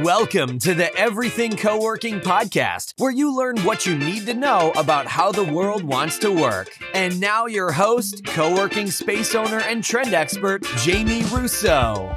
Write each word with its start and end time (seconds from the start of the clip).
Welcome 0.00 0.58
to 0.60 0.72
the 0.72 0.92
Everything 0.96 1.54
Co 1.54 1.78
working 1.78 2.18
Podcast, 2.18 2.94
where 2.96 3.10
you 3.10 3.36
learn 3.36 3.58
what 3.58 3.84
you 3.84 3.94
need 3.94 4.24
to 4.24 4.32
know 4.32 4.72
about 4.74 5.06
how 5.06 5.30
the 5.30 5.44
world 5.44 5.84
wants 5.84 6.18
to 6.20 6.32
work. 6.32 6.70
And 6.94 7.20
now, 7.20 7.44
your 7.44 7.70
host, 7.72 8.24
co 8.24 8.54
working 8.54 8.90
space 8.90 9.34
owner, 9.34 9.60
and 9.60 9.84
trend 9.84 10.14
expert, 10.14 10.64
Jamie 10.78 11.24
Russo. 11.24 12.16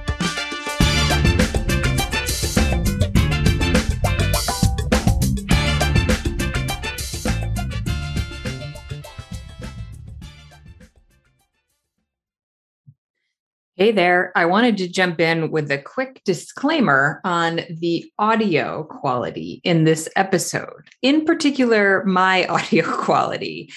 Hey 13.77 13.91
there. 13.91 14.31
I 14.37 14.45
wanted 14.45 14.77
to 14.77 14.87
jump 14.87 15.19
in 15.19 15.51
with 15.51 15.69
a 15.69 15.77
quick 15.77 16.21
disclaimer 16.23 17.19
on 17.25 17.59
the 17.69 18.09
audio 18.17 18.85
quality 18.85 19.59
in 19.65 19.83
this 19.83 20.07
episode, 20.15 20.87
in 21.01 21.25
particular, 21.25 22.01
my 22.05 22.45
audio 22.47 22.89
quality. 22.89 23.69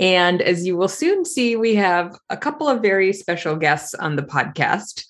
And 0.00 0.40
as 0.40 0.66
you 0.66 0.78
will 0.78 0.88
soon 0.88 1.26
see, 1.26 1.54
we 1.56 1.74
have 1.74 2.18
a 2.30 2.36
couple 2.38 2.66
of 2.66 2.80
very 2.80 3.12
special 3.12 3.54
guests 3.54 3.92
on 3.92 4.16
the 4.16 4.22
podcast. 4.22 5.04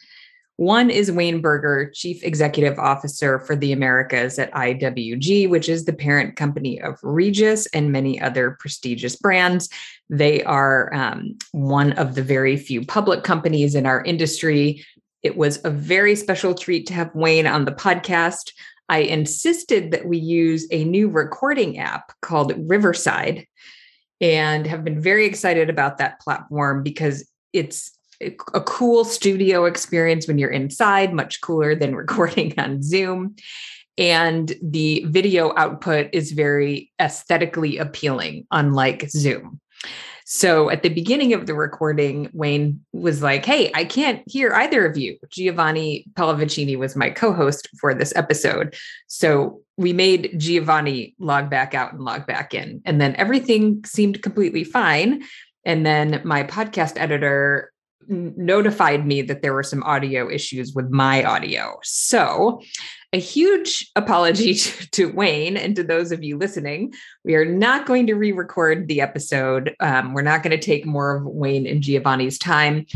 One 0.56 0.91
is 0.91 1.11
Wayne 1.11 1.41
Berger, 1.41 1.91
Chief 1.92 2.23
Executive 2.23 2.79
Officer 2.79 3.41
for 3.41 3.56
the 3.56 3.73
Americas 3.73 4.38
at 4.38 4.52
IWG, 4.52 5.48
which 5.48 5.69
is 5.69 5.84
the 5.84 5.93
parent 5.93 6.37
company 6.37 6.80
of 6.80 6.98
Regus 7.02 7.66
and 7.69 7.91
many 7.91 8.20
other 8.20 8.57
prestigious 8.60 9.16
brands. 9.16 9.70
They 10.10 10.45
are 10.45 10.93
um, 10.95 11.38
one 11.52 11.93
of 11.93 12.15
the 12.15 12.23
very 12.23 12.57
few 12.57 12.84
public 12.84 13.24
companies 13.24 13.74
in 13.74 13.87
our 13.87 14.05
industry. 14.05 14.84
It 15.23 15.37
was 15.37 15.65
a 15.65 15.70
very 15.70 16.15
special 16.15 16.55
treat 16.55 16.87
to 16.88 16.95
have 16.95 17.15
Wayne 17.15 17.46
on 17.46 17.65
the 17.65 17.73
podcast. 17.73 18.52
I 18.88 18.98
insisted 18.98 19.91
that 19.93 20.05
we 20.05 20.19
use 20.19 20.66
a 20.71 20.84
new 20.84 21.09
recording 21.09 21.79
app 21.79 22.12
called 22.21 22.52
Riverside 22.68 23.46
and 24.21 24.66
have 24.66 24.84
been 24.84 25.01
very 25.01 25.24
excited 25.24 25.71
about 25.71 25.99
that 25.99 26.21
platform 26.21 26.82
because 26.82 27.29
it's 27.52 27.99
a 28.54 28.60
cool 28.60 29.04
studio 29.04 29.65
experience 29.65 30.26
when 30.26 30.38
you're 30.38 30.51
inside, 30.51 31.12
much 31.12 31.40
cooler 31.40 31.74
than 31.74 31.95
recording 31.96 32.59
on 32.59 32.82
Zoom. 32.82 33.37
And 33.98 34.54
the 34.62 35.04
video 35.09 35.52
output 35.56 36.09
is 36.12 36.32
very 36.32 36.90
aesthetically 37.00 37.78
appealing, 37.78 38.46
unlike 38.50 39.09
Zoom. 39.10 39.60
So 40.24 40.70
at 40.70 40.82
the 40.82 40.88
beginning 40.88 41.34
of 41.34 41.46
the 41.46 41.54
recording, 41.54 42.30
Wayne 42.32 42.80
was 42.93 43.23
like, 43.23 43.45
Hey, 43.45 43.70
I 43.74 43.84
can't 43.84 44.23
hear 44.26 44.54
either 44.54 44.87
of 44.87 44.96
you. 44.96 45.18
Giovanni 45.28 46.06
Pallavicini 46.15 46.78
was 46.78 46.96
my 46.96 47.10
co 47.10 47.32
host 47.32 47.68
for 47.78 47.95
this 47.95 48.15
episode. 48.16 48.74
So 49.09 49.60
we 49.76 49.93
made 49.93 50.38
Giovanni 50.38 51.15
log 51.18 51.50
back 51.50 51.74
out 51.74 51.93
and 51.93 52.02
log 52.02 52.26
back 52.26 52.54
in. 52.54 52.80
And 52.87 53.00
then 53.00 53.15
everything 53.16 53.84
seemed 53.84 54.23
completely 54.23 54.65
fine. 54.65 55.23
And 55.65 55.84
then 55.84 56.23
my 56.24 56.45
podcast 56.45 56.95
editor 56.96 57.73
notified 58.09 59.07
me 59.07 59.23
that 59.23 59.43
there 59.43 59.55
were 59.55 59.63
some 59.63 59.83
audio 59.83 60.31
issues 60.31 60.75
with 60.75 60.91
my 60.91 61.25
audio. 61.25 61.79
So, 61.83 62.61
a 63.13 63.19
huge 63.19 63.91
apology 63.95 64.55
to, 64.93 65.12
Wayne 65.12 65.56
and 65.56 65.77
to 65.77 65.84
those 65.84 66.12
of 66.12 66.23
you 66.23 66.39
listening. 66.39 66.95
We 67.25 67.34
are 67.34 67.45
not 67.45 67.87
going 67.87 68.06
to 68.06 68.15
re 68.15 68.33
record 68.33 68.89
the 68.89 69.00
episode. 69.00 69.75
Um, 69.81 70.15
we're 70.15 70.23
not 70.23 70.43
going 70.43 70.59
to 70.59 70.65
take 70.65 70.87
more 70.87 71.17
of 71.17 71.25
Wayne 71.25 71.67
and 71.67 71.83
Giovanni's 71.83 72.39
time. 72.39 72.87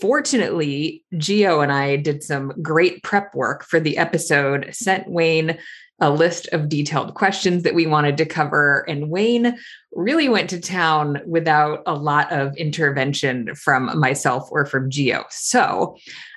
Fortunately, 0.00 1.04
Gio 1.14 1.62
and 1.62 1.72
I 1.72 1.96
did 1.96 2.22
some 2.22 2.52
great 2.62 3.02
prep 3.02 3.34
work 3.34 3.64
for 3.64 3.80
the 3.80 3.98
episode, 3.98 4.70
sent 4.72 5.08
Wayne 5.08 5.58
a 6.00 6.10
list 6.10 6.48
of 6.52 6.68
detailed 6.68 7.14
questions 7.14 7.62
that 7.62 7.74
we 7.74 7.86
wanted 7.86 8.16
to 8.16 8.26
cover. 8.26 8.84
And 8.88 9.10
Wayne 9.10 9.58
really 9.92 10.28
went 10.28 10.48
to 10.50 10.60
town 10.60 11.20
without 11.26 11.82
a 11.86 11.94
lot 11.94 12.32
of 12.32 12.56
intervention 12.56 13.54
from 13.54 13.98
myself 13.98 14.48
or 14.50 14.64
from 14.64 14.90
Gio. 14.90 15.24
So 15.30 15.96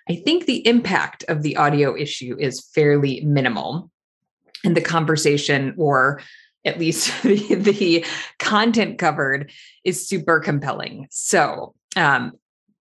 I 0.09 0.15
think 0.15 0.45
the 0.45 0.65
impact 0.67 1.23
of 1.29 1.43
the 1.43 1.55
audio 1.55 1.95
issue 1.95 2.35
is 2.39 2.69
fairly 2.73 3.21
minimal. 3.21 3.89
And 4.65 4.75
the 4.75 4.81
conversation, 4.81 5.75
or 5.77 6.21
at 6.65 6.79
least 6.79 7.11
the, 7.23 7.55
the 7.55 8.05
content 8.39 8.97
covered, 8.97 9.51
is 9.83 10.07
super 10.07 10.39
compelling. 10.39 11.07
So, 11.09 11.73
um, 11.95 12.33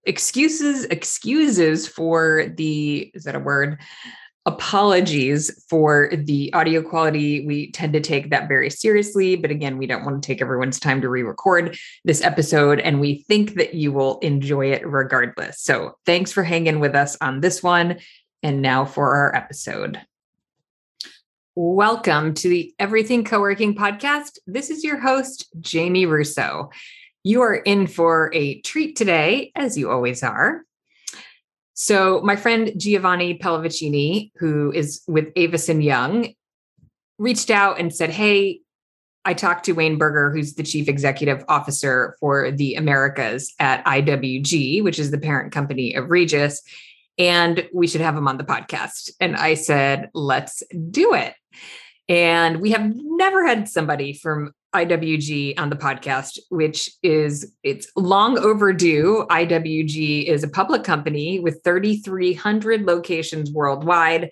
excuses 0.04 0.84
excuses 0.86 1.86
for 1.86 2.46
the 2.56 3.10
is 3.14 3.22
that 3.22 3.36
a 3.36 3.38
word 3.38 3.78
apologies 4.44 5.64
for 5.68 6.10
the 6.12 6.52
audio 6.52 6.82
quality. 6.82 7.46
We 7.46 7.70
tend 7.70 7.92
to 7.92 8.00
take 8.00 8.30
that 8.30 8.48
very 8.48 8.70
seriously, 8.70 9.36
but 9.36 9.50
again, 9.50 9.78
we 9.78 9.86
don't 9.86 10.04
want 10.04 10.22
to 10.22 10.26
take 10.26 10.42
everyone's 10.42 10.80
time 10.80 11.00
to 11.00 11.08
re 11.08 11.22
record 11.22 11.76
this 12.04 12.22
episode, 12.22 12.80
and 12.80 13.00
we 13.00 13.22
think 13.28 13.54
that 13.54 13.74
you 13.74 13.92
will 13.92 14.18
enjoy 14.18 14.72
it 14.72 14.86
regardless. 14.86 15.60
So 15.60 15.96
thanks 16.06 16.32
for 16.32 16.42
hanging 16.42 16.80
with 16.80 16.94
us 16.94 17.16
on 17.20 17.40
this 17.40 17.62
one. 17.62 17.98
And 18.42 18.60
now 18.60 18.84
for 18.84 19.14
our 19.14 19.36
episode. 19.36 20.00
Welcome 21.54 22.34
to 22.34 22.48
the 22.48 22.74
Everything 22.80 23.24
Co 23.24 23.38
working 23.38 23.76
podcast. 23.76 24.38
This 24.48 24.68
is 24.68 24.82
your 24.82 24.98
host, 24.98 25.48
Jamie 25.60 26.06
Russo. 26.06 26.70
You 27.22 27.42
are 27.42 27.54
in 27.54 27.86
for 27.86 28.32
a 28.34 28.60
treat 28.62 28.96
today, 28.96 29.52
as 29.54 29.78
you 29.78 29.90
always 29.90 30.24
are. 30.24 30.64
So 31.74 32.20
my 32.22 32.36
friend 32.36 32.72
Giovanni 32.76 33.38
Pallavicini, 33.38 34.30
who 34.36 34.72
is 34.72 35.02
with 35.08 35.28
Avison 35.36 35.80
Young, 35.80 36.34
reached 37.18 37.50
out 37.50 37.78
and 37.78 37.94
said, 37.94 38.10
Hey, 38.10 38.60
I 39.24 39.34
talked 39.34 39.64
to 39.66 39.72
Wayne 39.72 39.98
Berger, 39.98 40.30
who's 40.32 40.54
the 40.54 40.64
chief 40.64 40.88
executive 40.88 41.44
officer 41.48 42.16
for 42.18 42.50
the 42.50 42.74
Americas 42.74 43.54
at 43.60 43.84
IWG, 43.84 44.82
which 44.82 44.98
is 44.98 45.10
the 45.10 45.18
parent 45.18 45.52
company 45.52 45.94
of 45.94 46.10
Regus, 46.10 46.60
and 47.18 47.68
we 47.72 47.86
should 47.86 48.00
have 48.00 48.16
him 48.16 48.26
on 48.26 48.36
the 48.36 48.44
podcast. 48.44 49.10
And 49.20 49.36
I 49.36 49.54
said, 49.54 50.10
let's 50.12 50.62
do 50.90 51.14
it. 51.14 51.34
And 52.08 52.60
we 52.60 52.72
have 52.72 52.92
never 52.94 53.46
had 53.46 53.68
somebody 53.68 54.12
from 54.12 54.52
IWG 54.74 55.58
on 55.58 55.70
the 55.70 55.76
podcast, 55.76 56.38
which 56.48 56.90
is 57.02 57.54
it's 57.62 57.88
long 57.96 58.38
overdue. 58.38 59.26
IWG 59.30 60.24
is 60.24 60.42
a 60.42 60.48
public 60.48 60.82
company 60.82 61.40
with 61.40 61.60
3,300 61.64 62.82
locations 62.82 63.50
worldwide. 63.50 64.30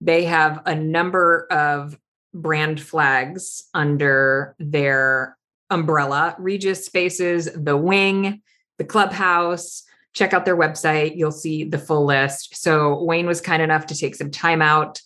They 0.00 0.24
have 0.24 0.60
a 0.66 0.74
number 0.74 1.46
of 1.50 1.96
brand 2.34 2.80
flags 2.80 3.64
under 3.72 4.54
their 4.58 5.36
umbrella 5.70 6.36
Regus 6.38 6.84
Spaces, 6.84 7.48
The 7.54 7.76
Wing, 7.76 8.42
The 8.78 8.84
Clubhouse. 8.84 9.84
Check 10.14 10.32
out 10.32 10.44
their 10.44 10.56
website. 10.56 11.16
You'll 11.16 11.30
see 11.30 11.64
the 11.64 11.78
full 11.78 12.06
list. 12.06 12.56
So, 12.56 13.02
Wayne 13.04 13.26
was 13.26 13.40
kind 13.40 13.62
enough 13.62 13.86
to 13.86 13.96
take 13.96 14.14
some 14.14 14.30
time 14.30 14.62
out 14.62 15.00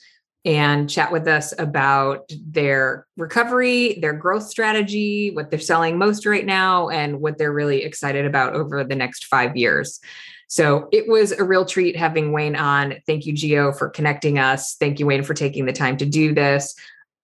and 0.44 0.88
chat 0.88 1.12
with 1.12 1.28
us 1.28 1.52
about 1.58 2.30
their 2.46 3.06
recovery, 3.16 3.98
their 4.00 4.14
growth 4.14 4.44
strategy, 4.44 5.30
what 5.32 5.50
they're 5.50 5.60
selling 5.60 5.98
most 5.98 6.24
right 6.24 6.46
now, 6.46 6.88
and 6.88 7.20
what 7.20 7.36
they're 7.36 7.52
really 7.52 7.82
excited 7.82 8.24
about 8.24 8.54
over 8.54 8.82
the 8.82 8.94
next 8.94 9.26
five 9.26 9.56
years. 9.56 10.00
So 10.48 10.88
it 10.92 11.08
was 11.08 11.32
a 11.32 11.44
real 11.44 11.64
treat 11.64 11.96
having 11.96 12.32
Wayne 12.32 12.56
on. 12.56 12.96
Thank 13.06 13.26
you, 13.26 13.34
Gio, 13.34 13.76
for 13.76 13.88
connecting 13.88 14.38
us. 14.38 14.76
Thank 14.80 14.98
you, 14.98 15.06
Wayne, 15.06 15.22
for 15.22 15.34
taking 15.34 15.66
the 15.66 15.72
time 15.72 15.96
to 15.98 16.06
do 16.06 16.34
this. 16.34 16.74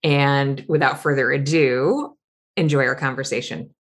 And 0.05 0.65
without 0.69 1.03
further 1.03 1.33
ado, 1.33 2.17
enjoy 2.57 2.85
our 2.87 2.95
conversation. 2.95 3.75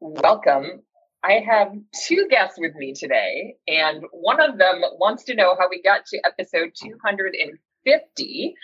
Welcome. 0.00 0.82
I 1.22 1.42
have 1.46 1.72
two 2.06 2.26
guests 2.28 2.58
with 2.58 2.74
me 2.74 2.92
today, 2.92 3.54
and 3.66 4.04
one 4.12 4.40
of 4.40 4.58
them 4.58 4.82
wants 4.98 5.24
to 5.24 5.34
know 5.34 5.56
how 5.58 5.70
we 5.70 5.80
got 5.80 6.04
to 6.06 6.20
episode 6.26 6.72
250 6.74 7.58
50 7.84 8.54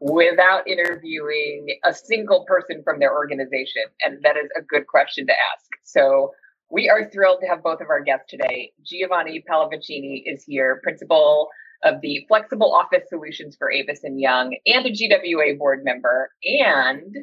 without 0.00 0.68
interviewing 0.68 1.66
a 1.84 1.92
single 1.92 2.44
person 2.46 2.82
from 2.84 3.00
their 3.00 3.12
organization? 3.12 3.82
And 4.04 4.22
that 4.22 4.36
is 4.36 4.48
a 4.56 4.62
good 4.62 4.86
question 4.86 5.26
to 5.26 5.32
ask. 5.32 5.66
So 5.84 6.32
we 6.70 6.88
are 6.88 7.10
thrilled 7.10 7.40
to 7.40 7.46
have 7.46 7.62
both 7.62 7.80
of 7.80 7.88
our 7.88 8.02
guests 8.02 8.26
today. 8.28 8.72
Giovanni 8.84 9.42
Pallavicini 9.50 10.22
is 10.26 10.44
here, 10.44 10.80
principal 10.82 11.48
of 11.84 12.00
the 12.02 12.24
Flexible 12.28 12.74
Office 12.74 13.08
Solutions 13.08 13.56
for 13.56 13.72
Avison 13.72 14.18
Young 14.18 14.56
and 14.66 14.86
a 14.86 14.90
GWA 14.90 15.56
board 15.56 15.84
member. 15.84 16.30
And 16.44 17.16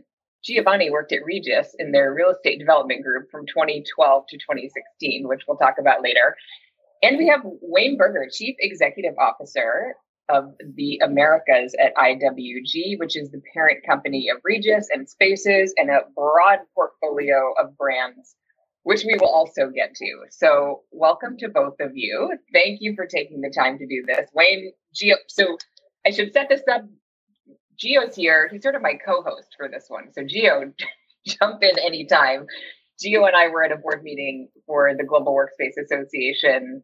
Giovanni 0.44 0.90
worked 0.90 1.12
at 1.12 1.26
Regus 1.26 1.76
in 1.80 1.92
their 1.92 2.14
real 2.14 2.30
estate 2.30 2.60
development 2.60 3.04
group 3.04 3.30
from 3.32 3.46
2012 3.48 4.24
to 4.30 4.38
2016, 4.38 5.28
which 5.28 5.42
we'll 5.48 5.58
talk 5.58 5.76
about 5.80 6.04
later. 6.04 6.36
And 7.02 7.18
we 7.18 7.28
have 7.28 7.42
Wayne 7.62 7.98
Berger, 7.98 8.28
Chief 8.32 8.56
Executive 8.60 9.16
Officer 9.20 9.96
of 10.30 10.54
the 10.76 11.00
Americas 11.04 11.76
at 11.80 11.96
IWG, 11.96 12.98
which 13.00 13.16
is 13.16 13.32
the 13.32 13.42
parent 13.54 13.86
company 13.86 14.30
of 14.30 14.42
Regus 14.44 14.88
and 14.92 15.08
Spaces 15.08 15.74
and 15.78 15.90
a 15.90 16.02
broad 16.16 16.60
portfolio 16.74 17.54
of 17.62 17.78
brands, 17.78 18.36
which 18.84 19.04
we 19.04 19.16
will 19.20 19.30
also 19.30 19.70
get 19.70 19.94
to. 19.96 20.26
So, 20.32 20.82
welcome 20.92 21.38
to 21.38 21.50
both 21.50 21.76
of 21.80 21.92
you. 21.94 22.38
Thank 22.54 22.80
you 22.82 22.96
for 22.96 23.06
taking 23.06 23.42
the 23.42 23.54
time 23.56 23.78
to 23.78 23.86
do 23.86 24.04
this. 24.08 24.30
Wayne, 24.34 24.72
Gio, 24.96 25.16
so 25.28 25.58
I 26.06 26.12
should 26.12 26.34
set 26.34 26.50
this 26.50 26.62
up 26.72 26.86
Gio's 27.78 28.16
here. 28.16 28.50
He's 28.52 28.64
sort 28.64 28.76
of 28.76 28.82
my 28.82 28.94
co-host 29.06 29.50
for 29.58 29.70
this 29.70 29.86
one. 29.88 30.12
So 30.14 30.22
Gio, 30.22 30.74
jump 31.26 31.62
in 31.62 31.78
anytime. 31.80 32.46
Gio 33.04 33.28
and 33.28 33.36
I 33.36 33.50
were 33.50 33.64
at 33.64 33.72
a 33.72 33.78
board 33.78 34.04
meeting 34.04 34.50
for 34.66 34.94
the 34.98 35.04
Global 35.04 35.36
Workspace 35.36 35.82
Association 35.84 36.84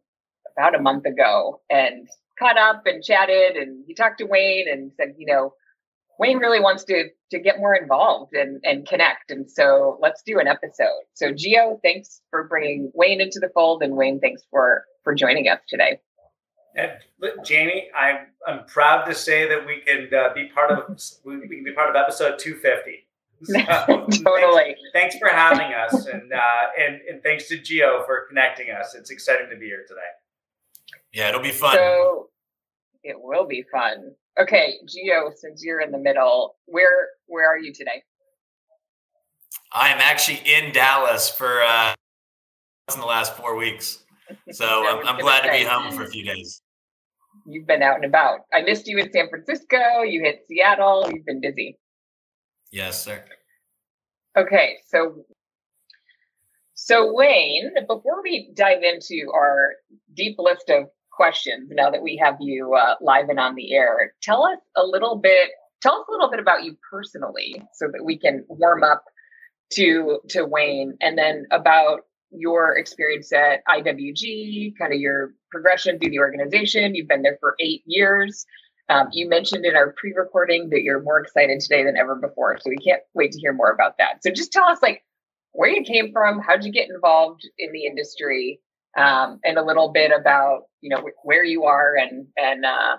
about 0.57 0.75
a 0.75 0.81
month 0.81 1.05
ago 1.05 1.61
and 1.69 2.07
caught 2.41 2.57
up 2.57 2.83
and 2.85 3.03
chatted 3.03 3.55
and 3.55 3.83
he 3.87 3.93
talked 3.93 4.17
to 4.17 4.25
Wayne 4.25 4.65
and 4.69 4.91
said, 4.97 5.13
you 5.17 5.25
know, 5.25 5.53
Wayne 6.19 6.37
really 6.37 6.59
wants 6.59 6.83
to 6.85 7.09
to 7.31 7.39
get 7.39 7.59
more 7.59 7.75
involved 7.75 8.33
and 8.33 8.59
and 8.63 8.87
connect. 8.87 9.31
And 9.31 9.49
so 9.49 9.97
let's 10.01 10.21
do 10.23 10.39
an 10.39 10.47
episode. 10.47 11.01
So 11.13 11.31
Gio, 11.31 11.79
thanks 11.81 12.21
for 12.29 12.43
bringing 12.43 12.91
Wayne 12.93 13.21
into 13.21 13.39
the 13.39 13.49
fold 13.49 13.83
and 13.83 13.95
Wayne, 13.95 14.19
thanks 14.19 14.43
for 14.49 14.85
for 15.03 15.15
joining 15.15 15.47
us 15.47 15.59
today. 15.67 15.99
And 16.75 16.91
Jamie, 17.43 17.89
I'm 17.97 18.27
I'm 18.47 18.65
proud 18.65 19.05
to 19.05 19.13
say 19.13 19.47
that 19.47 19.65
we 19.65 19.81
can 19.81 20.09
uh, 20.13 20.33
be 20.33 20.47
part 20.47 20.71
of 20.71 20.99
we 21.23 21.39
can 21.39 21.63
be 21.63 21.73
part 21.73 21.89
of 21.89 21.95
episode 21.95 22.39
250. 22.39 23.07
So, 23.43 23.55
totally. 23.57 24.75
Thanks, 24.75 24.81
thanks, 24.93 25.17
for 25.17 25.27
having 25.27 25.73
us, 25.73 26.05
and 26.05 26.31
uh, 26.31 26.37
and 26.79 27.01
and 27.09 27.23
thanks 27.23 27.47
to 27.47 27.57
Gio 27.57 28.05
for 28.05 28.27
connecting 28.29 28.69
us. 28.69 28.93
It's 28.93 29.09
exciting 29.09 29.49
to 29.49 29.55
be 29.55 29.65
here 29.65 29.83
today. 29.87 30.01
Yeah, 31.11 31.29
it'll 31.29 31.41
be 31.41 31.49
fun. 31.49 31.73
So 31.73 32.29
it 33.03 33.15
will 33.19 33.45
be 33.45 33.63
fun. 33.71 34.11
Okay, 34.39 34.75
Gio, 34.85 35.31
since 35.35 35.63
you're 35.63 35.81
in 35.81 35.91
the 35.91 35.97
middle, 35.97 36.55
where 36.65 37.09
where 37.27 37.47
are 37.47 37.57
you 37.57 37.73
today? 37.73 38.03
I 39.73 39.89
am 39.89 39.99
actually 39.99 40.41
in 40.45 40.71
Dallas 40.73 41.29
for 41.29 41.61
uh, 41.61 41.93
in 42.93 42.99
the 42.99 43.05
last 43.05 43.35
four 43.35 43.55
weeks, 43.55 44.03
so 44.51 44.65
I'm, 44.65 45.07
I'm 45.07 45.19
glad 45.19 45.43
say. 45.43 45.59
to 45.59 45.65
be 45.65 45.69
home 45.69 45.93
for 45.93 46.03
a 46.03 46.09
few 46.09 46.23
days. 46.23 46.61
You've 47.45 47.67
been 47.67 47.81
out 47.81 47.95
and 47.95 48.05
about. 48.05 48.41
I 48.53 48.61
missed 48.61 48.87
you 48.87 48.97
in 48.99 49.11
San 49.11 49.29
Francisco. 49.29 50.03
You 50.03 50.21
hit 50.23 50.45
Seattle. 50.47 51.09
You've 51.11 51.25
been 51.25 51.41
busy. 51.41 51.77
Yes, 52.71 53.03
sir. 53.03 53.23
Okay, 54.37 54.77
so 54.87 55.25
so 56.73 57.13
Wayne, 57.13 57.71
before 57.87 58.23
we 58.23 58.51
dive 58.55 58.81
into 58.81 59.29
our 59.33 59.73
deep 60.15 60.37
list 60.39 60.69
of 60.69 60.85
questions, 61.11 61.69
now 61.71 61.89
that 61.89 62.01
we 62.01 62.17
have 62.23 62.37
you 62.39 62.73
uh, 62.73 62.95
live 63.01 63.29
and 63.29 63.39
on 63.39 63.55
the 63.55 63.73
air, 63.73 64.13
tell 64.21 64.43
us 64.45 64.59
a 64.75 64.83
little 64.83 65.17
bit. 65.17 65.49
Tell 65.81 65.95
us 65.95 66.05
a 66.07 66.11
little 66.11 66.29
bit 66.29 66.39
about 66.39 66.63
you 66.63 66.77
personally, 66.91 67.61
so 67.73 67.87
that 67.91 68.05
we 68.05 68.17
can 68.17 68.45
warm 68.47 68.83
up 68.83 69.03
to 69.73 70.19
to 70.29 70.45
Wayne, 70.45 70.97
and 71.01 71.17
then 71.17 71.45
about 71.51 72.01
your 72.31 72.77
experience 72.77 73.31
at 73.33 73.61
IWG, 73.67 74.77
kind 74.77 74.93
of 74.93 74.99
your 74.99 75.33
progression 75.51 75.99
through 75.99 76.11
the 76.11 76.19
organization. 76.19 76.95
You've 76.95 77.07
been 77.07 77.23
there 77.23 77.37
for 77.39 77.55
eight 77.59 77.83
years. 77.85 78.45
Um, 78.89 79.07
you 79.11 79.29
mentioned 79.29 79.65
in 79.65 79.75
our 79.75 79.93
pre-recording 79.97 80.69
that 80.69 80.81
you're 80.81 81.01
more 81.01 81.19
excited 81.19 81.59
today 81.61 81.83
than 81.83 81.97
ever 81.97 82.15
before, 82.15 82.57
so 82.59 82.69
we 82.69 82.77
can't 82.77 83.01
wait 83.13 83.31
to 83.31 83.39
hear 83.39 83.53
more 83.53 83.71
about 83.71 83.97
that. 83.99 84.21
So 84.21 84.31
just 84.31 84.51
tell 84.51 84.65
us, 84.65 84.81
like, 84.81 85.03
where 85.53 85.69
you 85.69 85.83
came 85.83 86.11
from, 86.11 86.39
how'd 86.39 86.63
you 86.63 86.71
get 86.71 86.89
involved 86.89 87.47
in 87.57 87.71
the 87.71 87.85
industry, 87.85 88.59
um, 88.97 89.39
and 89.43 89.57
a 89.57 89.63
little 89.63 89.89
bit 89.89 90.11
about 90.11 90.63
you 90.81 90.89
know 90.89 91.07
where 91.23 91.43
you 91.43 91.63
are 91.65 91.95
and 91.95 92.27
and 92.37 92.65
uh, 92.65 92.97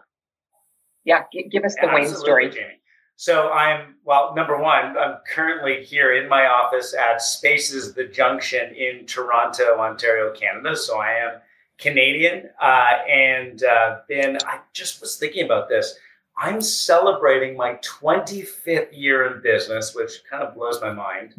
yeah, 1.05 1.25
g- 1.33 1.49
give 1.51 1.65
us 1.65 1.75
the 1.75 1.83
Absolutely, 1.83 2.11
Wayne 2.11 2.21
story. 2.21 2.51
Jamie. 2.51 2.79
So 3.17 3.51
I'm 3.51 3.97
well. 4.05 4.35
Number 4.35 4.59
one, 4.59 4.97
I'm 4.97 5.17
currently 5.33 5.85
here 5.85 6.15
in 6.15 6.29
my 6.29 6.47
office 6.47 6.95
at 6.95 7.23
Spaces 7.23 7.95
the 7.95 8.05
Junction 8.05 8.75
in 8.75 9.07
Toronto, 9.07 9.79
Ontario, 9.79 10.33
Canada. 10.33 10.77
So 10.77 10.99
I 10.99 11.13
am 11.13 11.41
Canadian, 11.79 12.49
uh, 12.61 12.99
and 13.09 13.63
uh, 13.65 13.99
been. 14.09 14.39
I 14.47 14.61
just 14.73 15.01
was 15.01 15.17
thinking 15.17 15.45
about 15.45 15.69
this. 15.69 15.95
I'm 16.39 16.63
celebrating 16.63 17.57
my 17.57 17.75
25th 17.75 18.89
year 18.93 19.27
in 19.27 19.43
business, 19.43 19.95
which 19.95 20.23
kind 20.29 20.43
of 20.43 20.55
blows 20.55 20.81
my 20.81 20.93
mind. 20.93 21.35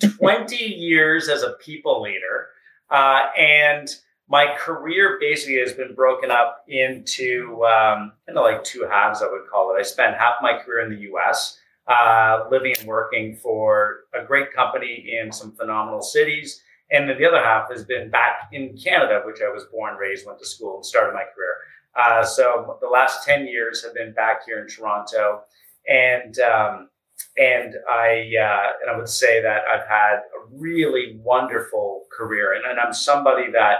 20 0.18 0.56
years 0.56 1.28
as 1.28 1.42
a 1.42 1.54
people 1.54 2.02
leader, 2.02 2.48
uh, 2.90 3.26
and 3.38 3.88
my 4.28 4.54
career 4.56 5.18
basically 5.20 5.58
has 5.58 5.72
been 5.72 5.94
broken 5.94 6.30
up 6.30 6.64
into 6.68 7.62
um, 7.64 8.12
kind 8.26 8.38
of 8.38 8.44
like 8.44 8.64
two 8.64 8.86
halves, 8.90 9.22
I 9.22 9.26
would 9.26 9.48
call 9.50 9.74
it. 9.74 9.78
I 9.78 9.82
spent 9.82 10.16
half 10.16 10.36
my 10.40 10.58
career 10.58 10.84
in 10.84 10.90
the 10.90 11.12
US, 11.12 11.58
uh, 11.86 12.44
living 12.50 12.74
and 12.78 12.88
working 12.88 13.36
for 13.36 14.04
a 14.14 14.24
great 14.24 14.52
company 14.52 15.18
in 15.20 15.30
some 15.30 15.52
phenomenal 15.52 16.02
cities. 16.02 16.62
And 16.90 17.08
then 17.08 17.18
the 17.18 17.26
other 17.26 17.42
half 17.42 17.70
has 17.70 17.84
been 17.84 18.10
back 18.10 18.48
in 18.52 18.76
Canada, 18.76 19.22
which 19.24 19.40
I 19.42 19.52
was 19.52 19.64
born, 19.64 19.96
raised, 19.96 20.26
went 20.26 20.38
to 20.38 20.46
school, 20.46 20.76
and 20.76 20.86
started 20.86 21.12
my 21.12 21.24
career. 21.34 21.56
Uh, 21.96 22.24
so 22.24 22.78
the 22.80 22.88
last 22.88 23.24
10 23.24 23.46
years 23.46 23.84
have 23.84 23.94
been 23.94 24.12
back 24.12 24.44
here 24.46 24.60
in 24.60 24.68
Toronto. 24.68 25.42
And 25.88 26.38
um, 26.40 26.88
and 27.36 27.74
I 27.90 28.32
uh, 28.40 28.72
and 28.82 28.90
I 28.90 28.96
would 28.96 29.08
say 29.08 29.42
that 29.42 29.62
I've 29.72 29.86
had 29.88 30.16
a 30.16 30.46
really 30.52 31.18
wonderful 31.22 32.04
career, 32.16 32.52
and, 32.54 32.64
and 32.64 32.78
I'm 32.78 32.92
somebody 32.92 33.50
that 33.52 33.78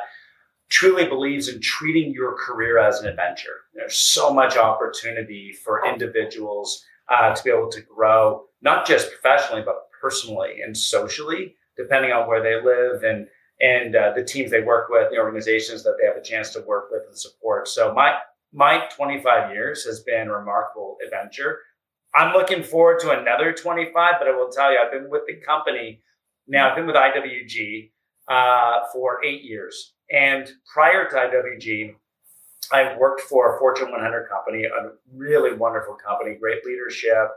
truly 0.68 1.06
believes 1.06 1.48
in 1.48 1.60
treating 1.60 2.12
your 2.12 2.36
career 2.36 2.78
as 2.78 3.00
an 3.00 3.08
adventure. 3.08 3.60
There's 3.74 3.96
so 3.96 4.32
much 4.32 4.56
opportunity 4.56 5.52
for 5.52 5.86
individuals 5.86 6.84
uh, 7.08 7.34
to 7.34 7.44
be 7.44 7.50
able 7.50 7.70
to 7.70 7.82
grow, 7.82 8.44
not 8.62 8.86
just 8.86 9.10
professionally, 9.10 9.62
but 9.64 9.86
personally 10.00 10.62
and 10.64 10.76
socially, 10.76 11.54
depending 11.76 12.12
on 12.12 12.28
where 12.28 12.42
they 12.42 12.64
live 12.64 13.02
and 13.04 13.28
and 13.60 13.94
uh, 13.94 14.12
the 14.14 14.24
teams 14.24 14.50
they 14.50 14.62
work 14.62 14.88
with, 14.90 15.10
the 15.10 15.18
organizations 15.18 15.84
that 15.84 15.96
they 16.00 16.06
have 16.06 16.16
a 16.16 16.22
chance 16.22 16.50
to 16.50 16.60
work 16.62 16.88
with 16.90 17.02
and 17.06 17.16
support. 17.16 17.68
So 17.68 17.94
my 17.94 18.16
my 18.52 18.86
25 18.96 19.52
years 19.52 19.84
has 19.84 20.00
been 20.00 20.28
a 20.28 20.32
remarkable 20.38 20.96
adventure. 21.04 21.60
I'm 22.14 22.32
looking 22.32 22.62
forward 22.62 23.00
to 23.00 23.18
another 23.18 23.52
25, 23.52 24.14
but 24.18 24.28
I 24.28 24.36
will 24.36 24.48
tell 24.48 24.70
you, 24.70 24.78
I've 24.78 24.92
been 24.92 25.10
with 25.10 25.22
the 25.26 25.34
company 25.36 26.00
now. 26.46 26.70
I've 26.70 26.76
been 26.76 26.86
with 26.86 26.96
IWG 26.96 27.90
uh, 28.28 28.86
for 28.92 29.24
eight 29.24 29.42
years. 29.42 29.94
And 30.10 30.50
prior 30.72 31.08
to 31.08 31.16
IWG, 31.16 31.94
I 32.72 32.96
worked 32.96 33.22
for 33.22 33.56
a 33.56 33.58
Fortune 33.58 33.90
100 33.90 34.28
company, 34.28 34.64
a 34.64 34.92
really 35.12 35.56
wonderful 35.56 35.94
company, 35.94 36.36
great 36.40 36.64
leadership, 36.64 37.28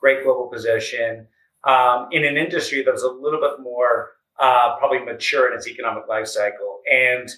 great 0.00 0.22
global 0.22 0.48
position 0.48 1.26
um, 1.64 2.08
in 2.12 2.24
an 2.24 2.36
industry 2.36 2.82
that 2.82 2.92
was 2.92 3.02
a 3.02 3.10
little 3.10 3.40
bit 3.40 3.60
more 3.60 4.12
uh, 4.38 4.76
probably 4.78 5.00
mature 5.00 5.50
in 5.50 5.56
its 5.56 5.66
economic 5.66 6.06
life 6.08 6.26
cycle. 6.26 6.80
And 6.90 7.28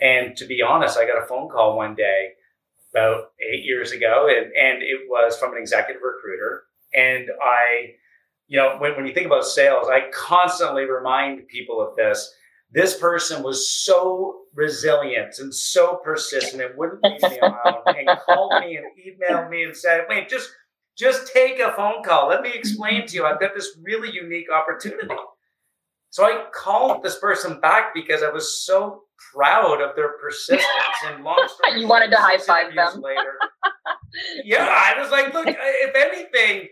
and 0.00 0.36
to 0.36 0.46
be 0.46 0.62
honest, 0.62 0.96
I 0.96 1.06
got 1.06 1.20
a 1.20 1.26
phone 1.26 1.48
call 1.48 1.76
one 1.76 1.96
day 1.96 2.34
about 2.92 3.32
eight 3.40 3.64
years 3.64 3.92
ago, 3.92 4.28
and, 4.28 4.46
and 4.52 4.82
it 4.82 5.00
was 5.08 5.38
from 5.38 5.52
an 5.52 5.58
executive 5.58 6.02
recruiter. 6.02 6.64
And 6.94 7.28
I, 7.42 7.94
you 8.46 8.58
know, 8.58 8.76
when, 8.78 8.96
when 8.96 9.06
you 9.06 9.12
think 9.12 9.26
about 9.26 9.44
sales, 9.44 9.88
I 9.88 10.08
constantly 10.12 10.84
remind 10.84 11.46
people 11.48 11.80
of 11.80 11.96
this 11.96 12.34
this 12.70 12.98
person 12.98 13.42
was 13.42 13.70
so 13.70 14.42
resilient 14.54 15.38
and 15.38 15.54
so 15.54 16.00
persistent 16.04 16.62
and 16.62 16.76
wouldn't 16.76 17.02
leave 17.02 17.22
me 17.22 17.38
alone 17.38 17.82
and 17.86 18.18
called 18.26 18.60
me 18.60 18.76
and 18.76 18.86
emailed 18.98 19.48
me 19.50 19.64
and 19.64 19.76
said, 19.76 20.04
wait, 20.08 20.28
just 20.28 20.50
just 20.96 21.32
take 21.32 21.60
a 21.60 21.72
phone 21.72 22.02
call. 22.02 22.28
Let 22.28 22.42
me 22.42 22.50
explain 22.52 23.06
to 23.06 23.14
you. 23.14 23.24
I've 23.24 23.40
got 23.40 23.54
this 23.54 23.78
really 23.80 24.10
unique 24.10 24.50
opportunity. 24.50 25.14
So 26.10 26.24
I 26.24 26.46
called 26.52 27.02
this 27.02 27.18
person 27.18 27.60
back 27.60 27.94
because 27.94 28.22
I 28.22 28.30
was 28.30 28.64
so 28.64 29.04
proud 29.34 29.80
of 29.80 29.96
their 29.96 30.12
persistence 30.18 30.62
and 31.06 31.24
long 31.24 31.48
story. 31.64 31.80
you 31.80 31.88
wanted 31.88 32.10
to 32.10 32.16
high 32.16 32.38
five 32.38 32.74
them 32.74 33.00
later. 33.00 33.34
yeah, 34.44 34.66
I 34.68 35.00
was 35.00 35.10
like, 35.10 35.32
look, 35.34 35.46
if 35.48 35.94
anything, 35.94 36.68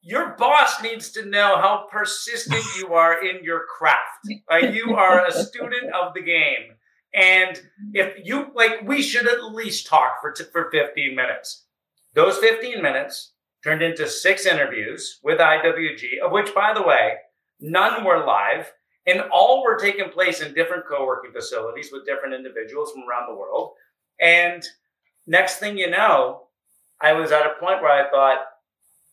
your 0.00 0.36
boss 0.38 0.82
needs 0.82 1.10
to 1.12 1.26
know 1.26 1.56
how 1.56 1.86
persistent 1.90 2.64
you 2.78 2.94
are 2.94 3.24
in 3.24 3.42
your 3.42 3.64
craft. 3.66 4.28
Like 4.50 4.74
you 4.74 4.94
are 4.94 5.26
a 5.26 5.32
student 5.32 5.92
of 5.92 6.14
the 6.14 6.22
game. 6.22 6.74
And 7.14 7.60
if 7.94 8.24
you 8.24 8.46
like, 8.54 8.82
we 8.86 9.02
should 9.02 9.26
at 9.26 9.52
least 9.52 9.86
talk 9.86 10.20
for, 10.20 10.30
t- 10.32 10.44
for 10.52 10.70
15 10.70 11.16
minutes. 11.16 11.66
Those 12.14 12.38
15 12.38 12.80
minutes 12.82 13.32
turned 13.64 13.82
into 13.82 14.08
six 14.08 14.46
interviews 14.46 15.18
with 15.22 15.38
IWG, 15.40 16.20
of 16.24 16.32
which, 16.32 16.54
by 16.54 16.72
the 16.74 16.82
way, 16.82 17.14
none 17.60 18.04
were 18.04 18.24
live 18.24 18.72
and 19.08 19.22
all 19.32 19.62
were 19.62 19.76
taking 19.76 20.10
place 20.10 20.40
in 20.42 20.52
different 20.52 20.84
co-working 20.86 21.32
facilities 21.32 21.90
with 21.90 22.04
different 22.04 22.34
individuals 22.34 22.92
from 22.92 23.08
around 23.08 23.28
the 23.28 23.38
world. 23.38 23.72
And 24.20 24.62
next 25.26 25.56
thing 25.56 25.78
you 25.78 25.90
know, 25.90 26.42
I 27.00 27.12
was 27.12 27.32
at 27.32 27.46
a 27.46 27.60
point 27.60 27.80
where 27.80 27.92
I 27.92 28.10
thought, 28.10 28.38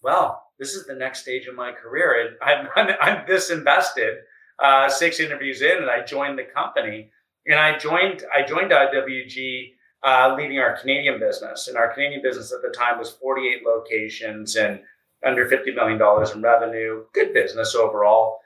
well, 0.01 0.43
this 0.59 0.73
is 0.73 0.85
the 0.85 0.95
next 0.95 1.21
stage 1.21 1.47
of 1.47 1.55
my 1.55 1.71
career. 1.71 2.27
And 2.27 2.37
I'm, 2.41 2.67
I'm, 2.75 2.95
I'm 3.01 3.27
this 3.27 3.49
invested. 3.49 4.17
Uh, 4.57 4.87
six 4.87 5.19
interviews 5.19 5.61
in, 5.61 5.77
and 5.77 5.89
I 5.89 6.01
joined 6.03 6.39
the 6.39 6.45
company. 6.45 7.11
And 7.45 7.59
I 7.59 7.77
joined 7.77 8.23
I 8.33 8.43
joined 8.43 8.71
IWG 8.71 9.73
uh, 10.03 10.35
leading 10.37 10.59
our 10.59 10.77
Canadian 10.77 11.19
business. 11.19 11.67
And 11.67 11.77
our 11.77 11.93
Canadian 11.93 12.21
business 12.21 12.53
at 12.53 12.61
the 12.61 12.75
time 12.75 12.97
was 12.97 13.11
48 13.11 13.63
locations 13.65 14.55
and 14.55 14.79
under 15.25 15.47
50 15.47 15.71
million 15.73 15.97
dollars 15.97 16.31
in 16.31 16.41
revenue. 16.41 17.03
Good 17.13 17.33
business 17.33 17.75
overall, 17.75 18.39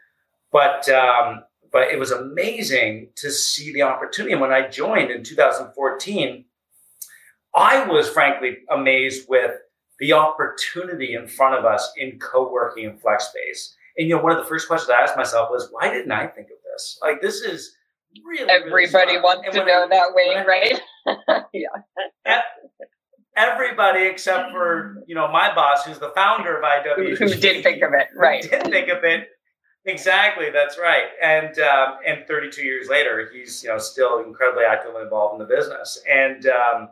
but 0.51 0.87
um, 0.89 1.43
but 1.71 1.89
it 1.89 1.99
was 1.99 2.11
amazing 2.11 3.09
to 3.15 3.31
see 3.31 3.73
the 3.73 3.83
opportunity. 3.83 4.33
And 4.33 4.41
when 4.41 4.51
I 4.51 4.67
joined 4.67 5.11
in 5.11 5.23
2014, 5.23 6.45
I 7.55 7.85
was 7.85 8.09
frankly 8.09 8.59
amazed 8.71 9.27
with 9.29 9.55
the 9.99 10.13
opportunity 10.13 11.13
in 11.13 11.27
front 11.27 11.55
of 11.55 11.65
us 11.65 11.91
in 11.97 12.19
co-working 12.19 12.85
and 12.85 13.01
flex 13.01 13.27
space. 13.27 13.75
And 13.97 14.07
you 14.07 14.15
know, 14.15 14.23
one 14.23 14.31
of 14.31 14.37
the 14.37 14.45
first 14.45 14.67
questions 14.67 14.89
I 14.89 15.01
asked 15.01 15.17
myself 15.17 15.49
was, 15.51 15.69
why 15.71 15.91
didn't 15.91 16.11
I 16.11 16.27
think 16.27 16.47
of 16.47 16.57
this? 16.71 16.97
Like 17.01 17.21
this 17.21 17.41
is 17.41 17.75
really 18.23 18.49
everybody 18.49 19.11
really 19.11 19.21
wants 19.21 19.55
to 19.55 19.65
know 19.65 19.83
I, 19.83 19.87
that 19.89 20.13
way, 20.13 20.35
I, 20.35 20.45
right? 20.45 21.45
yeah. 21.53 22.41
Everybody 23.35 24.03
except 24.03 24.51
for 24.51 25.03
you 25.07 25.15
know 25.15 25.27
my 25.31 25.53
boss, 25.53 25.85
who's 25.85 25.99
the 25.99 26.11
founder 26.15 26.57
of 26.57 26.63
IW, 26.63 27.17
who, 27.17 27.25
who 27.25 27.35
did 27.35 27.63
think 27.63 27.81
of 27.83 27.93
it, 27.93 28.07
right? 28.15 28.41
Didn't 28.41 28.71
think 28.71 28.89
of 28.89 29.03
it. 29.03 29.29
Exactly, 29.85 30.49
that's 30.51 30.77
right. 30.77 31.07
And 31.23 31.57
um, 31.59 31.95
and 32.05 32.25
32 32.27 32.63
years 32.63 32.89
later, 32.89 33.29
he's 33.33 33.63
you 33.63 33.69
know 33.69 33.77
still 33.77 34.19
incredibly 34.23 34.63
actively 34.65 35.01
involved 35.01 35.41
in 35.41 35.47
the 35.47 35.53
business. 35.55 35.99
And 36.09 36.45
um, 36.47 36.89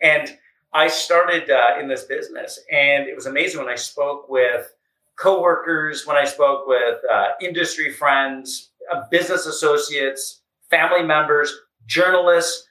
and 0.00 0.38
I 0.72 0.86
started 0.88 1.50
uh, 1.50 1.80
in 1.80 1.88
this 1.88 2.04
business, 2.04 2.60
and 2.70 3.08
it 3.08 3.14
was 3.16 3.26
amazing 3.26 3.60
when 3.60 3.68
I 3.72 3.74
spoke 3.74 4.28
with 4.28 4.72
coworkers, 5.16 6.06
when 6.06 6.16
I 6.16 6.24
spoke 6.24 6.66
with 6.68 6.98
uh, 7.10 7.28
industry 7.40 7.92
friends, 7.92 8.70
uh, 8.92 9.02
business 9.10 9.46
associates, 9.46 10.42
family 10.70 11.02
members, 11.02 11.52
journalists. 11.86 12.66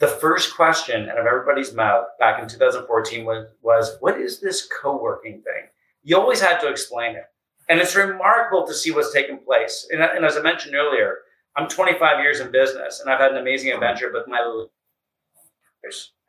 The 0.00 0.08
first 0.08 0.56
question 0.56 1.08
out 1.08 1.18
of 1.18 1.26
everybody's 1.26 1.72
mouth 1.72 2.06
back 2.18 2.42
in 2.42 2.48
2014 2.48 3.24
was, 3.24 3.46
was 3.62 3.96
What 4.00 4.20
is 4.20 4.40
this 4.40 4.66
co 4.82 5.00
working 5.00 5.42
thing? 5.42 5.68
You 6.02 6.18
always 6.18 6.40
had 6.40 6.58
to 6.60 6.68
explain 6.68 7.14
it. 7.14 7.26
And 7.72 7.80
it's 7.80 7.96
remarkable 7.96 8.66
to 8.66 8.74
see 8.74 8.90
what's 8.90 9.14
taken 9.14 9.38
place. 9.38 9.88
And, 9.90 10.02
and 10.02 10.26
as 10.26 10.36
I 10.36 10.42
mentioned 10.42 10.74
earlier, 10.74 11.20
I'm 11.56 11.68
25 11.68 12.20
years 12.20 12.38
in 12.38 12.52
business 12.52 13.00
and 13.00 13.10
I've 13.10 13.18
had 13.18 13.30
an 13.30 13.38
amazing 13.38 13.72
adventure 13.72 14.10
but 14.12 14.28
my 14.28 14.66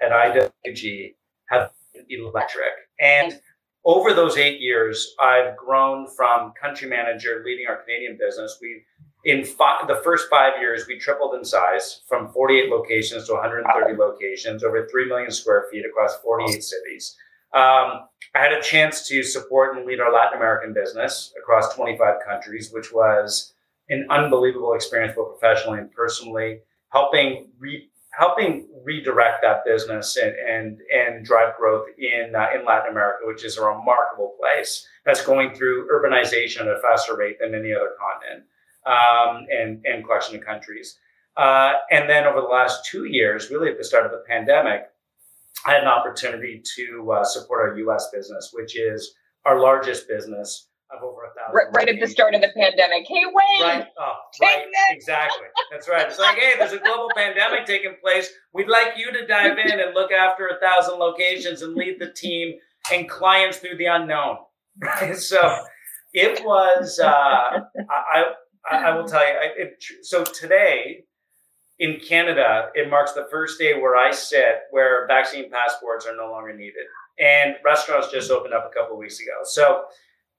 at 0.02 0.12
IWG 0.12 1.16
have 1.50 1.72
been 1.94 2.06
electric. 2.10 2.72
And 2.98 3.42
over 3.84 4.14
those 4.14 4.38
eight 4.38 4.62
years, 4.62 5.16
I've 5.20 5.58
grown 5.58 6.08
from 6.16 6.54
country 6.54 6.88
manager 6.88 7.44
leading 7.46 7.68
our 7.68 7.84
Canadian 7.84 8.18
business. 8.18 8.60
We 8.62 8.84
in 9.26 9.44
five, 9.44 9.86
the 9.88 10.00
first 10.02 10.30
five 10.30 10.54
years, 10.62 10.88
we 10.88 10.98
tripled 10.98 11.36
in 11.36 11.44
size 11.44 12.04
from 12.08 12.30
48 12.30 12.70
locations 12.70 13.28
to 13.28 13.34
130 13.34 13.98
locations, 13.98 14.64
over 14.64 14.88
3 14.88 15.10
million 15.10 15.30
square 15.30 15.66
feet 15.70 15.84
across 15.86 16.16
48 16.20 16.64
cities. 16.64 17.18
Um, 17.54 18.08
I 18.36 18.40
had 18.40 18.52
a 18.52 18.62
chance 18.62 19.08
to 19.10 19.22
support 19.22 19.78
and 19.78 19.86
lead 19.86 20.00
our 20.00 20.12
Latin 20.12 20.38
American 20.38 20.74
business 20.74 21.34
across 21.38 21.76
25 21.76 22.16
countries, 22.26 22.72
which 22.72 22.92
was 22.92 23.54
an 23.90 24.08
unbelievable 24.10 24.74
experience, 24.74 25.14
both 25.16 25.40
professionally 25.40 25.80
and 25.80 25.92
personally, 25.92 26.62
helping 26.90 27.50
re- 27.60 27.90
helping 28.18 28.68
redirect 28.84 29.42
that 29.44 29.66
business 29.66 30.18
and 30.18 30.34
and, 30.36 30.80
and 30.92 31.26
drive 31.26 31.56
growth 31.58 31.86
in 31.98 32.34
uh, 32.36 32.48
in 32.56 32.66
Latin 32.66 32.92
America, 32.92 33.20
which 33.26 33.46
is 33.46 33.58
a 33.58 33.64
remarkable 33.64 34.36
place 34.40 34.88
that's 35.06 35.24
going 35.24 35.54
through 35.54 35.88
urbanization 35.90 36.62
at 36.62 36.68
a 36.68 36.82
faster 36.82 37.16
rate 37.16 37.38
than 37.40 37.54
any 37.54 37.74
other 37.74 37.92
continent 38.00 38.46
um, 38.86 39.46
and, 39.52 39.86
and 39.86 40.04
collection 40.06 40.36
of 40.36 40.46
countries. 40.46 40.98
Uh, 41.36 41.74
and 41.92 42.10
then 42.10 42.26
over 42.26 42.42
the 42.42 42.48
last 42.48 42.86
two 42.86 43.06
years, 43.06 43.50
really 43.50 43.70
at 43.70 43.78
the 43.78 43.84
start 43.84 44.06
of 44.06 44.12
the 44.12 44.24
pandemic, 44.28 44.86
I 45.66 45.74
had 45.74 45.84
an 45.84 45.88
opportunity 45.88 46.62
to 46.76 47.12
uh, 47.12 47.24
support 47.24 47.70
our 47.70 47.78
US 47.78 48.10
business, 48.14 48.52
which 48.54 48.78
is 48.78 49.14
our 49.46 49.60
largest 49.60 50.08
business 50.08 50.70
of 50.96 51.04
over 51.04 51.24
a 51.24 51.34
thousand. 51.34 51.56
Right, 51.56 51.68
right 51.74 51.90
at 51.90 52.00
the 52.00 52.08
start 52.08 52.36
of 52.36 52.42
the 52.42 52.52
pandemic. 52.56 53.06
Hey, 53.08 53.24
Wayne! 53.26 53.62
Right, 53.62 53.88
oh, 54.00 54.14
right, 54.42 54.66
exactly. 54.92 55.48
That's 55.72 55.90
right. 55.90 56.08
It's 56.08 56.20
like, 56.20 56.38
hey, 56.38 56.54
there's 56.58 56.74
a 56.74 56.80
global 56.80 57.10
pandemic 57.16 57.66
taking 57.66 57.96
place. 58.02 58.30
We'd 58.54 58.68
like 58.68 58.98
you 58.98 59.12
to 59.12 59.26
dive 59.26 59.58
in 59.58 59.80
and 59.80 59.94
look 59.94 60.12
after 60.12 60.48
a 60.48 60.60
thousand 60.60 61.00
locations 61.00 61.62
and 61.62 61.74
lead 61.76 61.98
the 62.00 62.12
team 62.12 62.56
and 62.92 63.10
clients 63.10 63.58
through 63.58 63.78
the 63.78 63.86
unknown. 63.86 64.38
Right. 64.82 65.16
So 65.18 65.60
it 66.14 66.44
was, 66.46 67.00
uh, 67.00 67.08
I, 67.08 68.24
I, 68.70 68.76
I 68.78 68.96
will 68.96 69.08
tell 69.08 69.26
you. 69.26 69.34
It, 69.58 69.84
so 70.04 70.24
today 70.24 71.06
in 71.80 72.00
Canada, 72.00 72.70
it 72.76 72.90
marks 72.90 73.14
the 73.14 73.28
first 73.32 73.60
day 73.60 73.74
where 73.74 73.96
I 73.96 74.12
sit 74.12 74.64
where 74.72 75.08
vaccine 75.08 75.50
passports 75.50 76.06
are 76.06 76.16
no 76.16 76.30
longer 76.32 76.56
needed, 76.56 76.86
and 77.20 77.56
restaurants 77.64 78.12
just 78.12 78.32
opened 78.32 78.54
up 78.54 78.70
a 78.70 78.74
couple 78.74 78.98
weeks 78.98 79.20
ago. 79.20 79.40
So 79.44 79.86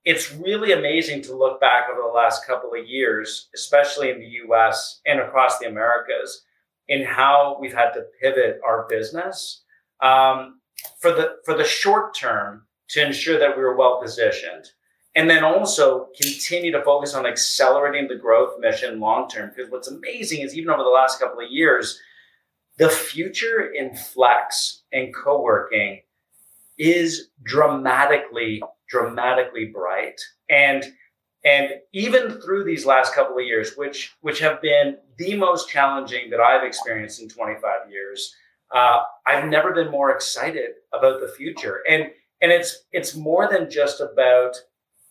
it's 0.05 0.33
really 0.35 0.73
amazing 0.73 1.23
to 1.23 1.37
look 1.37 1.61
back 1.61 1.85
over 1.91 2.03
the 2.03 2.15
last 2.15 2.47
couple 2.47 2.71
of 2.75 2.87
years, 2.87 3.49
especially 3.55 4.11
in 4.11 4.21
the 4.21 4.29
U.S. 4.47 5.01
and 5.07 5.21
across 5.21 5.59
the 5.59 5.67
Americas, 5.67 6.43
in 6.89 7.05
how 7.05 7.57
we've 7.61 7.75
had 7.75 7.93
to 7.93 8.05
pivot 8.21 8.61
our 8.65 8.87
business 8.89 9.63
um, 10.03 10.61
for 11.01 11.13
the 11.13 11.37
for 11.45 11.55
the 11.55 11.65
short 11.65 12.15
term 12.15 12.67
to 12.91 13.05
ensure 13.05 13.39
that 13.39 13.57
we 13.57 13.63
were 13.63 13.77
well 13.77 14.01
positioned 14.01 14.67
and 15.17 15.31
then 15.31 15.45
also 15.45 16.09
continue 16.21 16.73
to 16.73 16.83
focus 16.83 17.15
on 17.15 17.27
accelerating 17.27 18.09
the 18.09 18.17
growth 18.17 18.59
mission 18.59 18.99
long 18.99 19.29
term. 19.29 19.53
Because 19.55 19.71
what's 19.71 19.89
amazing 19.89 20.41
is 20.41 20.57
even 20.57 20.71
over 20.71 20.83
the 20.83 20.89
last 20.89 21.21
couple 21.21 21.45
of 21.45 21.51
years, 21.51 22.01
the 22.79 22.89
future 22.89 23.73
in 23.73 23.95
flex 23.95 24.83
and 24.93 25.15
co 25.15 25.41
working 25.41 26.01
is 26.79 27.29
dramatically, 27.45 28.63
dramatically 28.89 29.67
bright. 29.67 30.21
And 30.51 30.85
and 31.45 31.75
even 31.93 32.41
through 32.41 32.65
these 32.65 32.87
last 32.87 33.15
couple 33.15 33.39
of 33.39 33.45
years, 33.45 33.77
which 33.77 34.17
which 34.23 34.41
have 34.41 34.61
been 34.61 34.97
the 35.19 35.37
most 35.37 35.69
challenging 35.69 36.31
that 36.31 36.41
I've 36.41 36.65
experienced 36.65 37.21
in 37.21 37.29
25 37.29 37.91
years, 37.91 38.35
uh, 38.75 39.03
I've 39.27 39.49
never 39.49 39.73
been 39.73 39.91
more 39.91 40.11
excited 40.11 40.71
about 40.93 41.21
the 41.21 41.29
future. 41.29 41.83
And 41.89 42.11
and 42.41 42.51
it's 42.51 42.85
it's 42.93 43.15
more 43.15 43.49
than 43.49 43.71
just 43.71 44.01
about 44.01 44.57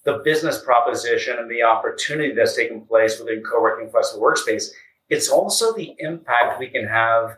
the 0.05 0.21
business 0.23 0.61
proposition 0.61 1.37
and 1.39 1.49
the 1.49 1.63
opportunity 1.63 2.33
that's 2.33 2.55
taking 2.55 2.85
place 2.85 3.19
within 3.19 3.43
co-working 3.43 3.89
flexible 3.89 4.23
workspace, 4.23 4.69
it's 5.09 5.29
also 5.29 5.73
the 5.73 5.95
impact 5.99 6.59
we 6.59 6.67
can 6.67 6.87
have 6.87 7.37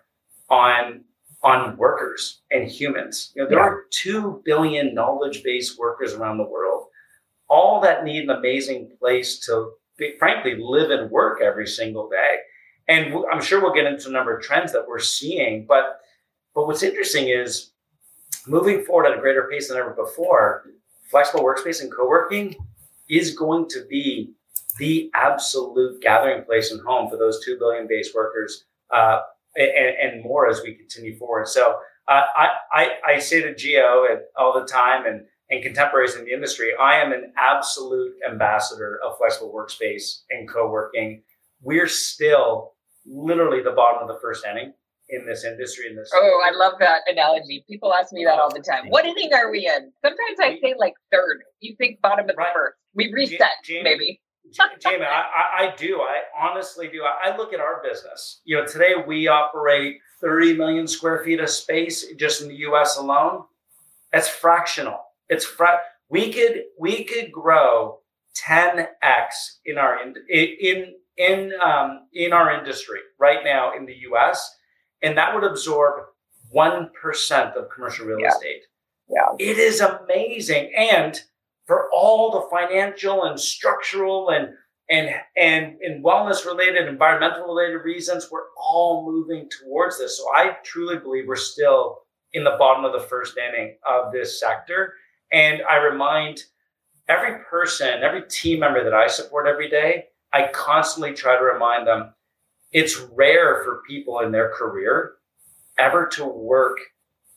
on 0.49 1.03
on 1.43 1.77
workers 1.77 2.41
and 2.49 2.67
humans. 2.67 3.31
You 3.35 3.43
know, 3.43 3.49
there 3.49 3.59
yeah. 3.59 3.65
are 3.65 3.83
two 3.91 4.41
billion 4.45 4.95
knowledge-based 4.95 5.77
workers 5.77 6.13
around 6.13 6.37
the 6.37 6.43
world, 6.43 6.87
all 7.47 7.79
that 7.81 8.03
need 8.03 8.23
an 8.23 8.31
amazing 8.31 8.89
place 8.99 9.39
to, 9.45 9.73
be, 9.95 10.15
frankly, 10.17 10.55
live 10.57 10.89
and 10.89 11.11
work 11.11 11.41
every 11.41 11.67
single 11.67 12.09
day. 12.09 12.37
And 12.87 13.13
I'm 13.31 13.41
sure 13.41 13.61
we'll 13.61 13.73
get 13.73 13.85
into 13.85 14.09
a 14.09 14.11
number 14.11 14.35
of 14.35 14.43
trends 14.43 14.71
that 14.73 14.87
we're 14.87 14.99
seeing. 14.99 15.65
But 15.67 15.99
but 16.53 16.67
what's 16.67 16.83
interesting 16.83 17.29
is 17.29 17.71
moving 18.47 18.83
forward 18.83 19.07
at 19.07 19.17
a 19.17 19.21
greater 19.21 19.47
pace 19.51 19.67
than 19.67 19.77
ever 19.77 19.91
before 19.91 20.65
flexible 21.15 21.45
workspace 21.45 21.81
and 21.81 21.89
co-working 21.95 22.53
is 23.09 23.37
going 23.37 23.65
to 23.69 23.85
be 23.89 24.33
the 24.79 25.09
absolute 25.15 26.01
gathering 26.01 26.43
place 26.43 26.71
and 26.71 26.81
home 26.81 27.09
for 27.09 27.15
those 27.15 27.41
2 27.45 27.57
billion 27.57 27.87
base 27.87 28.13
workers 28.13 28.65
uh, 28.93 29.21
and, 29.55 30.13
and, 30.13 30.23
more 30.23 30.49
as 30.49 30.61
we 30.61 30.75
continue 30.75 31.17
forward. 31.17 31.47
So 31.47 31.77
uh, 32.09 32.23
I, 32.35 32.49
I, 32.73 32.89
I, 33.07 33.19
say 33.19 33.41
to 33.41 33.53
Gio 33.53 34.17
all 34.37 34.59
the 34.59 34.67
time 34.67 35.05
and, 35.05 35.21
and 35.49 35.63
contemporaries 35.63 36.15
in 36.15 36.25
the 36.25 36.33
industry, 36.33 36.71
I 36.77 36.97
am 36.97 37.13
an 37.13 37.31
absolute 37.37 38.15
ambassador 38.29 38.99
of 39.01 39.17
flexible 39.17 39.53
workspace 39.55 40.23
and 40.29 40.49
co-working. 40.49 41.23
We're 41.61 41.87
still 41.87 42.73
literally 43.05 43.63
the 43.63 43.71
bottom 43.71 44.01
of 44.01 44.13
the 44.13 44.19
first 44.21 44.43
inning 44.45 44.73
in 45.09 45.25
this 45.25 45.43
industry 45.43 45.87
in 45.89 45.95
this 45.95 46.09
oh 46.13 46.41
i 46.45 46.51
love 46.51 46.73
that 46.79 47.01
analogy 47.07 47.63
people 47.69 47.93
ask 47.93 48.11
me 48.11 48.25
that 48.25 48.39
all 48.39 48.49
the 48.49 48.59
time 48.59 48.89
what 48.89 49.05
inning 49.05 49.33
are 49.33 49.51
we 49.51 49.67
in 49.67 49.91
sometimes 50.01 50.39
i 50.41 50.57
say 50.61 50.73
like 50.77 50.93
third 51.11 51.41
you 51.59 51.75
think 51.77 52.01
bottom 52.01 52.29
of 52.29 52.35
right. 52.37 52.47
the 52.47 52.53
first 52.53 52.75
we 52.95 53.11
reset 53.13 53.51
Jamie, 53.63 53.83
maybe 53.83 54.21
Jamie, 54.79 55.03
I, 55.03 55.65
I, 55.65 55.75
do. 55.75 55.99
I 56.01 56.21
honestly 56.39 56.87
do. 56.87 57.01
I, 57.03 57.35
look 57.35 57.51
at 57.51 57.59
our 57.59 57.81
business. 57.83 58.41
You 58.45 58.57
know, 58.57 58.65
today 58.65 58.93
we 59.05 59.27
operate 59.27 59.97
30 60.21 60.55
million 60.55 60.87
square 60.87 61.23
feet 61.23 61.39
of 61.39 61.49
space 61.49 62.05
just 62.17 62.41
in 62.41 62.47
the 62.47 62.55
U.S. 62.57 62.95
alone. 62.95 63.43
That's 64.13 64.29
fractional. 64.29 64.99
It's 65.29 65.43
fra- 65.43 65.81
we 66.09 66.31
could 66.31 66.63
we 66.79 67.03
could 67.03 67.31
grow 67.31 67.99
10x 68.47 68.87
in 69.65 69.77
our 69.77 70.01
in 70.01 70.13
in 70.29 70.93
in 71.17 71.51
um, 71.61 72.07
in 72.13 72.31
our 72.31 72.51
industry 72.57 72.99
right 73.19 73.43
now 73.43 73.75
in 73.75 73.85
the 73.85 73.95
U.S 74.09 74.55
and 75.01 75.17
that 75.17 75.33
would 75.33 75.43
absorb 75.43 76.05
1% 76.53 77.55
of 77.55 77.69
commercial 77.69 78.05
real 78.05 78.19
yeah. 78.19 78.29
estate. 78.29 78.61
Yeah. 79.09 79.35
It 79.39 79.57
is 79.57 79.81
amazing. 79.81 80.71
And 80.75 81.19
for 81.65 81.89
all 81.93 82.31
the 82.31 82.47
financial 82.49 83.25
and 83.25 83.39
structural 83.39 84.29
and 84.29 84.49
and 84.89 85.09
and 85.35 85.77
and 85.81 86.03
wellness 86.03 86.45
related, 86.45 86.87
environmental 86.87 87.45
related 87.45 87.79
reasons, 87.79 88.29
we're 88.31 88.49
all 88.57 89.03
moving 89.05 89.49
towards 89.49 89.97
this. 89.97 90.17
So 90.17 90.25
I 90.33 90.57
truly 90.63 90.97
believe 90.97 91.27
we're 91.27 91.35
still 91.35 92.03
in 92.33 92.43
the 92.43 92.55
bottom 92.59 92.85
of 92.85 92.93
the 92.93 93.07
first 93.07 93.35
inning 93.37 93.77
of 93.87 94.11
this 94.11 94.39
sector. 94.39 94.93
And 95.31 95.61
I 95.69 95.77
remind 95.77 96.43
every 97.07 97.43
person, 97.49 98.03
every 98.03 98.23
team 98.27 98.59
member 98.59 98.83
that 98.83 98.93
I 98.93 99.07
support 99.07 99.47
every 99.47 99.69
day, 99.69 100.05
I 100.33 100.49
constantly 100.53 101.13
try 101.13 101.37
to 101.37 101.43
remind 101.43 101.87
them 101.87 102.13
it's 102.75 102.99
rare 103.13 103.63
for 103.63 103.81
people 103.87 104.19
in 104.19 104.33
their 104.33 104.49
career 104.49 105.13
ever 105.79 106.07
to 106.07 106.25
work 106.25 106.77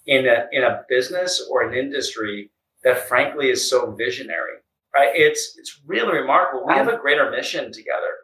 in 0.07 0.26
a 0.26 0.47
in 0.50 0.64
a 0.64 0.83
business 0.88 1.47
or 1.49 1.62
an 1.62 1.78
industry 1.78 2.50
that 2.83 3.07
frankly 3.09 3.49
is 3.49 3.71
so 3.71 3.92
visionary, 3.92 4.57
right? 4.92 5.12
It's 5.14 5.57
it's 5.57 5.80
really 5.87 6.18
remarkable. 6.18 6.66
We 6.66 6.75
have 6.75 6.88
a 6.88 6.99
greater 6.99 7.30
mission 7.30 7.71
together, 7.71 8.14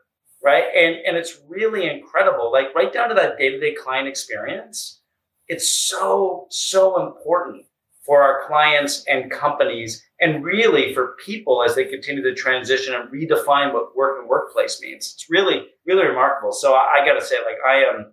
right? 0.43 0.65
And 0.77 0.97
and 1.07 1.17
it's 1.17 1.39
really 1.49 1.89
incredible. 1.89 2.51
Like 2.51 2.75
right 2.75 2.93
down 2.93 3.09
to 3.11 3.15
that 3.15 3.39
day-to-day 3.39 3.75
client 3.75 4.09
experience. 4.09 5.01
It's 5.47 5.69
so, 5.69 6.47
so 6.49 7.07
important 7.07 7.67
for 8.05 8.23
our 8.23 8.47
clients 8.47 9.05
and 9.09 9.31
companies 9.31 10.03
and 10.21 10.45
really 10.45 10.95
for 10.95 11.17
people 11.25 11.63
as 11.63 11.75
they 11.75 11.85
continue 11.85 12.23
to 12.23 12.35
transition 12.35 12.95
and 12.95 13.11
redefine 13.11 13.73
what 13.73 13.95
work 13.97 14.21
and 14.21 14.29
workplace 14.29 14.81
means. 14.81 15.13
It's 15.15 15.27
really, 15.31 15.67
really 15.87 16.04
remarkable. 16.25 16.53
So 16.53 16.75
I, 16.75 17.01
I 17.03 17.07
got 17.07 17.19
to 17.19 17.25
say, 17.25 17.37
like, 17.45 17.59
I 17.67 17.85
am 17.85 18.13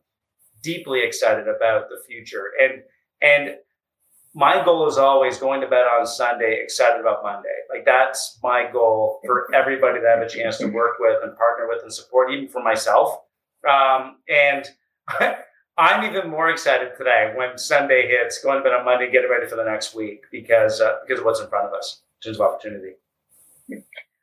deeply 0.61 1.03
excited 1.03 1.47
about 1.47 1.89
the 1.89 2.01
future. 2.07 2.51
And, 2.61 2.83
and 3.21 3.55
my 4.33 4.63
goal 4.63 4.87
is 4.87 4.97
always 4.97 5.37
going 5.37 5.61
to 5.61 5.67
bed 5.67 5.83
on 5.99 6.05
Sunday, 6.05 6.59
excited 6.61 7.01
about 7.01 7.23
Monday. 7.23 7.49
Like 7.69 7.85
that's 7.85 8.39
my 8.41 8.69
goal 8.71 9.19
for 9.25 9.53
everybody 9.53 9.99
that 9.99 10.07
I 10.07 10.19
have 10.19 10.21
a 10.21 10.29
chance 10.29 10.57
to 10.59 10.67
work 10.67 10.97
with 10.99 11.17
and 11.23 11.35
partner 11.37 11.67
with 11.67 11.83
and 11.83 11.93
support, 11.93 12.31
even 12.31 12.47
for 12.47 12.63
myself. 12.63 13.19
Um, 13.69 14.17
and 14.29 14.65
I'm 15.77 16.03
even 16.09 16.29
more 16.29 16.49
excited 16.49 16.91
today 16.97 17.33
when 17.35 17.57
Sunday 17.57 18.07
hits, 18.07 18.41
going 18.43 18.57
to 18.57 18.63
bed 18.63 18.73
on 18.73 18.85
Monday, 18.85 19.11
getting 19.11 19.29
ready 19.29 19.47
for 19.47 19.55
the 19.55 19.65
next 19.65 19.95
week 19.95 20.23
because 20.31 20.79
uh, 20.79 20.97
because 21.05 21.19
of 21.19 21.25
what's 21.25 21.39
in 21.39 21.47
front 21.47 21.67
of 21.67 21.73
us 21.73 22.01
in 22.21 22.29
terms 22.29 22.39
of 22.39 22.47
opportunity. 22.47 22.93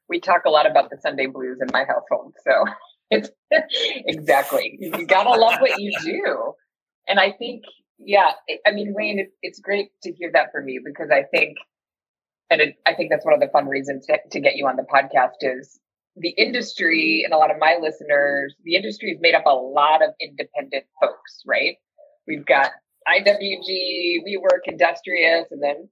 We 0.08 0.20
talk 0.20 0.42
a 0.46 0.50
lot 0.50 0.70
about 0.70 0.88
the 0.88 0.96
Sunday 1.02 1.26
blues 1.26 1.58
in 1.60 1.68
my 1.72 1.84
household, 1.84 2.34
so 2.44 2.52
exactly 4.06 4.76
you 4.80 5.06
gotta 5.06 5.30
love 5.30 5.60
what 5.60 5.80
you 5.80 5.92
do, 6.04 6.52
and 7.06 7.18
I 7.18 7.32
think 7.32 7.64
yeah, 7.98 8.30
I 8.66 8.70
mean, 8.70 8.94
Wayne, 8.94 9.18
it, 9.18 9.32
it's 9.42 9.58
great 9.58 9.90
to 10.04 10.12
hear 10.12 10.30
that 10.32 10.52
from 10.52 10.68
you 10.68 10.82
because 10.84 11.10
I 11.10 11.24
think, 11.24 11.56
and 12.50 12.60
it, 12.60 12.76
I 12.86 12.94
think 12.94 13.10
that's 13.10 13.24
one 13.24 13.34
of 13.34 13.40
the 13.40 13.48
fun 13.48 13.66
reasons 13.66 14.06
to, 14.06 14.18
to 14.30 14.40
get 14.40 14.56
you 14.56 14.66
on 14.66 14.76
the 14.76 14.84
podcast 14.84 15.42
is 15.42 15.80
the 16.16 16.30
industry 16.30 17.22
and 17.24 17.34
a 17.34 17.36
lot 17.36 17.50
of 17.50 17.58
my 17.58 17.76
listeners, 17.80 18.54
the 18.64 18.76
industry 18.76 19.10
is 19.10 19.18
made 19.20 19.34
up 19.34 19.46
a 19.46 19.54
lot 19.54 20.02
of 20.02 20.10
independent 20.20 20.84
folks, 21.00 21.42
right? 21.44 21.76
We've 22.26 22.46
got 22.46 22.70
IWG, 23.08 24.18
WeWork, 24.26 24.66
Industrious, 24.66 25.46
and 25.50 25.62
then, 25.62 25.88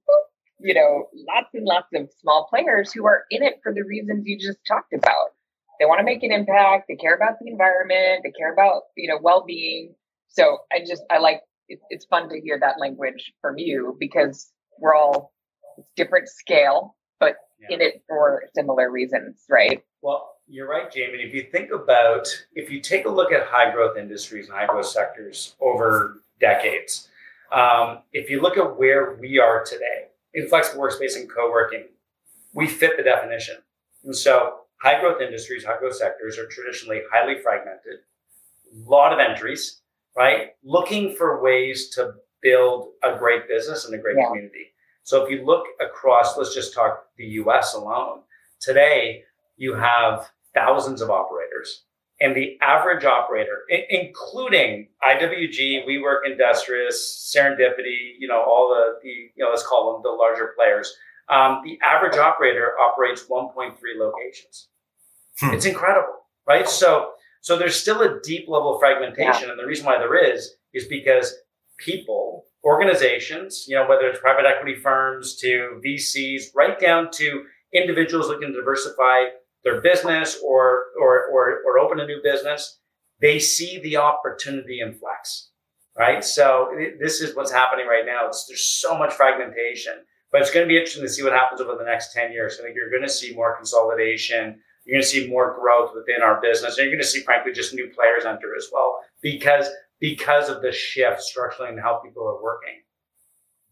you 0.59 0.73
know, 0.73 1.07
lots 1.13 1.49
and 1.53 1.65
lots 1.65 1.87
of 1.93 2.09
small 2.21 2.47
players 2.49 2.91
who 2.93 3.05
are 3.05 3.23
in 3.31 3.43
it 3.43 3.59
for 3.63 3.73
the 3.73 3.83
reasons 3.83 4.25
you 4.25 4.37
just 4.39 4.59
talked 4.67 4.93
about. 4.93 5.31
They 5.79 5.85
want 5.85 5.99
to 5.99 6.05
make 6.05 6.23
an 6.23 6.31
impact. 6.31 6.85
They 6.87 6.95
care 6.95 7.15
about 7.15 7.39
the 7.39 7.49
environment. 7.49 8.21
They 8.23 8.31
care 8.31 8.53
about, 8.53 8.83
you 8.95 9.07
know, 9.09 9.19
well-being. 9.21 9.95
So 10.27 10.59
I 10.71 10.79
just, 10.79 11.03
I 11.09 11.19
like 11.19 11.41
it, 11.69 11.79
it's 11.89 12.05
fun 12.05 12.29
to 12.29 12.39
hear 12.39 12.59
that 12.59 12.79
language 12.79 13.33
from 13.41 13.57
you 13.57 13.95
because 13.99 14.51
we're 14.79 14.95
all 14.95 15.33
different 15.95 16.27
scale, 16.27 16.95
but 17.19 17.35
yeah. 17.59 17.75
in 17.75 17.81
it 17.81 18.03
for 18.07 18.43
similar 18.55 18.91
reasons, 18.91 19.43
right? 19.49 19.83
Well, 20.01 20.35
you're 20.47 20.67
right, 20.67 20.91
Jamie. 20.91 21.19
If 21.19 21.33
you 21.33 21.47
think 21.51 21.71
about, 21.71 22.27
if 22.53 22.71
you 22.71 22.79
take 22.79 23.05
a 23.05 23.09
look 23.09 23.31
at 23.31 23.47
high 23.47 23.71
growth 23.71 23.97
industries 23.97 24.47
and 24.47 24.57
high 24.57 24.67
growth 24.67 24.87
sectors 24.87 25.55
over 25.59 26.21
decades, 26.39 27.09
um, 27.51 27.99
if 28.13 28.29
you 28.29 28.41
look 28.41 28.57
at 28.57 28.77
where 28.77 29.15
we 29.15 29.39
are 29.39 29.63
today 29.63 30.07
in 30.33 30.47
flexible 30.47 30.81
workspace 30.83 31.15
and 31.15 31.29
co 31.29 31.51
working, 31.51 31.85
we 32.53 32.67
fit 32.67 32.97
the 32.97 33.03
definition. 33.03 33.57
And 34.03 34.15
so, 34.15 34.61
high 34.81 34.99
growth 34.99 35.21
industries, 35.21 35.63
high 35.65 35.79
growth 35.79 35.95
sectors 35.95 36.37
are 36.37 36.47
traditionally 36.47 37.01
highly 37.11 37.41
fragmented, 37.41 37.99
a 38.73 38.89
lot 38.89 39.13
of 39.13 39.19
entries, 39.19 39.81
right? 40.15 40.49
Looking 40.63 41.15
for 41.15 41.41
ways 41.41 41.89
to 41.95 42.13
build 42.41 42.89
a 43.03 43.17
great 43.17 43.47
business 43.47 43.85
and 43.85 43.95
a 43.95 43.97
great 43.97 44.17
yeah. 44.17 44.27
community. 44.27 44.73
So 45.03 45.23
if 45.23 45.31
you 45.31 45.45
look 45.45 45.65
across, 45.79 46.37
let's 46.37 46.53
just 46.53 46.73
talk 46.73 47.05
the 47.17 47.25
US 47.25 47.73
alone. 47.73 48.21
Today, 48.59 49.23
you 49.55 49.73
have 49.73 50.29
thousands 50.53 51.01
of 51.01 51.09
operators. 51.09 51.83
And 52.19 52.35
the 52.35 52.57
average 52.61 53.05
operator, 53.05 53.61
including 53.69 54.87
IWG, 55.07 55.87
WeWork, 55.87 56.21
Industrious, 56.25 57.31
Serendipity, 57.31 58.15
you 58.17 58.27
know, 58.27 58.41
all 58.41 58.69
the, 58.69 58.99
the 59.03 59.09
you 59.09 59.43
know, 59.43 59.49
let's 59.51 59.65
call 59.65 59.93
them 59.93 60.01
the 60.03 60.09
larger 60.09 60.53
players, 60.57 60.97
um, 61.29 61.61
the 61.63 61.79
average 61.83 62.17
operator 62.17 62.71
operates 62.79 63.23
1.3 63.23 63.75
locations. 63.97 64.69
Hmm. 65.39 65.53
It's 65.53 65.65
incredible, 65.65 66.13
right? 66.47 66.67
So 66.67 67.11
so 67.47 67.57
there's 67.57 67.79
still 67.79 68.01
a 68.01 68.19
deep 68.21 68.49
level 68.49 68.75
of 68.75 68.81
fragmentation. 68.81 69.43
Yeah. 69.43 69.51
And 69.51 69.59
the 69.59 69.65
reason 69.65 69.85
why 69.85 69.97
there 69.97 70.33
is, 70.33 70.55
is 70.73 70.85
because 70.85 71.33
people, 71.77 72.43
organizations, 72.63 73.65
you 73.69 73.75
know, 73.77 73.87
whether 73.87 74.07
it's 74.07 74.19
private 74.19 74.45
equity 74.45 74.75
firms 74.75 75.37
to 75.37 75.79
VCs, 75.85 76.47
right 76.53 76.77
down 76.77 77.09
to 77.11 77.45
individuals 77.73 78.27
looking 78.27 78.49
to 78.49 78.53
diversify 78.53 79.25
their 79.63 79.79
business 79.79 80.37
or, 80.43 80.87
or, 81.01 81.27
or, 81.31 81.61
or 81.65 81.79
open 81.79 82.01
a 82.01 82.05
new 82.05 82.19
business, 82.23 82.79
they 83.21 83.39
see 83.39 83.79
the 83.79 83.95
opportunity 83.95 84.81
in 84.81 84.93
flex, 84.93 85.49
right? 85.97 86.25
So 86.25 86.69
this 86.99 87.21
is 87.21 87.33
what's 87.33 87.51
happening 87.51 87.87
right 87.87 88.05
now. 88.05 88.27
It's, 88.27 88.45
there's 88.47 88.65
so 88.65 88.97
much 88.97 89.13
fragmentation, 89.13 89.93
but 90.31 90.41
it's 90.41 90.51
going 90.51 90.65
to 90.65 90.69
be 90.69 90.77
interesting 90.77 91.03
to 91.03 91.09
see 91.09 91.23
what 91.23 91.33
happens 91.33 91.61
over 91.61 91.75
the 91.75 91.85
next 91.85 92.13
10 92.13 92.31
years. 92.31 92.57
I 92.59 92.63
think 92.63 92.75
you're 92.75 92.89
going 92.89 93.03
to 93.03 93.09
see 93.09 93.33
more 93.33 93.55
consolidation 93.55 94.59
you're 94.87 94.95
going 94.95 95.03
to 95.03 95.07
see 95.07 95.27
more 95.27 95.57
growth 95.59 95.91
within 95.93 96.23
our 96.23 96.39
business. 96.41 96.77
And 96.77 96.85
you're 96.85 96.95
going 96.95 97.03
to 97.03 97.07
see, 97.07 97.19
frankly, 97.19 97.51
just 97.51 97.73
new 97.73 97.89
players 97.89 98.25
enter 98.25 98.55
as 98.55 98.69
well 98.71 98.99
because 99.21 99.67
because 99.99 100.47
of 100.47 100.61
the 100.61 100.71
shift 100.71 101.21
structurally 101.21 101.71
in 101.71 101.77
how 101.77 101.97
people 101.97 102.23
are 102.23 102.41
working. 102.41 102.81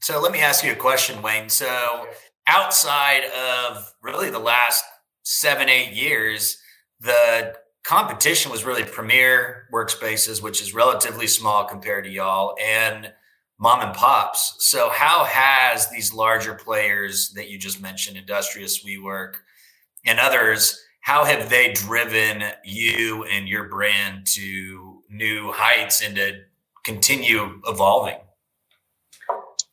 So 0.01 0.19
let 0.19 0.31
me 0.31 0.39
ask 0.39 0.63
you 0.63 0.71
a 0.71 0.75
question, 0.75 1.21
Wayne. 1.21 1.49
So 1.49 2.07
outside 2.47 3.23
of 3.25 3.93
really 4.01 4.29
the 4.29 4.39
last 4.39 4.83
seven, 5.23 5.69
eight 5.69 5.93
years, 5.93 6.57
the 6.99 7.55
competition 7.83 8.51
was 8.51 8.65
really 8.65 8.83
premier 8.83 9.67
workspaces, 9.71 10.41
which 10.41 10.61
is 10.61 10.73
relatively 10.73 11.27
small 11.27 11.63
compared 11.63 12.03
to 12.03 12.09
y'all, 12.09 12.55
and 12.61 13.13
mom 13.59 13.81
and 13.81 13.93
pops. 13.93 14.55
So 14.59 14.89
how 14.89 15.23
has 15.25 15.89
these 15.89 16.13
larger 16.13 16.55
players 16.55 17.31
that 17.31 17.49
you 17.49 17.57
just 17.57 17.81
mentioned, 17.81 18.17
Industrious, 18.17 18.83
WeWork, 18.85 19.35
and 20.05 20.19
others, 20.19 20.81
how 21.01 21.23
have 21.23 21.49
they 21.49 21.71
driven 21.73 22.43
you 22.63 23.23
and 23.25 23.47
your 23.47 23.69
brand 23.69 24.25
to 24.27 25.03
new 25.09 25.51
heights 25.51 26.03
and 26.03 26.15
to 26.15 26.41
continue 26.83 27.61
evolving? 27.67 28.17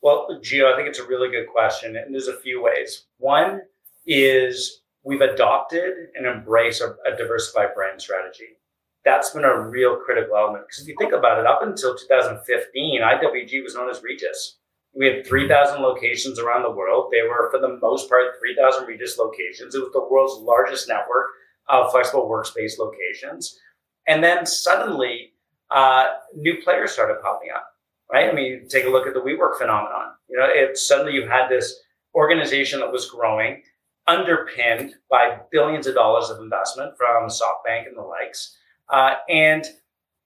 Well, 0.02 0.40
Gio, 0.42 0.72
I 0.72 0.76
think 0.76 0.88
it's 0.88 0.98
a 0.98 1.06
really 1.06 1.30
good 1.30 1.46
question. 1.48 1.96
And 1.96 2.12
there's 2.12 2.28
a 2.28 2.40
few 2.40 2.62
ways. 2.62 3.06
One 3.18 3.62
is 4.06 4.82
we've 5.04 5.20
adopted 5.20 5.92
and 6.14 6.26
embraced 6.26 6.82
a, 6.82 6.96
a 7.10 7.16
diversified 7.16 7.74
brand 7.74 8.02
strategy. 8.02 8.58
That's 9.04 9.30
been 9.30 9.44
a 9.44 9.60
real 9.60 9.96
critical 9.96 10.36
element. 10.36 10.64
Because 10.66 10.82
if 10.82 10.88
you 10.88 10.96
think 10.98 11.12
about 11.12 11.38
it, 11.38 11.46
up 11.46 11.62
until 11.62 11.96
2015, 11.96 13.00
IWG 13.02 13.62
was 13.62 13.74
known 13.74 13.90
as 13.90 14.02
Regus. 14.02 14.58
We 14.94 15.06
had 15.06 15.26
3,000 15.26 15.80
locations 15.80 16.38
around 16.38 16.62
the 16.62 16.70
world. 16.70 17.10
They 17.10 17.22
were, 17.22 17.50
for 17.50 17.58
the 17.58 17.78
most 17.80 18.08
part, 18.08 18.38
3,000 18.38 18.86
Regus 18.86 19.18
locations. 19.18 19.74
It 19.74 19.80
was 19.80 19.92
the 19.92 20.06
world's 20.08 20.40
largest 20.42 20.88
network 20.88 21.26
of 21.68 21.90
flexible 21.90 22.28
workspace 22.28 22.78
locations. 22.78 23.58
And 24.06 24.22
then 24.22 24.46
suddenly, 24.46 25.32
uh, 25.70 26.08
new 26.34 26.60
players 26.62 26.92
started 26.92 27.22
popping 27.22 27.48
up, 27.54 27.66
right? 28.12 28.28
I 28.28 28.32
mean, 28.32 28.68
take 28.68 28.84
a 28.84 28.90
look 28.90 29.06
at 29.06 29.14
the 29.14 29.20
WeWork 29.20 29.56
phenomenon. 29.58 30.12
You 30.28 30.38
know, 30.38 30.46
it 30.46 30.76
suddenly 30.76 31.14
you 31.14 31.26
had 31.26 31.48
this 31.48 31.74
organization 32.14 32.80
that 32.80 32.92
was 32.92 33.08
growing, 33.08 33.62
underpinned 34.06 34.94
by 35.10 35.38
billions 35.50 35.86
of 35.86 35.94
dollars 35.94 36.28
of 36.28 36.40
investment 36.40 36.92
from 36.98 37.28
SoftBank 37.28 37.86
and 37.86 37.96
the 37.96 38.02
likes, 38.02 38.56
uh, 38.92 39.14
and 39.28 39.64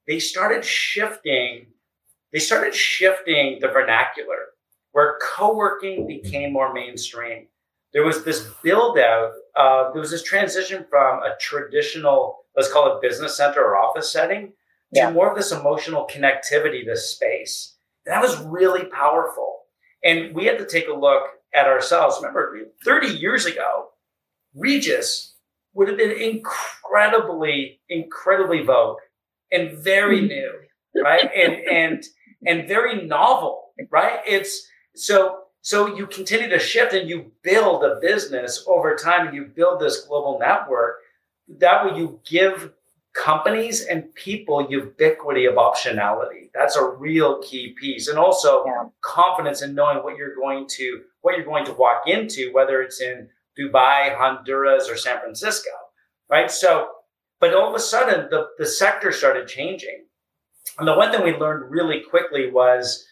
they 0.06 0.18
started 0.18 0.64
shifting. 0.64 1.66
They 2.32 2.40
started 2.40 2.74
shifting 2.74 3.58
the 3.60 3.68
vernacular 3.68 4.36
where 4.92 5.18
co-working 5.22 6.06
became 6.06 6.52
more 6.52 6.72
mainstream. 6.72 7.46
There 7.92 8.04
was 8.04 8.24
this 8.24 8.48
build 8.62 8.98
out, 8.98 9.32
uh, 9.54 9.92
there 9.92 10.00
was 10.00 10.10
this 10.10 10.22
transition 10.22 10.86
from 10.88 11.22
a 11.22 11.36
traditional, 11.38 12.46
let's 12.56 12.72
call 12.72 12.94
it 12.96 13.02
business 13.02 13.36
center 13.36 13.60
or 13.62 13.76
office 13.76 14.10
setting, 14.10 14.54
to 14.94 15.00
yeah. 15.00 15.10
more 15.10 15.30
of 15.30 15.36
this 15.36 15.52
emotional 15.52 16.08
connectivity, 16.10 16.84
this 16.84 17.10
space. 17.10 17.76
And 18.06 18.14
that 18.14 18.22
was 18.22 18.40
really 18.40 18.86
powerful. 18.86 19.64
And 20.02 20.34
we 20.34 20.46
had 20.46 20.56
to 20.58 20.66
take 20.66 20.88
a 20.88 20.94
look 20.94 21.24
at 21.54 21.66
ourselves. 21.66 22.16
Remember, 22.16 22.56
30 22.82 23.08
years 23.08 23.44
ago, 23.44 23.88
Regus 24.54 25.35
would 25.76 25.88
have 25.88 25.98
been 25.98 26.10
incredibly, 26.10 27.80
incredibly 27.88 28.62
vogue 28.62 28.96
and 29.52 29.78
very 29.78 30.18
mm-hmm. 30.18 30.28
new, 30.28 30.52
right? 31.04 31.30
and 31.34 31.54
and 31.54 32.04
and 32.46 32.66
very 32.66 33.06
novel, 33.06 33.72
right? 33.90 34.20
It's 34.26 34.66
so 34.94 35.40
so 35.60 35.94
you 35.94 36.06
continue 36.06 36.48
to 36.48 36.58
shift 36.58 36.94
and 36.94 37.08
you 37.08 37.30
build 37.42 37.84
a 37.84 37.98
business 38.00 38.64
over 38.66 38.96
time 38.96 39.28
and 39.28 39.36
you 39.36 39.44
build 39.44 39.80
this 39.80 40.00
global 40.06 40.38
network. 40.38 40.96
That 41.58 41.84
way 41.84 41.98
you 41.98 42.20
give 42.26 42.72
companies 43.12 43.82
and 43.82 44.14
people 44.14 44.66
ubiquity 44.70 45.44
of 45.46 45.56
optionality. 45.56 46.50
That's 46.54 46.76
a 46.76 46.86
real 46.86 47.42
key 47.42 47.74
piece. 47.78 48.08
And 48.08 48.18
also 48.18 48.64
yeah. 48.64 48.84
confidence 49.02 49.62
in 49.62 49.74
knowing 49.74 49.98
what 49.98 50.16
you're 50.16 50.34
going 50.34 50.66
to 50.76 51.02
what 51.20 51.36
you're 51.36 51.44
going 51.44 51.66
to 51.66 51.72
walk 51.72 52.04
into, 52.06 52.50
whether 52.52 52.80
it's 52.80 53.00
in 53.02 53.28
Dubai, 53.58 54.16
Honduras, 54.16 54.88
or 54.88 54.96
San 54.96 55.20
Francisco. 55.20 55.70
Right. 56.30 56.50
So, 56.50 56.88
but 57.40 57.54
all 57.54 57.68
of 57.68 57.74
a 57.74 57.80
sudden 57.80 58.28
the, 58.30 58.46
the 58.58 58.66
sector 58.66 59.12
started 59.12 59.48
changing. 59.48 60.04
And 60.78 60.86
the 60.86 60.94
one 60.94 61.10
thing 61.10 61.22
we 61.22 61.36
learned 61.36 61.70
really 61.70 62.02
quickly 62.10 62.50
was 62.50 63.06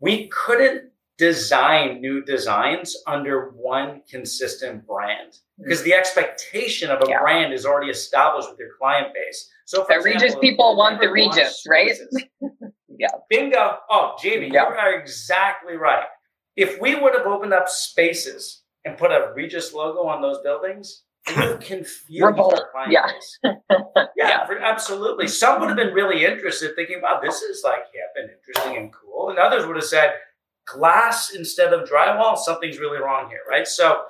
we 0.00 0.28
couldn't 0.28 0.90
design 1.18 2.00
new 2.00 2.22
designs 2.22 2.96
under 3.06 3.50
one 3.50 4.02
consistent 4.08 4.86
brand 4.86 5.36
because 5.58 5.82
the 5.82 5.92
expectation 5.92 6.90
of 6.90 7.02
a 7.02 7.08
yeah. 7.08 7.20
brand 7.20 7.52
is 7.52 7.66
already 7.66 7.90
established 7.90 8.48
with 8.48 8.58
your 8.58 8.70
client 8.78 9.12
base. 9.12 9.50
So, 9.64 9.84
the 9.88 9.96
example, 9.96 10.20
Regus 10.20 10.38
people 10.40 10.76
want 10.76 11.00
the 11.00 11.10
Regus, 11.10 11.64
right? 11.68 11.92
yeah. 12.88 13.08
Bingo. 13.28 13.78
Oh, 13.90 14.16
Jamie, 14.22 14.50
yeah. 14.52 14.68
you 14.68 14.74
are 14.74 14.94
exactly 14.94 15.76
right. 15.76 16.06
If 16.56 16.80
we 16.80 16.94
would 16.94 17.14
have 17.14 17.26
opened 17.26 17.52
up 17.52 17.68
spaces 17.68 18.62
and 18.88 18.98
put 18.98 19.10
a 19.10 19.32
Regus 19.34 19.72
logo 19.72 20.06
on 20.08 20.22
those 20.22 20.38
buildings, 20.38 21.02
have 21.26 21.60
confused 21.60 22.22
our 22.22 22.90
yeah. 22.90 23.06
yeah, 23.44 23.54
yeah. 24.16 24.46
For, 24.46 24.58
absolutely. 24.58 25.28
Some 25.28 25.60
would 25.60 25.68
have 25.68 25.76
been 25.76 25.94
really 25.94 26.24
interested, 26.24 26.74
thinking, 26.74 27.00
wow, 27.02 27.20
this 27.22 27.42
is 27.42 27.62
like 27.64 27.84
hip 27.92 28.12
and 28.16 28.30
interesting 28.30 28.76
and 28.82 28.92
cool. 28.92 29.30
And 29.30 29.38
others 29.38 29.66
would 29.66 29.76
have 29.76 29.84
said, 29.84 30.14
glass 30.66 31.34
instead 31.34 31.72
of 31.72 31.88
drywall, 31.88 32.36
something's 32.36 32.78
really 32.78 33.00
wrong 33.00 33.28
here, 33.28 33.40
right? 33.48 33.66
So, 33.66 34.02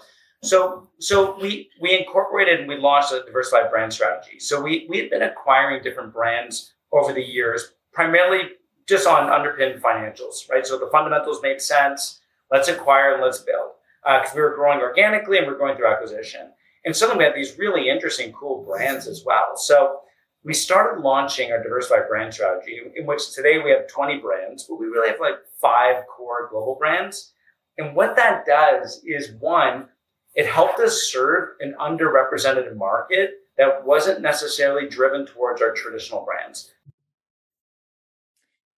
so, 0.42 0.88
so 1.00 1.36
we 1.40 1.68
we 1.80 1.98
incorporated 1.98 2.60
and 2.60 2.68
we 2.68 2.76
launched 2.76 3.12
a 3.12 3.24
diversified 3.24 3.70
brand 3.70 3.92
strategy. 3.92 4.38
So 4.38 4.60
we 4.62 4.86
we 4.88 4.98
had 4.98 5.10
been 5.10 5.22
acquiring 5.22 5.82
different 5.82 6.12
brands 6.12 6.74
over 6.92 7.12
the 7.12 7.22
years, 7.22 7.72
primarily 7.92 8.42
just 8.86 9.06
on 9.06 9.28
underpinned 9.28 9.82
financials, 9.82 10.48
right? 10.48 10.64
So 10.64 10.78
the 10.78 10.88
fundamentals 10.92 11.42
made 11.42 11.60
sense. 11.60 12.20
Let's 12.52 12.68
acquire 12.68 13.14
and 13.14 13.22
let's 13.22 13.40
build 13.40 13.72
because 14.04 14.30
uh, 14.30 14.34
we 14.34 14.40
were 14.40 14.54
growing 14.54 14.80
organically 14.80 15.38
and 15.38 15.46
we 15.46 15.52
we're 15.52 15.58
going 15.58 15.76
through 15.76 15.88
acquisition. 15.88 16.52
And 16.84 16.94
suddenly 16.94 17.18
we 17.18 17.24
had 17.24 17.34
these 17.34 17.58
really 17.58 17.88
interesting, 17.88 18.32
cool 18.32 18.64
brands 18.64 19.06
as 19.06 19.24
well. 19.24 19.56
So 19.56 20.00
we 20.44 20.54
started 20.54 21.02
launching 21.02 21.50
our 21.50 21.62
diversified 21.62 22.08
brand 22.08 22.32
strategy, 22.32 22.80
in 22.96 23.06
which 23.06 23.34
today 23.34 23.58
we 23.58 23.70
have 23.70 23.88
20 23.88 24.18
brands, 24.18 24.64
but 24.64 24.76
we 24.76 24.86
really 24.86 25.08
have 25.08 25.20
like 25.20 25.34
five 25.60 26.04
core 26.06 26.48
global 26.50 26.76
brands. 26.76 27.32
And 27.76 27.94
what 27.94 28.16
that 28.16 28.46
does 28.46 29.02
is 29.04 29.32
one, 29.40 29.88
it 30.34 30.46
helped 30.46 30.78
us 30.80 31.10
serve 31.10 31.50
an 31.60 31.74
underrepresented 31.80 32.76
market 32.76 33.34
that 33.56 33.84
wasn't 33.84 34.20
necessarily 34.20 34.88
driven 34.88 35.26
towards 35.26 35.60
our 35.60 35.72
traditional 35.74 36.24
brands. 36.24 36.72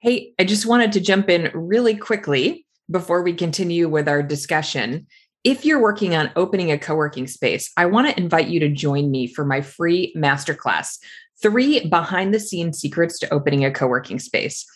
Hey, 0.01 0.33
I 0.39 0.45
just 0.45 0.65
wanted 0.65 0.93
to 0.93 1.01
jump 1.01 1.29
in 1.29 1.51
really 1.53 1.95
quickly 1.95 2.67
before 2.91 3.23
we 3.23 3.35
continue 3.35 3.89
with 3.89 4.09
our 4.09 4.23
discussion. 4.23 5.07
If 5.45 5.65
you're 5.65 5.81
working 5.81 6.15
on 6.15 6.31
opening 6.37 6.71
a 6.71 6.79
co 6.79 6.95
working 6.95 7.27
space, 7.27 7.71
I 7.77 7.87
want 7.87 8.09
to 8.09 8.19
invite 8.19 8.49
you 8.49 8.61
to 8.61 8.69
join 8.69 9.11
me 9.11 9.27
for 9.27 9.45
my 9.45 9.61
free 9.61 10.13
masterclass 10.17 10.99
three 11.41 11.87
behind 11.87 12.35
the 12.35 12.41
scenes 12.41 12.79
secrets 12.79 13.19
to 13.21 13.33
opening 13.33 13.65
a 13.65 13.71
co 13.71 13.87
working 13.87 14.19
space. 14.19 14.67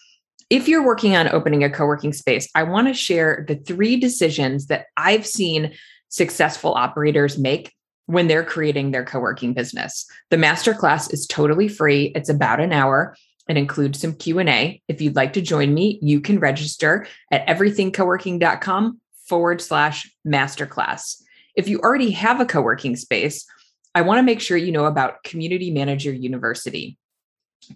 If 0.51 0.69
you're 0.69 0.85
working 0.85 1.17
on 1.17 1.29
opening 1.29 1.65
a 1.65 1.71
co 1.71 1.87
working 1.87 2.13
space, 2.13 2.49
I 2.55 2.63
want 2.63 2.89
to 2.89 2.95
share 2.95 3.45
the 3.47 3.57
three 3.57 3.97
decisions 3.97 4.67
that 4.67 4.87
I've 4.97 5.27
seen 5.27 5.75
successful 6.09 6.75
operators 6.75 7.39
make 7.39 7.73
when 8.07 8.29
they're 8.29 8.45
creating 8.45 8.91
their 8.91 9.05
co 9.05 9.19
working 9.19 9.53
business. 9.53 10.07
The 10.31 10.37
masterclass 10.37 11.13
is 11.13 11.27
totally 11.27 11.69
free, 11.69 12.13
it's 12.15 12.29
about 12.29 12.61
an 12.61 12.73
hour. 12.73 13.17
It 13.49 13.57
include 13.57 13.97
some 13.97 14.15
Q&A. 14.15 14.81
If 14.89 15.01
you'd 15.01 15.17
like 15.17 15.35
to 15.35 15.43
join 15.43 15.75
me, 15.75 15.99
you 16.01 16.21
can 16.21 16.39
register 16.39 17.07
at 17.31 17.47
everythingcoworking.com 17.47 19.01
forward 19.27 19.61
slash 19.61 20.11
masterclass. 20.27 21.23
If 21.55 21.69
you 21.69 21.81
already 21.81 22.11
have 22.13 22.41
a 22.41 22.47
co-working 22.47 22.97
space, 22.97 23.47
I 23.95 24.03
want 24.03 24.19
to 24.19 24.23
make 24.23 24.41
sure 24.41 24.57
you 24.57 24.73
know 24.73 24.87
about 24.87 25.23
Community 25.23 25.71
Manager 25.71 26.13
University. 26.13 26.99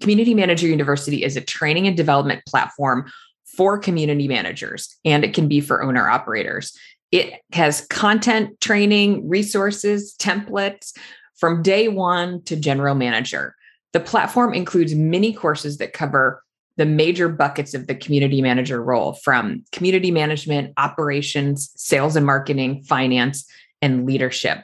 Community 0.01 0.35
Manager 0.35 0.67
University 0.67 1.23
is 1.23 1.37
a 1.37 1.41
training 1.41 1.87
and 1.87 1.97
development 1.97 2.43
platform 2.47 3.11
for 3.57 3.79
community 3.79 4.29
managers, 4.29 4.97
and 5.05 5.25
it 5.25 5.35
can 5.35 5.49
be 5.49 5.61
for 5.61 5.83
owner 5.83 6.09
operators. 6.09 6.77
It 7.11 7.41
has 7.53 7.87
content, 7.87 8.61
training, 8.61 9.29
resources, 9.29 10.15
templates 10.19 10.97
from 11.37 11.63
day 11.63 11.89
one 11.89 12.43
to 12.45 12.57
general 12.57 12.95
manager. 12.95 13.55
The 13.99 14.05
platform 14.05 14.55
includes 14.55 14.95
many 14.95 15.33
courses 15.33 15.79
that 15.79 15.93
cover 15.93 16.45
the 16.77 16.87
major 16.87 17.29
buckets 17.29 17.75
of 17.75 17.89
the 17.89 17.97
community 17.97 18.41
manager 18.41 18.81
role 18.81 19.15
from 19.15 19.65
community 19.73 20.13
management, 20.13 20.73
operations, 20.77 21.73
sales 21.75 22.15
and 22.15 22.25
marketing, 22.25 22.85
finance, 22.85 23.45
and 23.83 24.07
leadership. 24.07 24.61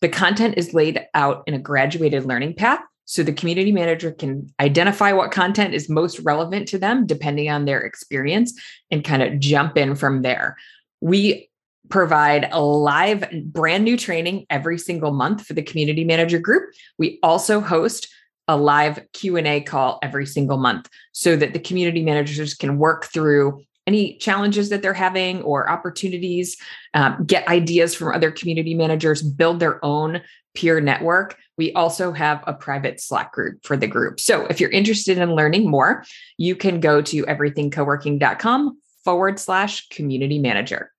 The 0.00 0.08
content 0.08 0.54
is 0.56 0.72
laid 0.72 0.98
out 1.12 1.42
in 1.46 1.52
a 1.52 1.58
graduated 1.58 2.24
learning 2.24 2.54
path 2.54 2.80
so 3.04 3.22
the 3.22 3.34
community 3.34 3.70
manager 3.70 4.12
can 4.12 4.50
identify 4.58 5.12
what 5.12 5.30
content 5.30 5.74
is 5.74 5.90
most 5.90 6.18
relevant 6.20 6.66
to 6.68 6.78
them 6.78 7.06
depending 7.06 7.50
on 7.50 7.66
their 7.66 7.82
experience 7.82 8.58
and 8.90 9.04
kind 9.04 9.22
of 9.22 9.38
jump 9.40 9.76
in 9.76 9.94
from 9.94 10.22
there. 10.22 10.56
We 11.02 11.50
provide 11.90 12.48
a 12.50 12.62
live 12.62 13.28
brand 13.44 13.84
new 13.84 13.98
training 13.98 14.46
every 14.48 14.78
single 14.78 15.12
month 15.12 15.44
for 15.44 15.52
the 15.52 15.62
community 15.62 16.04
manager 16.04 16.38
group. 16.38 16.72
We 16.96 17.18
also 17.22 17.60
host 17.60 18.08
a 18.50 18.56
live 18.56 18.98
Q&A 19.12 19.60
call 19.60 20.00
every 20.02 20.26
single 20.26 20.58
month 20.58 20.88
so 21.12 21.36
that 21.36 21.52
the 21.52 21.60
community 21.60 22.02
managers 22.02 22.52
can 22.54 22.78
work 22.78 23.06
through 23.06 23.62
any 23.86 24.16
challenges 24.18 24.68
that 24.70 24.82
they're 24.82 24.92
having 24.92 25.40
or 25.42 25.70
opportunities, 25.70 26.56
um, 26.94 27.24
get 27.24 27.46
ideas 27.46 27.94
from 27.94 28.12
other 28.12 28.32
community 28.32 28.74
managers, 28.74 29.22
build 29.22 29.60
their 29.60 29.82
own 29.84 30.20
peer 30.54 30.80
network. 30.80 31.36
We 31.56 31.72
also 31.74 32.10
have 32.12 32.42
a 32.46 32.52
private 32.52 33.00
Slack 33.00 33.32
group 33.32 33.64
for 33.64 33.76
the 33.76 33.86
group. 33.86 34.18
So 34.18 34.46
if 34.46 34.60
you're 34.60 34.70
interested 34.70 35.16
in 35.16 35.36
learning 35.36 35.70
more, 35.70 36.04
you 36.36 36.56
can 36.56 36.80
go 36.80 37.00
to 37.02 37.22
everythingcoworking.com 37.24 38.80
forward 39.04 39.38
slash 39.38 39.88
community 39.90 40.40
manager. 40.40 40.92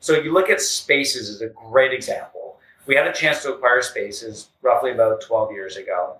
So 0.00 0.14
you 0.14 0.32
look 0.32 0.48
at 0.48 0.62
Spaces 0.62 1.28
as 1.28 1.42
a 1.42 1.48
great 1.48 1.92
example. 1.92 2.49
We 2.90 2.96
had 2.96 3.06
a 3.06 3.12
chance 3.12 3.44
to 3.44 3.54
acquire 3.54 3.82
Spaces 3.82 4.48
roughly 4.62 4.90
about 4.90 5.20
12 5.20 5.52
years 5.52 5.76
ago. 5.76 6.16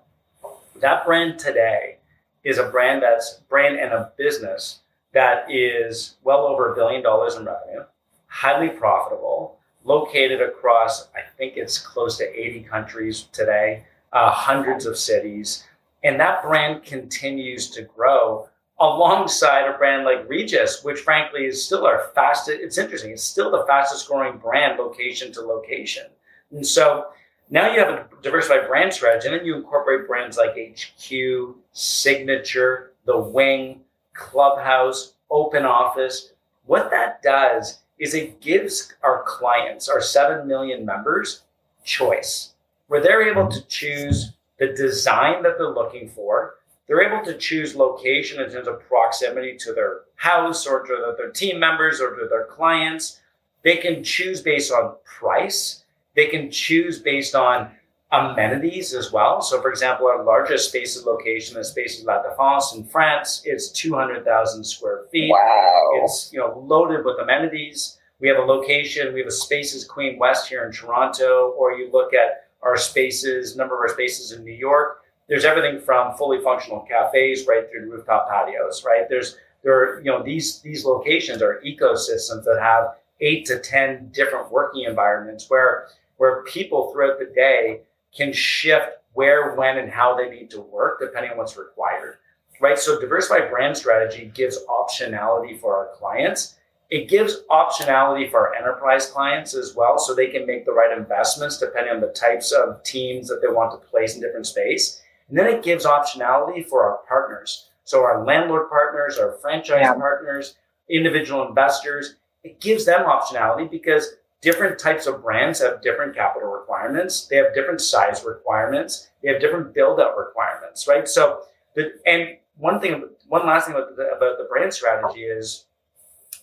That 0.76 1.04
brand 1.04 1.36
today 1.36 1.96
is 2.44 2.58
a 2.58 2.68
brand 2.68 3.02
that's 3.02 3.40
brand 3.48 3.80
and 3.80 3.92
a 3.92 4.12
business 4.16 4.78
that 5.12 5.50
is 5.50 6.14
well 6.22 6.46
over 6.46 6.70
a 6.70 6.76
billion 6.76 7.02
dollars 7.02 7.34
in 7.34 7.44
revenue, 7.44 7.82
highly 8.28 8.68
profitable, 8.68 9.58
located 9.82 10.40
across, 10.40 11.08
I 11.12 11.22
think 11.36 11.56
it's 11.56 11.76
close 11.76 12.16
to 12.18 12.40
80 12.40 12.60
countries 12.60 13.22
today, 13.32 13.82
uh, 14.12 14.30
hundreds 14.30 14.86
of 14.86 14.96
cities. 14.96 15.64
And 16.04 16.20
that 16.20 16.40
brand 16.40 16.84
continues 16.84 17.68
to 17.70 17.82
grow 17.82 18.48
alongside 18.78 19.68
a 19.68 19.76
brand 19.76 20.04
like 20.04 20.28
Regus, 20.28 20.84
which 20.84 21.00
frankly 21.00 21.46
is 21.46 21.66
still 21.66 21.84
our 21.84 22.12
fastest. 22.14 22.60
It's 22.60 22.78
interesting. 22.78 23.10
It's 23.10 23.24
still 23.24 23.50
the 23.50 23.66
fastest 23.66 24.06
growing 24.06 24.38
brand 24.38 24.78
location 24.78 25.32
to 25.32 25.40
location. 25.40 26.04
And 26.50 26.66
so 26.66 27.06
now 27.50 27.72
you 27.72 27.80
have 27.80 27.88
a 27.88 28.06
diversified 28.22 28.68
brand 28.68 28.92
strategy, 28.92 29.28
and 29.28 29.38
then 29.38 29.46
you 29.46 29.56
incorporate 29.56 30.06
brands 30.06 30.36
like 30.36 30.56
HQ, 30.56 31.56
Signature, 31.72 32.92
The 33.06 33.18
Wing, 33.18 33.80
Clubhouse, 34.14 35.14
Open 35.30 35.64
Office. 35.64 36.32
What 36.66 36.90
that 36.90 37.22
does 37.22 37.80
is 37.98 38.14
it 38.14 38.40
gives 38.40 38.92
our 39.02 39.24
clients, 39.26 39.88
our 39.88 40.00
7 40.00 40.46
million 40.46 40.84
members, 40.84 41.42
choice 41.84 42.54
where 42.90 43.00
they're 43.00 43.22
able 43.22 43.48
to 43.48 43.64
choose 43.66 44.32
the 44.58 44.66
design 44.68 45.44
that 45.44 45.56
they're 45.56 45.72
looking 45.72 46.08
for. 46.08 46.56
They're 46.88 47.08
able 47.08 47.24
to 47.24 47.38
choose 47.38 47.76
location 47.76 48.42
in 48.42 48.50
terms 48.50 48.66
of 48.66 48.80
proximity 48.80 49.56
to 49.58 49.72
their 49.72 50.00
house 50.16 50.66
or 50.66 50.82
to 50.82 51.14
their 51.16 51.30
team 51.30 51.60
members 51.60 52.00
or 52.00 52.16
to 52.16 52.26
their 52.28 52.46
clients. 52.46 53.20
They 53.62 53.76
can 53.76 54.02
choose 54.02 54.42
based 54.42 54.72
on 54.72 54.96
price. 55.04 55.84
They 56.16 56.26
can 56.26 56.50
choose 56.50 57.00
based 57.00 57.34
on 57.34 57.70
amenities 58.12 58.94
as 58.94 59.12
well. 59.12 59.40
So, 59.40 59.60
for 59.62 59.70
example, 59.70 60.06
our 60.06 60.24
largest 60.24 60.68
Spaces 60.68 61.04
location 61.04 61.58
is 61.58 61.68
Spaces 61.68 62.04
La 62.04 62.22
Défense 62.22 62.74
in 62.74 62.84
France. 62.84 63.42
It's 63.44 63.70
200,000 63.70 64.64
square 64.64 65.04
feet. 65.12 65.30
Wow. 65.30 65.90
It's 66.02 66.30
you 66.32 66.40
know 66.40 66.58
loaded 66.66 67.04
with 67.04 67.20
amenities. 67.20 67.98
We 68.20 68.28
have 68.28 68.38
a 68.38 68.42
location. 68.42 69.14
We 69.14 69.20
have 69.20 69.28
a 69.28 69.32
Spaces 69.32 69.84
Queen 69.84 70.18
West 70.18 70.48
here 70.48 70.64
in 70.64 70.72
Toronto. 70.72 71.54
Or 71.58 71.72
you 71.72 71.90
look 71.92 72.12
at 72.12 72.48
our 72.62 72.76
spaces, 72.76 73.56
number 73.56 73.74
of 73.74 73.80
our 73.80 73.94
spaces 73.94 74.32
in 74.32 74.44
New 74.44 74.54
York. 74.54 75.02
There's 75.28 75.44
everything 75.44 75.80
from 75.80 76.16
fully 76.16 76.40
functional 76.42 76.80
cafes 76.80 77.46
right 77.46 77.70
through 77.70 77.84
to 77.84 77.90
rooftop 77.90 78.28
patios. 78.28 78.84
Right 78.84 79.08
there's 79.08 79.36
there 79.62 79.74
are, 79.74 79.98
you 80.00 80.10
know 80.10 80.22
these 80.22 80.60
these 80.60 80.84
locations 80.84 81.40
are 81.40 81.62
ecosystems 81.64 82.44
that 82.44 82.58
have 82.60 82.96
eight 83.20 83.46
to 83.46 83.60
ten 83.60 84.10
different 84.12 84.50
working 84.50 84.84
environments 84.84 85.48
where 85.48 85.88
where 86.20 86.42
people 86.42 86.92
throughout 86.92 87.18
the 87.18 87.32
day 87.34 87.80
can 88.14 88.30
shift 88.30 88.88
where, 89.14 89.54
when, 89.54 89.78
and 89.78 89.90
how 89.90 90.14
they 90.14 90.28
need 90.28 90.50
to 90.50 90.60
work 90.60 91.00
depending 91.00 91.30
on 91.32 91.38
what's 91.38 91.56
required. 91.56 92.18
Right. 92.60 92.78
So 92.78 93.00
diversified 93.00 93.48
brand 93.48 93.74
strategy 93.74 94.30
gives 94.34 94.58
optionality 94.68 95.58
for 95.58 95.74
our 95.74 95.96
clients. 95.96 96.56
It 96.90 97.08
gives 97.08 97.38
optionality 97.50 98.30
for 98.30 98.48
our 98.48 98.54
enterprise 98.54 99.06
clients 99.06 99.54
as 99.54 99.74
well, 99.74 99.98
so 99.98 100.14
they 100.14 100.26
can 100.26 100.46
make 100.46 100.66
the 100.66 100.72
right 100.72 100.94
investments 100.94 101.56
depending 101.56 101.94
on 101.94 102.02
the 102.02 102.08
types 102.08 102.52
of 102.52 102.82
teams 102.82 103.26
that 103.28 103.40
they 103.40 103.48
want 103.50 103.72
to 103.72 103.88
place 103.88 104.14
in 104.14 104.20
different 104.20 104.46
space. 104.46 105.00
And 105.30 105.38
then 105.38 105.46
it 105.46 105.62
gives 105.62 105.86
optionality 105.86 106.66
for 106.68 106.84
our 106.84 106.98
partners. 107.08 107.70
So 107.84 108.04
our 108.04 108.26
landlord 108.26 108.68
partners, 108.68 109.16
our 109.16 109.38
franchise 109.40 109.78
yeah. 109.80 109.94
partners, 109.94 110.56
individual 110.90 111.48
investors, 111.48 112.16
it 112.44 112.60
gives 112.60 112.84
them 112.84 113.06
optionality 113.06 113.70
because 113.70 114.16
different 114.40 114.78
types 114.78 115.06
of 115.06 115.22
brands 115.22 115.60
have 115.60 115.82
different 115.82 116.14
capital 116.14 116.48
requirements. 116.48 117.26
They 117.26 117.36
have 117.36 117.54
different 117.54 117.80
size 117.80 118.24
requirements. 118.24 119.10
They 119.22 119.32
have 119.32 119.40
different 119.40 119.74
build 119.74 120.00
out 120.00 120.16
requirements, 120.16 120.88
right? 120.88 121.06
So, 121.06 121.42
the, 121.74 121.92
and 122.06 122.36
one 122.56 122.80
thing, 122.80 123.04
one 123.28 123.46
last 123.46 123.66
thing 123.66 123.74
about 123.74 123.96
the, 123.96 124.10
about 124.16 124.38
the 124.38 124.46
brand 124.48 124.72
strategy 124.72 125.22
is 125.22 125.66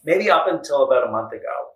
maybe 0.06 0.30
up 0.30 0.48
until 0.48 0.84
about 0.84 1.08
a 1.08 1.12
month 1.12 1.34
ago, 1.34 1.72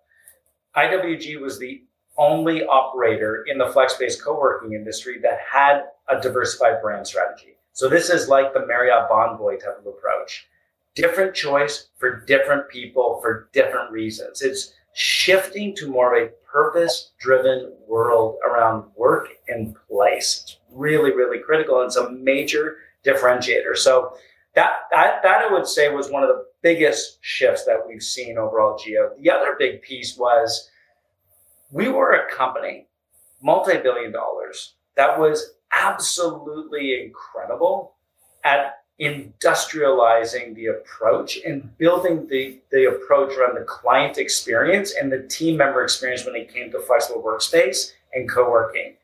IWG 0.76 1.40
was 1.40 1.58
the 1.58 1.82
only 2.16 2.64
operator 2.64 3.44
in 3.48 3.58
the 3.58 3.66
flex 3.66 3.94
based 3.94 4.22
co 4.22 4.38
working 4.38 4.74
industry 4.74 5.18
that 5.22 5.40
had 5.50 5.84
a 6.08 6.20
diversified 6.20 6.80
brand 6.80 7.06
strategy. 7.06 7.56
So, 7.72 7.88
this 7.88 8.10
is 8.10 8.28
like 8.28 8.54
the 8.54 8.66
Marriott 8.66 9.10
Bonvoy 9.10 9.58
type 9.58 9.78
of 9.80 9.86
approach. 9.86 10.46
Different 10.94 11.34
choice 11.34 11.88
for 11.96 12.20
different 12.26 12.68
people 12.68 13.18
for 13.22 13.48
different 13.52 13.90
reasons. 13.90 14.42
It's 14.42 14.74
shifting 14.94 15.74
to 15.76 15.88
more 15.88 16.16
of 16.16 16.22
a 16.22 16.30
purpose 16.50 17.12
driven 17.18 17.72
world 17.86 18.36
around 18.48 18.84
work 18.96 19.28
and 19.48 19.74
place. 19.88 20.42
It's 20.42 20.58
really, 20.70 21.12
really 21.14 21.38
critical. 21.38 21.80
And 21.80 21.86
it's 21.86 21.96
a 21.96 22.10
major 22.10 22.76
differentiator. 23.04 23.76
So 23.76 24.14
that, 24.54 24.72
that, 24.90 25.22
that 25.22 25.42
I 25.42 25.52
would 25.52 25.66
say 25.66 25.88
was 25.88 26.10
one 26.10 26.22
of 26.22 26.28
the 26.28 26.44
biggest 26.62 27.18
shifts 27.22 27.64
that 27.64 27.80
we've 27.86 28.02
seen 28.02 28.38
overall 28.38 28.78
Gio. 28.78 29.10
The 29.20 29.30
other 29.30 29.56
big 29.58 29.82
piece 29.82 30.16
was 30.16 30.70
we 31.70 31.88
were 31.88 32.12
a 32.12 32.30
company, 32.30 32.86
multi-billion 33.42 34.12
dollars, 34.12 34.74
that 34.96 35.18
was 35.18 35.54
absolutely 35.72 37.02
incredible 37.02 37.94
at 38.44 38.81
industrializing 39.02 40.54
the 40.54 40.66
approach 40.66 41.38
and 41.44 41.76
building 41.76 42.26
the, 42.28 42.60
the 42.70 42.88
approach 42.88 43.36
around 43.36 43.56
the 43.58 43.64
client 43.64 44.16
experience 44.16 44.94
and 44.94 45.10
the 45.10 45.24
team 45.24 45.56
member 45.56 45.82
experience 45.82 46.24
when 46.24 46.36
it 46.36 46.52
came 46.52 46.70
to 46.70 46.80
flexible 46.80 47.20
workspace 47.20 47.92
and 48.14 48.30
co-working. 48.30 48.94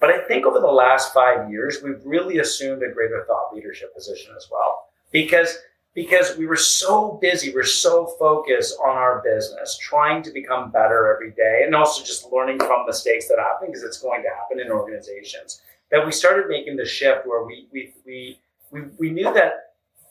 But 0.00 0.10
I 0.10 0.22
think 0.26 0.46
over 0.46 0.58
the 0.58 0.66
last 0.66 1.12
five 1.12 1.50
years, 1.50 1.82
we've 1.84 2.00
really 2.04 2.38
assumed 2.38 2.82
a 2.82 2.90
greater 2.90 3.24
thought 3.26 3.54
leadership 3.54 3.94
position 3.94 4.32
as 4.34 4.48
well. 4.50 4.86
Because 5.12 5.58
because 5.92 6.36
we 6.38 6.46
were 6.46 6.56
so 6.56 7.18
busy, 7.20 7.52
we're 7.52 7.64
so 7.64 8.06
focused 8.18 8.78
on 8.78 8.96
our 8.96 9.20
business, 9.24 9.76
trying 9.76 10.22
to 10.22 10.30
become 10.30 10.70
better 10.70 11.12
every 11.12 11.32
day, 11.32 11.62
and 11.66 11.74
also 11.74 12.04
just 12.04 12.30
learning 12.32 12.58
from 12.58 12.86
mistakes 12.86 13.26
that 13.26 13.38
happen 13.38 13.66
because 13.66 13.82
it's 13.82 14.00
going 14.00 14.22
to 14.22 14.28
happen 14.28 14.60
in 14.60 14.70
organizations. 14.70 15.62
That 15.90 16.06
we 16.06 16.12
started 16.12 16.46
making 16.48 16.76
the 16.76 16.86
shift 16.86 17.26
where 17.26 17.44
we 17.44 17.66
we 17.72 17.92
we 18.06 18.38
we, 18.70 18.82
we 18.98 19.10
knew 19.10 19.32
that 19.32 19.52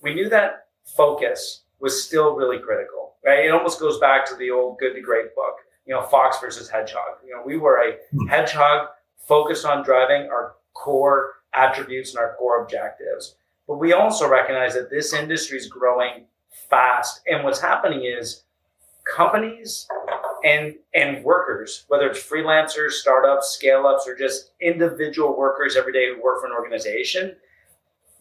we 0.02 0.14
knew 0.14 0.30
that 0.30 0.68
focus 0.86 1.64
was 1.80 2.04
still 2.04 2.36
really 2.36 2.60
critical, 2.60 3.16
right? 3.26 3.46
It 3.46 3.52
almost 3.52 3.80
goes 3.80 4.00
back 4.00 4.26
to 4.28 4.36
the 4.36 4.52
old 4.52 4.80
Good 4.80 4.94
to 4.94 5.02
Great 5.02 5.36
book, 5.36 5.56
you 5.86 5.94
know, 5.94 6.04
Fox 6.04 6.40
versus 6.40 6.70
Hedgehog. 6.70 7.18
You 7.26 7.36
know, 7.36 7.42
we 7.46 7.58
were 7.58 7.78
a 7.78 7.98
hmm. 8.12 8.28
hedgehog 8.28 8.90
focused 9.28 9.66
on 9.66 9.84
driving 9.84 10.30
our 10.30 10.56
core 10.74 11.34
attributes 11.54 12.12
and 12.12 12.20
our 12.20 12.36
core 12.36 12.64
objectives. 12.64 13.36
But 13.68 13.78
we 13.78 13.94
also 13.94 14.28
recognize 14.28 14.74
that 14.74 14.90
this 14.90 15.14
industry 15.14 15.58
is 15.58 15.68
growing 15.68 16.26
fast. 16.70 17.22
And 17.28 17.44
what's 17.44 17.60
happening 17.60 18.04
is 18.04 18.44
companies 19.16 19.88
and 20.44 20.76
and 20.94 21.24
workers, 21.24 21.86
whether 21.88 22.08
it's 22.10 22.20
freelancers, 22.20 22.92
startups, 22.92 23.50
scale 23.50 23.86
ups, 23.86 24.08
or 24.08 24.16
just 24.16 24.52
individual 24.62 25.38
workers 25.38 25.76
every 25.76 25.94
day 25.94 26.08
who 26.08 26.22
work 26.22 26.42
for 26.42 26.48
an 26.48 26.54
organization, 26.54 27.36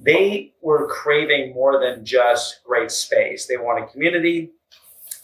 they 0.00 0.52
were 0.62 0.86
craving 0.86 1.54
more 1.54 1.80
than 1.80 2.04
just 2.04 2.60
great 2.64 2.90
space. 2.90 3.46
They 3.46 3.56
wanted 3.56 3.90
community, 3.90 4.50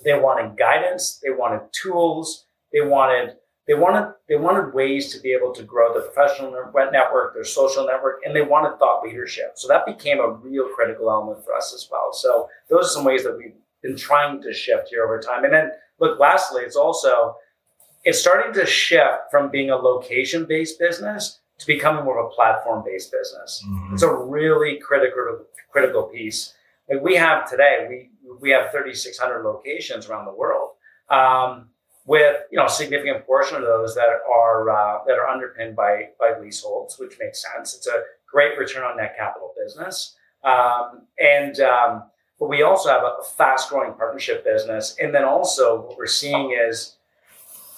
they 0.04 0.18
wanted 0.18 0.56
guidance, 0.56 1.20
they 1.22 1.30
wanted 1.30 1.60
tools, 1.72 2.46
they 2.72 2.80
wanted 2.80 3.36
they 3.66 3.74
wanted 3.74 4.12
they 4.28 4.36
wanted 4.36 4.74
ways 4.74 5.12
to 5.14 5.20
be 5.20 5.32
able 5.32 5.54
to 5.54 5.62
grow 5.62 5.94
their 5.94 6.02
professional 6.10 6.50
network, 6.50 7.34
their 7.34 7.44
social 7.44 7.86
network, 7.86 8.20
and 8.24 8.34
they 8.34 8.42
wanted 8.42 8.78
thought 8.78 9.02
leadership. 9.02 9.52
So 9.54 9.68
that 9.68 9.86
became 9.86 10.20
a 10.20 10.30
real 10.30 10.68
critical 10.68 11.10
element 11.10 11.44
for 11.44 11.54
us 11.54 11.72
as 11.72 11.88
well. 11.90 12.12
So 12.12 12.48
those 12.68 12.86
are 12.86 12.90
some 12.90 13.04
ways 13.04 13.22
that 13.24 13.38
we've 13.38 13.54
been 13.82 13.96
trying 13.96 14.42
to 14.42 14.52
shift 14.52 14.88
here 14.88 15.04
over 15.04 15.20
time. 15.20 15.44
And 15.44 15.54
then 15.54 15.70
look, 15.98 16.18
lastly, 16.18 16.62
it's 16.62 16.76
also 16.76 17.36
it's 18.04 18.20
starting 18.20 18.52
to 18.54 18.66
shift 18.66 19.30
from 19.30 19.50
being 19.50 19.70
a 19.70 19.76
location 19.76 20.44
based 20.44 20.78
business 20.78 21.40
to 21.58 21.66
becoming 21.66 22.04
more 22.04 22.18
of 22.18 22.26
a 22.26 22.34
platform 22.34 22.82
based 22.84 23.12
business. 23.12 23.64
Mm-hmm. 23.66 23.94
It's 23.94 24.02
a 24.02 24.12
really 24.12 24.78
critical 24.78 25.44
critical 25.70 26.04
piece. 26.04 26.54
Like 26.90 27.02
we 27.02 27.14
have 27.16 27.48
today, 27.48 27.86
we 27.88 28.10
we 28.40 28.50
have 28.50 28.70
3,600 28.70 29.42
locations 29.42 30.08
around 30.08 30.26
the 30.26 30.34
world. 30.34 30.70
Um, 31.10 31.68
with 32.06 32.36
you 32.50 32.58
know 32.58 32.66
a 32.66 32.70
significant 32.70 33.24
portion 33.26 33.56
of 33.56 33.62
those 33.62 33.94
that 33.94 34.08
are 34.30 34.70
uh, 34.70 35.04
that 35.06 35.14
are 35.18 35.28
underpinned 35.28 35.76
by 35.76 36.08
by 36.18 36.38
leaseholds, 36.40 36.98
which 36.98 37.18
makes 37.18 37.42
sense. 37.42 37.74
It's 37.74 37.86
a 37.86 38.02
great 38.30 38.58
return 38.58 38.84
on 38.84 38.96
net 38.96 39.14
capital 39.16 39.52
business, 39.62 40.16
um, 40.42 41.06
and 41.18 41.60
um, 41.60 42.04
but 42.38 42.48
we 42.48 42.62
also 42.62 42.90
have 42.90 43.02
a 43.02 43.22
fast 43.36 43.70
growing 43.70 43.94
partnership 43.94 44.44
business, 44.44 44.96
and 45.00 45.14
then 45.14 45.24
also 45.24 45.82
what 45.82 45.96
we're 45.96 46.06
seeing 46.06 46.56
is, 46.58 46.96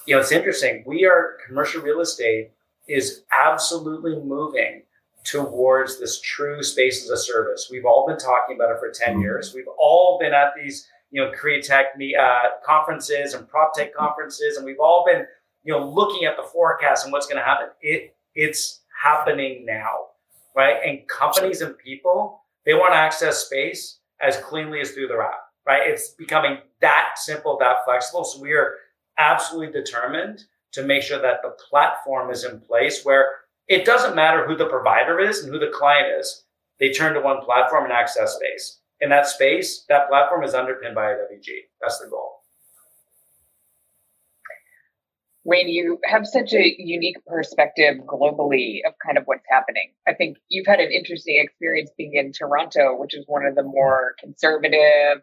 you 0.07 0.15
know, 0.15 0.21
it's 0.21 0.33
interesting. 0.33 0.83
We 0.87 1.05
are 1.05 1.37
commercial 1.47 1.83
real 1.83 2.01
estate 2.01 2.51
is 2.89 3.23
absolutely 3.37 4.17
moving 4.17 4.83
towards 5.25 5.99
this 5.99 6.21
true 6.21 6.63
space 6.63 7.03
as 7.05 7.11
a 7.11 7.17
service. 7.17 7.69
We've 7.71 7.85
all 7.85 8.07
been 8.07 8.19
talking 8.19 8.57
about 8.57 8.71
it 8.71 8.79
for 8.79 8.91
10 8.91 9.15
mm-hmm. 9.15 9.23
years. 9.23 9.53
We've 9.55 9.69
all 9.79 10.19
been 10.21 10.33
at 10.33 10.53
these 10.57 10.89
you 11.11 11.23
know, 11.23 11.31
CREtech 11.31 11.85
uh, 12.19 12.43
conferences 12.65 13.35
and 13.35 13.49
prop 13.49 13.75
tech 13.75 13.95
conferences, 13.95 14.57
and 14.57 14.67
we've 14.67 14.81
all 14.81 15.05
been, 15.07 15.25
you 15.65 15.73
know, 15.73 15.89
looking 15.89 16.25
at 16.25 16.37
the 16.37 16.43
forecast 16.43 17.05
and 17.05 17.13
what's 17.13 17.27
going 17.27 17.39
to 17.39 17.45
happen. 17.45 17.69
It 17.81 18.15
it's 18.35 18.81
happening 19.03 19.65
now, 19.65 19.95
right? 20.55 20.77
And 20.85 21.07
companies 21.09 21.63
and 21.63 21.77
people 21.79 22.43
they 22.65 22.75
want 22.75 22.93
to 22.93 22.99
access 22.99 23.45
space 23.45 24.01
as 24.21 24.37
cleanly 24.39 24.81
as 24.81 24.91
through 24.91 25.07
their 25.07 25.23
app, 25.23 25.41
right? 25.67 25.89
It's 25.89 26.11
becoming 26.11 26.59
that 26.81 27.13
simple, 27.17 27.57
that 27.61 27.85
flexible. 27.85 28.25
So 28.25 28.41
we 28.41 28.53
are 28.53 28.75
absolutely 29.19 29.73
determined 29.73 30.45
to 30.77 30.85
make 30.85 31.03
sure 31.03 31.21
that 31.21 31.43
the 31.43 31.57
platform 31.69 32.31
is 32.31 32.45
in 32.45 32.61
place 32.61 33.05
where 33.05 33.27
it 33.69 33.85
doesn't 33.85 34.15
matter 34.15 34.47
who 34.47 34.57
the 34.57 34.69
provider 34.69 35.19
is 35.19 35.43
and 35.43 35.53
who 35.53 35.59
the 35.59 35.73
client 35.75 36.07
is. 36.21 36.45
They 36.79 36.93
turn 36.93 37.15
to 37.15 37.21
one 37.21 37.45
platform 37.45 37.85
and 37.85 37.93
access 37.93 38.37
space 38.37 38.79
in 39.01 39.11
that 39.11 39.27
space, 39.27 39.85
that 39.89 40.09
platform 40.09 40.43
is 40.45 40.55
underpinned 40.55 40.95
by 40.95 41.13
IWG. 41.13 41.49
That's 41.81 41.99
the 41.99 42.09
goal. 42.09 42.33
Wayne, 45.45 45.69
you 45.69 46.01
have 46.05 46.27
such 46.27 46.53
a 46.55 46.75
unique 46.79 47.25
perspective 47.25 47.99
globally 47.99 48.81
of 48.85 48.95
kind 49.05 49.17
of 49.17 49.25
what's 49.27 49.45
happening. 49.49 49.93
I 50.09 50.13
think 50.13 50.39
you've 50.49 50.67
had 50.67 50.81
an 50.81 50.91
interesting 50.91 51.39
experience 51.41 51.91
being 51.97 52.15
in 52.15 52.33
Toronto, 52.33 52.97
which 52.99 53.15
is 53.15 53.25
one 53.29 53.45
of 53.45 53.55
the 53.55 53.63
more 53.63 54.15
conservative. 54.19 55.23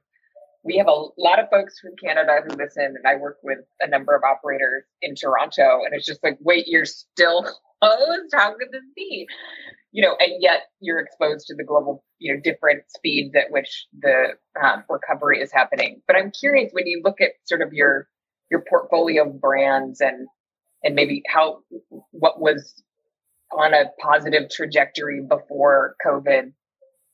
We 0.63 0.78
have 0.78 0.88
a 0.88 1.06
lot 1.17 1.39
of 1.39 1.49
folks 1.52 1.80
from 1.80 1.91
Canada 2.02 2.39
who 2.43 2.56
listen, 2.56 2.86
and 2.86 3.06
I 3.06 3.15
work 3.15 3.38
with 3.43 3.60
a 3.82 3.88
number 3.88 4.15
of 4.15 4.23
operators 4.23 4.84
in 5.02 5.15
Toronto, 5.15 5.82
and 5.86 5.93
it's 5.93 6.06
just 6.06 6.23
like, 6.23 6.38
wait, 6.41 6.67
you're 6.67 6.86
still 6.86 7.43
closed? 7.84 8.34
How 8.34 8.54
could 8.58 8.71
this 8.71 8.86
be? 8.95 9.28
you 9.93 10.02
know, 10.02 10.17
and 10.19 10.41
yet 10.41 10.63
you're 10.82 10.99
exposed 10.99 11.45
to 11.47 11.56
the 11.56 11.63
global, 11.63 12.04
you 12.17 12.34
know, 12.34 12.41
different 12.43 12.82
speeds 12.89 13.36
at 13.36 13.52
which 13.52 13.86
the 14.02 14.30
um, 14.62 14.84
recovery 14.89 15.39
is 15.39 15.52
happening. 15.52 16.02
But 16.08 16.15
I'm 16.15 16.32
curious 16.32 16.71
when 16.73 16.88
you 16.88 17.02
look 17.06 17.21
at 17.21 17.30
sort 17.45 17.62
of 17.62 17.71
your 17.73 18.10
your 18.49 18.63
portfolio 18.67 19.30
of 19.30 19.39
brands 19.39 20.02
and 20.02 20.28
and 20.84 20.95
maybe 20.95 21.21
how 21.28 21.60
what 22.10 22.41
was 22.41 22.84
on 23.56 23.76
a 23.76 23.86
positive 23.99 24.49
trajectory 24.49 25.21
before 25.21 25.95
COVID. 26.06 26.54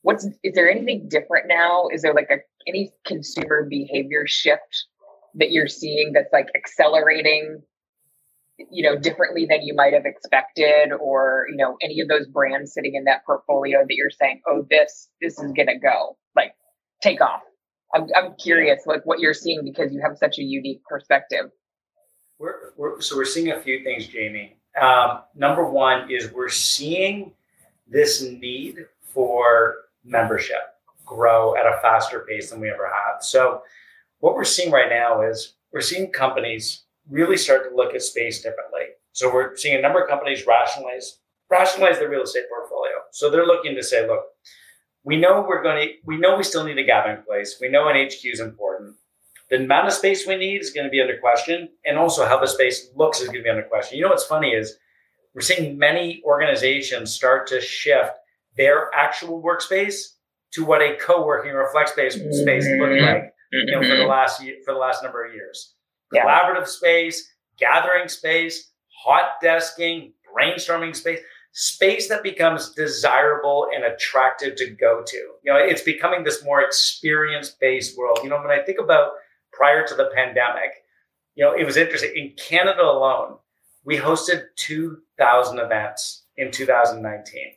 What's 0.02 0.26
is 0.42 0.56
there 0.56 0.72
anything 0.72 1.10
different 1.10 1.50
now? 1.50 1.90
Is 1.94 2.02
there 2.02 2.14
like 2.14 2.30
a 2.32 2.38
any 2.68 2.92
consumer 3.06 3.68
behavior 3.70 4.26
shift 4.26 4.86
that 5.36 5.52
you're 5.52 5.68
seeing 5.68 6.12
that's 6.14 6.32
like 6.34 6.48
accelerating 6.56 7.62
you 8.72 8.84
know 8.84 8.98
differently 8.98 9.46
than 9.50 9.62
you 9.62 9.74
might 9.74 9.94
have 9.94 10.06
expected 10.06 10.92
or 11.00 11.46
you 11.50 11.56
know 11.56 11.78
any 11.82 12.02
of 12.02 12.10
those 12.10 12.28
brands 12.28 12.74
sitting 12.74 12.96
in 12.96 13.06
that 13.06 13.26
portfolio 13.26 13.80
that 13.88 13.96
you're 13.96 14.10
saying 14.10 14.42
oh 14.48 14.66
this 14.70 15.08
this 15.22 15.40
is 15.40 15.54
to 15.54 15.80
go 15.82 16.18
like 16.36 16.54
take 17.02 17.22
off? 17.22 17.42
I'm, 17.94 18.08
I'm 18.16 18.36
curious 18.36 18.86
like 18.86 19.06
what 19.06 19.20
you're 19.20 19.34
seeing 19.34 19.64
because 19.64 19.92
you 19.92 20.02
have 20.02 20.18
such 20.18 20.38
a 20.38 20.44
unique 20.44 20.84
perspective. 20.88 21.46
We're, 22.38 22.72
we're 22.78 23.02
so 23.02 23.18
we're 23.18 23.26
seeing 23.26 23.52
a 23.52 23.60
few 23.60 23.84
things 23.84 24.08
jamie. 24.08 24.58
Um, 24.80 25.22
number 25.36 25.66
one 25.66 26.10
is 26.12 26.32
we're 26.32 26.50
seeing 26.50 27.34
this 27.88 28.22
need 28.22 28.86
for 29.02 29.76
membership 30.04 30.79
grow 31.10 31.56
at 31.56 31.66
a 31.66 31.80
faster 31.82 32.26
pace 32.30 32.52
than 32.52 32.62
we 32.62 32.70
ever 32.70 32.88
have. 32.88 33.24
So, 33.24 33.64
what 34.20 34.36
we're 34.36 34.44
seeing 34.44 34.72
right 34.72 34.90
now 34.90 35.22
is 35.22 35.56
we're 35.74 35.82
seeing 35.82 36.12
companies 36.12 36.84
really 37.10 37.38
start 37.38 37.70
to 37.70 37.76
look 37.76 37.96
at 37.96 38.02
space 38.04 38.38
differently. 38.38 38.94
So, 39.12 39.34
we're 39.34 39.58
seeing 39.58 39.78
a 39.78 39.82
number 39.82 40.02
of 40.02 40.10
companies 40.10 40.46
rationalize 40.46 41.20
rationalize 41.50 41.98
their 41.98 42.10
real 42.10 42.22
estate 42.22 42.46
portfolio. 42.48 42.94
So, 43.12 43.30
they're 43.30 43.46
looking 43.46 43.76
to 43.76 43.84
say, 43.84 44.08
look, 44.08 44.26
we 45.04 45.18
know 45.18 45.44
we're 45.48 45.64
going 45.64 45.88
to, 45.88 45.94
we 46.06 46.18
know 46.18 46.38
we 46.38 46.44
still 46.44 46.64
need 46.64 46.78
a 46.78 46.84
gathering 46.84 47.24
place. 47.24 47.58
We 47.60 47.70
know 47.70 47.88
an 47.88 47.96
HQ 47.96 48.24
is 48.26 48.40
important. 48.40 48.96
The 49.50 49.56
amount 49.56 49.88
of 49.88 49.94
space 49.94 50.28
we 50.28 50.36
need 50.36 50.62
is 50.62 50.70
going 50.70 50.86
to 50.86 50.92
be 50.92 51.02
under 51.02 51.18
question, 51.18 51.70
and 51.84 51.98
also 51.98 52.26
how 52.28 52.40
the 52.40 52.46
space 52.48 52.90
looks 52.96 53.20
is 53.20 53.28
going 53.28 53.40
to 53.40 53.44
be 53.44 53.50
under 53.50 53.64
question. 53.64 53.98
You 53.98 54.04
know 54.04 54.10
what's 54.10 54.26
funny 54.26 54.52
is 54.52 54.78
we're 55.34 55.42
seeing 55.42 55.78
many 55.78 56.22
organizations 56.24 57.12
start 57.12 57.48
to 57.48 57.60
shift 57.60 58.12
their 58.58 58.92
actual 58.94 59.42
workspace 59.42 60.18
to 60.54 60.66
what 60.66 60.82
a 60.82 60.98
co-working 60.98 61.52
or 61.52 61.70
flex 61.72 61.92
space 61.92 62.18
mm-hmm. 62.18 62.32
space 62.32 62.68
looked 62.68 63.02
like 63.02 63.34
you 63.52 63.72
know, 63.72 63.82
for 63.82 63.88
the 63.88 63.94
mm-hmm. 63.96 64.10
last 64.10 64.44
year, 64.44 64.56
for 64.66 64.74
the 64.74 64.80
last 64.80 65.04
number 65.04 65.26
of 65.26 65.34
years. 65.34 65.74
Yeah. 66.14 66.26
Collaborative 66.26 66.68
space, 66.68 67.32
gathering 67.58 68.08
space, 68.08 68.72
hot 69.04 69.42
desking, 69.44 70.12
brainstorming 70.36 70.96
space, 70.96 71.20
space 71.52 72.08
that 72.10 72.24
becomes 72.24 72.72
desirable 72.72 73.68
and 73.74 73.84
attractive 73.84 74.56
to 74.58 74.70
go 74.70 75.04
to. 75.06 75.18
You 75.18 75.54
know, 75.54 75.58
it's 75.58 75.82
becoming 75.82 76.24
this 76.24 76.44
more 76.44 76.62
experience-based 76.62 77.98
world. 77.98 78.20
You 78.24 78.30
know, 78.30 78.38
when 78.38 78.52
I 78.52 78.64
think 78.64 78.80
about 78.80 79.12
prior 79.52 79.86
to 79.88 79.96
the 79.96 80.10
pandemic, 80.14 80.84
you 81.36 81.44
know, 81.44 81.54
it 81.54 81.66
was 81.66 81.78
interesting. 81.78 82.12
In 82.16 82.34
Canada 82.38 82.84
alone, 82.84 83.38
we 83.84 83.98
hosted 83.98 84.44
2,000 84.58 85.60
events 85.60 86.24
in 86.38 86.52
2019. 86.52 87.24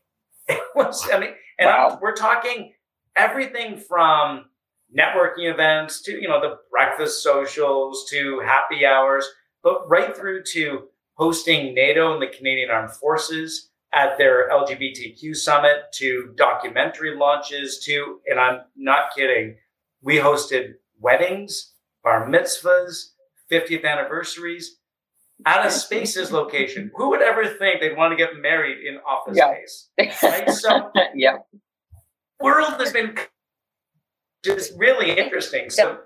It 0.49 0.61
was, 0.75 1.09
I 1.13 1.21
mean, 1.21 1.31
and 1.59 1.69
wow. 1.69 1.99
we're 2.03 2.17
talking 2.17 2.73
everything 3.17 3.77
from 3.77 4.47
networking 4.97 5.51
events 5.51 6.03
to, 6.03 6.13
you 6.13 6.29
know, 6.29 6.41
the 6.41 6.59
breakfast 6.71 7.23
socials 7.23 8.09
to 8.11 8.41
happy 8.41 8.85
hours, 8.85 9.27
but 9.63 9.89
right 9.89 10.17
through 10.17 10.43
to 10.53 10.85
hosting 11.15 11.75
NATO 11.75 12.13
and 12.13 12.23
the 12.23 12.27
Canadian 12.27 12.71
Armed 12.71 12.93
Forces 12.93 13.71
at 13.95 14.17
their 14.17 14.49
LGBTQ 14.51 15.37
summit 15.37 15.93
to 15.95 16.33
documentary 16.37 17.17
launches 17.17 17.79
to, 17.81 18.21
and 18.27 18.41
I'm 18.41 18.61
not 18.77 19.15
kidding, 19.15 19.57
we 20.03 20.17
hosted 20.17 20.75
weddings, 20.99 21.73
bar 22.03 22.29
mitzvahs, 22.29 23.11
50th 23.51 23.85
anniversaries 23.85 24.77
at 25.45 25.67
a 25.67 25.71
spaces 25.71 26.33
location. 26.33 26.91
Who 26.97 27.11
would 27.11 27.23
ever 27.23 27.47
think 27.47 27.81
they'd 27.81 27.97
want 27.97 28.13
to 28.13 28.17
get 28.17 28.37
married 28.41 28.79
in 28.87 28.99
office 28.99 29.37
yeah. 29.37 29.53
space? 29.53 30.23
Right? 30.23 30.51
So 30.51 30.91
yeah. 31.15 31.39
World 32.41 32.75
has 32.79 32.93
been 32.93 33.17
just 34.45 34.73
really 34.77 35.17
interesting. 35.17 35.71
So 35.71 35.91
yeah. 35.91 35.97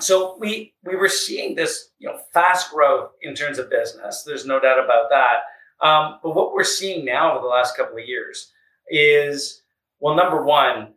so 0.00 0.36
we 0.38 0.74
we 0.84 0.96
were 0.96 1.08
seeing 1.08 1.54
this, 1.54 1.90
you 1.98 2.08
know, 2.08 2.18
fast 2.32 2.70
growth 2.70 3.10
in 3.22 3.34
terms 3.34 3.58
of 3.58 3.70
business. 3.70 4.22
There's 4.26 4.46
no 4.46 4.60
doubt 4.60 4.82
about 4.82 5.10
that. 5.10 5.86
Um, 5.86 6.18
but 6.22 6.34
what 6.34 6.54
we're 6.54 6.64
seeing 6.64 7.04
now 7.04 7.32
over 7.32 7.42
the 7.42 7.48
last 7.48 7.76
couple 7.76 7.98
of 7.98 8.06
years 8.06 8.52
is 8.88 9.62
well, 10.00 10.14
number 10.14 10.42
one, 10.42 10.94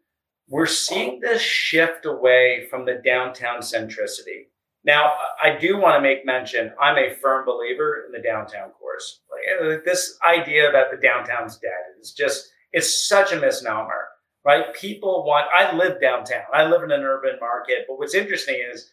we're 0.49 0.65
seeing 0.65 1.19
this 1.19 1.41
shift 1.41 2.05
away 2.05 2.67
from 2.69 2.85
the 2.85 3.01
downtown 3.05 3.59
centricity. 3.59 4.47
Now, 4.83 5.13
I 5.43 5.57
do 5.57 5.77
want 5.77 5.95
to 5.95 6.01
make 6.01 6.25
mention, 6.25 6.73
I'm 6.81 6.97
a 6.97 7.13
firm 7.15 7.45
believer 7.45 8.05
in 8.05 8.11
the 8.11 8.25
downtown 8.25 8.71
course. 8.71 9.21
Like, 9.29 9.83
this 9.85 10.17
idea 10.27 10.71
that 10.71 10.87
the 10.91 10.97
downtown's 10.97 11.57
dead 11.57 11.99
is 12.01 12.13
just, 12.13 12.49
it's 12.71 13.07
such 13.07 13.31
a 13.31 13.39
misnomer, 13.39 14.08
right? 14.45 14.73
People 14.73 15.23
want, 15.25 15.47
I 15.53 15.75
live 15.75 16.01
downtown, 16.01 16.43
I 16.53 16.65
live 16.65 16.83
in 16.83 16.91
an 16.91 17.01
urban 17.01 17.37
market. 17.39 17.85
But 17.87 17.99
what's 17.99 18.15
interesting 18.15 18.61
is 18.71 18.91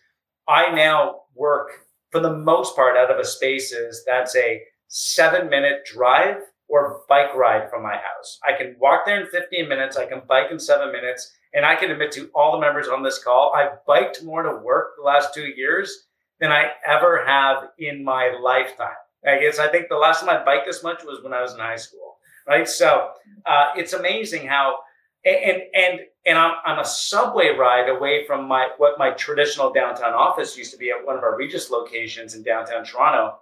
I 0.49 0.75
now 0.75 1.23
work 1.35 1.69
for 2.11 2.21
the 2.21 2.37
most 2.37 2.77
part 2.77 2.97
out 2.97 3.11
of 3.11 3.19
a 3.19 3.25
spaces 3.25 4.03
that's 4.07 4.37
a 4.37 4.63
seven 4.89 5.49
minute 5.49 5.85
drive 5.85 6.37
or 6.69 7.03
bike 7.09 7.35
ride 7.35 7.71
from 7.71 7.83
my 7.83 7.95
house. 7.95 8.39
I 8.47 8.57
can 8.57 8.77
walk 8.81 9.03
there 9.07 9.21
in 9.21 9.29
15 9.29 9.69
minutes, 9.69 9.97
I 9.97 10.07
can 10.07 10.23
bike 10.29 10.51
in 10.51 10.59
seven 10.59 10.93
minutes 10.93 11.33
and 11.55 11.65
I 11.65 11.77
can 11.77 11.91
admit 11.91 12.13
to 12.13 12.29
all 12.35 12.53
the 12.53 12.61
members 12.61 12.89
on 12.89 13.03
this 13.03 13.23
call, 13.23 13.53
I've 13.55 13.85
biked 13.87 14.23
more 14.23 14.43
to 14.43 14.57
work 14.57 14.95
the 14.97 15.05
last 15.05 15.33
two 15.33 15.47
years 15.47 16.07
than 16.41 16.53
I 16.53 16.71
ever 16.87 17.25
have 17.25 17.69
in 17.79 18.05
my 18.05 18.37
lifetime. 18.43 18.89
I 19.27 19.41
guess 19.41 19.59
I 19.59 19.69
think 19.69 19.89
the 19.89 19.97
last 19.97 20.21
time 20.21 20.29
I 20.29 20.45
biked 20.45 20.67
this 20.67 20.83
much 20.83 21.03
was 21.03 21.23
when 21.23 21.33
I 21.33 21.43
was 21.43 21.55
in 21.55 21.59
high 21.59 21.77
school, 21.77 22.19
right? 22.47 22.69
So 22.69 23.11
uh, 23.45 23.67
it's 23.75 23.93
amazing 23.93 24.47
how 24.47 24.79
and 25.27 25.63
and 25.75 26.01
and 26.25 26.39
I'm, 26.39 26.55
I'm 26.65 26.79
a 26.79 26.85
subway 26.85 27.51
ride 27.51 27.89
away 27.89 28.27
from 28.27 28.49
my 28.49 28.69
what 28.79 28.99
my 28.99 29.11
traditional 29.11 29.73
downtown 29.73 30.15
office 30.15 30.57
used 30.57 30.73
to 30.73 30.79
be 30.79 30.91
at 30.91 31.05
one 31.05 31.17
of 31.17 31.23
our 31.23 31.37
Regus 31.37 31.71
locations 31.71 32.35
in 32.35 32.43
downtown 32.43 32.85
Toronto. 32.85 33.39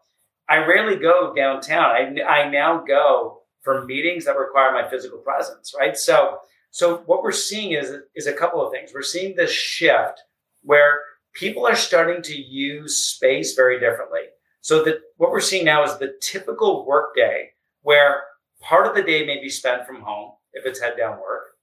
I 0.49 0.59
rarely 0.59 0.97
go 0.97 1.33
downtown. 1.35 1.85
I 1.85 2.23
I 2.23 2.51
now 2.51 2.83
go 2.87 3.42
for 3.62 3.85
meetings 3.85 4.25
that 4.25 4.37
require 4.37 4.73
my 4.73 4.88
physical 4.88 5.18
presence, 5.18 5.75
right? 5.79 5.97
So 5.97 6.38
so 6.70 6.99
what 7.07 7.23
we're 7.23 7.33
seeing 7.33 7.73
is 7.73 7.92
is 8.14 8.27
a 8.27 8.33
couple 8.33 8.64
of 8.64 8.73
things. 8.73 8.90
We're 8.94 9.03
seeing 9.03 9.37
this 9.37 9.53
shift 9.53 10.23
where 10.62 11.01
people 11.35 11.66
are 11.66 11.77
starting 11.77 12.23
to 12.23 12.35
use 12.35 12.97
space 12.97 13.55
very 13.55 13.79
differently. 13.79 14.23
So 14.61 14.83
that 14.85 15.01
what 15.18 15.31
we're 15.31 15.40
seeing 15.40 15.66
now 15.66 15.85
is 15.85 15.99
the 15.99 16.14
typical 16.23 16.87
workday 16.87 17.51
where 17.83 18.23
part 18.61 18.87
of 18.87 18.94
the 18.94 19.03
day 19.03 19.27
may 19.27 19.40
be 19.40 19.51
spent 19.51 19.87
from 19.87 20.01
home 20.01 20.33
if 20.55 20.64
it's 20.64 20.81
head 20.81 20.97
down 20.97 21.20
work. 21.20 21.54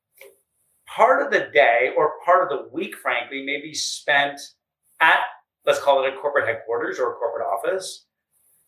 Part 0.95 1.21
of 1.21 1.31
the 1.31 1.49
day 1.53 1.93
or 1.97 2.19
part 2.25 2.43
of 2.43 2.49
the 2.49 2.69
week, 2.69 2.95
frankly, 2.95 3.43
may 3.43 3.61
be 3.61 3.73
spent 3.73 4.39
at 4.99 5.19
let's 5.65 5.79
call 5.79 6.03
it 6.03 6.13
a 6.13 6.17
corporate 6.17 6.47
headquarters 6.47 6.99
or 6.99 7.11
a 7.11 7.15
corporate 7.15 7.47
office. 7.47 8.05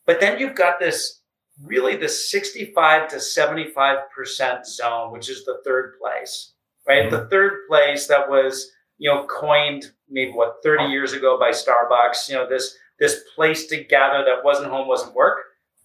But 0.06 0.20
then 0.20 0.40
you've 0.40 0.56
got 0.56 0.80
this 0.80 1.22
really 1.62 1.96
the 1.96 2.10
65 2.10 3.10
to 3.10 3.16
75% 3.18 4.66
zone, 4.66 5.12
which 5.12 5.30
is 5.30 5.46
the 5.46 5.62
third 5.64 5.96
place, 6.00 6.54
right? 6.88 7.04
Mm-hmm. 7.04 7.16
The 7.16 7.28
third 7.30 7.68
place 7.68 8.08
that 8.08 8.30
was, 8.30 8.72
you 8.98 9.10
know, 9.10 9.26
coined 9.28 9.92
maybe 10.10 10.32
what 10.32 10.58
30 10.64 10.86
years 10.86 11.14
ago 11.14 11.38
by 11.40 11.52
Starbucks, 11.52 12.30
you 12.30 12.36
know, 12.36 12.48
this 12.48 12.76
this 13.00 13.22
place 13.36 13.66
to 13.68 13.84
gather 13.84 14.24
that 14.24 14.44
wasn't 14.44 14.70
home, 14.70 14.88
wasn't 14.88 15.16
work, 15.16 15.40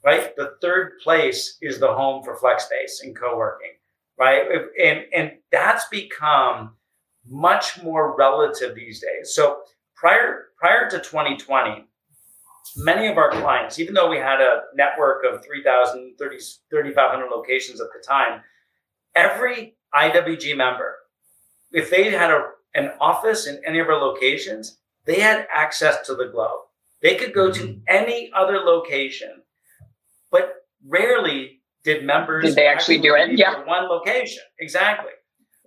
right? 0.05 0.37
The 0.37 0.55
third 0.61 0.99
place 1.03 1.57
is 1.63 1.81
the 1.81 1.93
home 1.93 2.23
for 2.23 2.37
flex 2.37 2.67
space 2.67 3.01
and 3.03 3.17
co-working, 3.17 3.73
right? 4.19 4.43
And 4.83 5.05
and 5.15 5.33
that's 5.51 5.87
become 5.89 6.75
much 7.27 7.83
more 7.83 8.17
relative 8.17 8.75
these 8.75 9.01
days. 9.01 9.35
So 9.35 9.61
prior 9.95 10.47
prior 10.59 10.89
to 10.91 10.99
2020, 10.99 11.85
many 12.77 13.07
of 13.07 13.19
our 13.19 13.31
clients, 13.31 13.79
even 13.79 13.95
though 13.95 14.09
we 14.09 14.19
had 14.19 14.41
a 14.41 14.63
network 14.75 15.25
of 15.25 15.45
3,000, 15.45 16.15
3,500 16.19 17.27
locations 17.29 17.81
at 17.81 17.89
the 17.93 18.05
time, 18.07 18.43
every 19.15 19.77
IWG 19.95 20.57
member, 20.57 20.97
if 21.73 21.91
they 21.91 22.11
had 22.11 22.31
a, 22.31 22.51
an 22.75 22.93
office 23.01 23.47
in 23.47 23.61
any 23.65 23.79
of 23.79 23.89
our 23.89 24.01
locations, 24.01 24.79
they 25.05 25.21
had 25.21 25.47
access 25.55 26.07
to 26.07 26.15
the 26.15 26.29
globe. 26.29 26.61
They 27.03 27.15
could 27.15 27.33
go 27.33 27.53
to 27.53 27.61
mm-hmm. 27.61 27.81
any 27.87 28.31
other 28.35 28.59
location, 28.59 29.43
but 30.31 30.55
rarely 30.87 31.58
did 31.89 32.05
members 32.05 32.45
did 32.45 32.55
they 32.55 32.67
actually, 32.67 32.99
do 32.99 33.15
it? 33.15 33.39
Yeah, 33.39 33.65
one 33.65 33.89
location 33.89 34.43
exactly. 34.61 35.13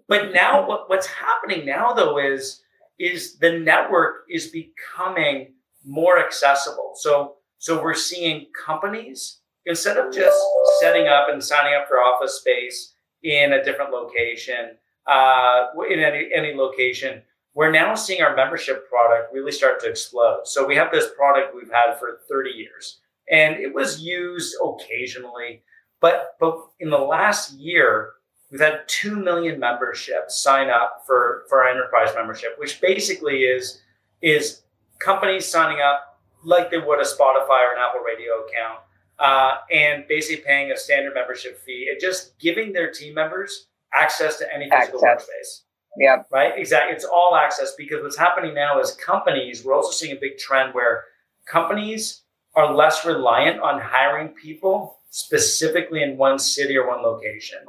But 0.08 0.34
now, 0.34 0.68
what, 0.68 0.88
what's 0.88 1.08
happening 1.08 1.66
now 1.66 1.94
though 1.94 2.20
is 2.20 2.62
is 3.00 3.38
the 3.40 3.58
network 3.58 4.26
is 4.30 4.48
becoming 4.48 5.54
more 5.84 6.24
accessible. 6.24 6.92
So 6.96 7.38
so 7.58 7.82
we're 7.82 7.96
seeing 7.96 8.48
companies 8.66 9.40
instead 9.66 9.98
of 9.98 10.14
just 10.14 10.38
setting 10.80 11.08
up 11.08 11.28
and 11.30 11.44
signing 11.44 11.74
up 11.74 11.88
for 11.88 11.98
office 11.98 12.36
space 12.36 12.94
in 13.24 13.54
a 13.54 13.64
different 13.64 13.92
location, 13.92 14.78
uh, 15.08 15.68
in 15.90 16.00
any 16.00 16.30
any 16.36 16.54
location, 16.54 17.24
we're 17.56 17.72
now 17.72 17.96
seeing 17.96 18.22
our 18.22 18.36
membership 18.36 18.88
product 18.90 19.34
really 19.34 19.52
start 19.52 19.80
to 19.80 19.90
explode. 19.90 20.42
So 20.46 20.68
we 20.68 20.76
have 20.76 20.92
this 20.92 21.10
product 21.18 21.56
we've 21.56 21.72
had 21.72 21.98
for 21.98 22.20
30 22.30 22.52
years, 22.52 23.00
and 23.32 23.56
it 23.56 23.74
was 23.74 24.02
used 24.02 24.56
occasionally, 24.64 25.64
but 26.02 26.36
but 26.40 26.68
in 26.80 26.90
the 26.90 26.98
last 26.98 27.54
year. 27.54 28.14
We've 28.52 28.60
had 28.60 28.82
2 28.88 29.16
million 29.16 29.62
memberships 29.62 30.36
sign 30.36 30.70
up 30.70 31.04
for, 31.08 31.46
for 31.48 31.64
our 31.64 31.70
enterprise 31.70 32.10
membership, 32.14 32.56
which 32.58 32.82
basically 32.82 33.44
is, 33.44 33.80
is 34.22 34.64
companies 35.00 35.46
signing 35.46 35.80
up 35.80 36.20
like 36.44 36.72
they 36.72 36.78
would 36.78 37.00
a 37.00 37.04
Spotify 37.04 37.64
or 37.64 37.76
an 37.76 37.80
Apple 37.80 38.02
Radio 38.02 38.46
account, 38.46 38.80
uh, 39.20 39.58
and 39.72 40.08
basically 40.08 40.44
paying 40.44 40.72
a 40.72 40.78
standard 40.78 41.14
membership 41.14 41.60
fee 41.60 41.90
and 41.92 42.00
just 42.00 42.38
giving 42.40 42.74
their 42.74 42.92
team 42.92 43.14
members 43.14 43.68
access 43.94 44.38
to 44.38 44.54
any 44.54 44.70
physical 44.70 45.06
access. 45.06 45.28
workspace. 45.28 45.62
Yeah. 45.98 46.24
Right. 46.32 46.54
Exactly. 46.56 46.96
It's 46.96 47.06
all 47.06 47.36
access 47.36 47.74
because 47.78 48.02
what's 48.02 48.18
happening 48.18 48.54
now 48.54 48.80
is 48.80 48.94
companies. 48.94 49.64
We're 49.64 49.76
also 49.76 49.92
seeing 49.92 50.16
a 50.16 50.20
big 50.20 50.38
trend 50.38 50.74
where 50.74 51.06
companies 51.46 52.22
are 52.56 52.74
less 52.74 53.06
reliant 53.06 53.60
on 53.60 53.80
hiring 53.80 54.30
people 54.30 54.98
specifically 55.12 56.02
in 56.02 56.18
one 56.18 56.40
city 56.40 56.76
or 56.76 56.88
one 56.88 57.04
location. 57.04 57.60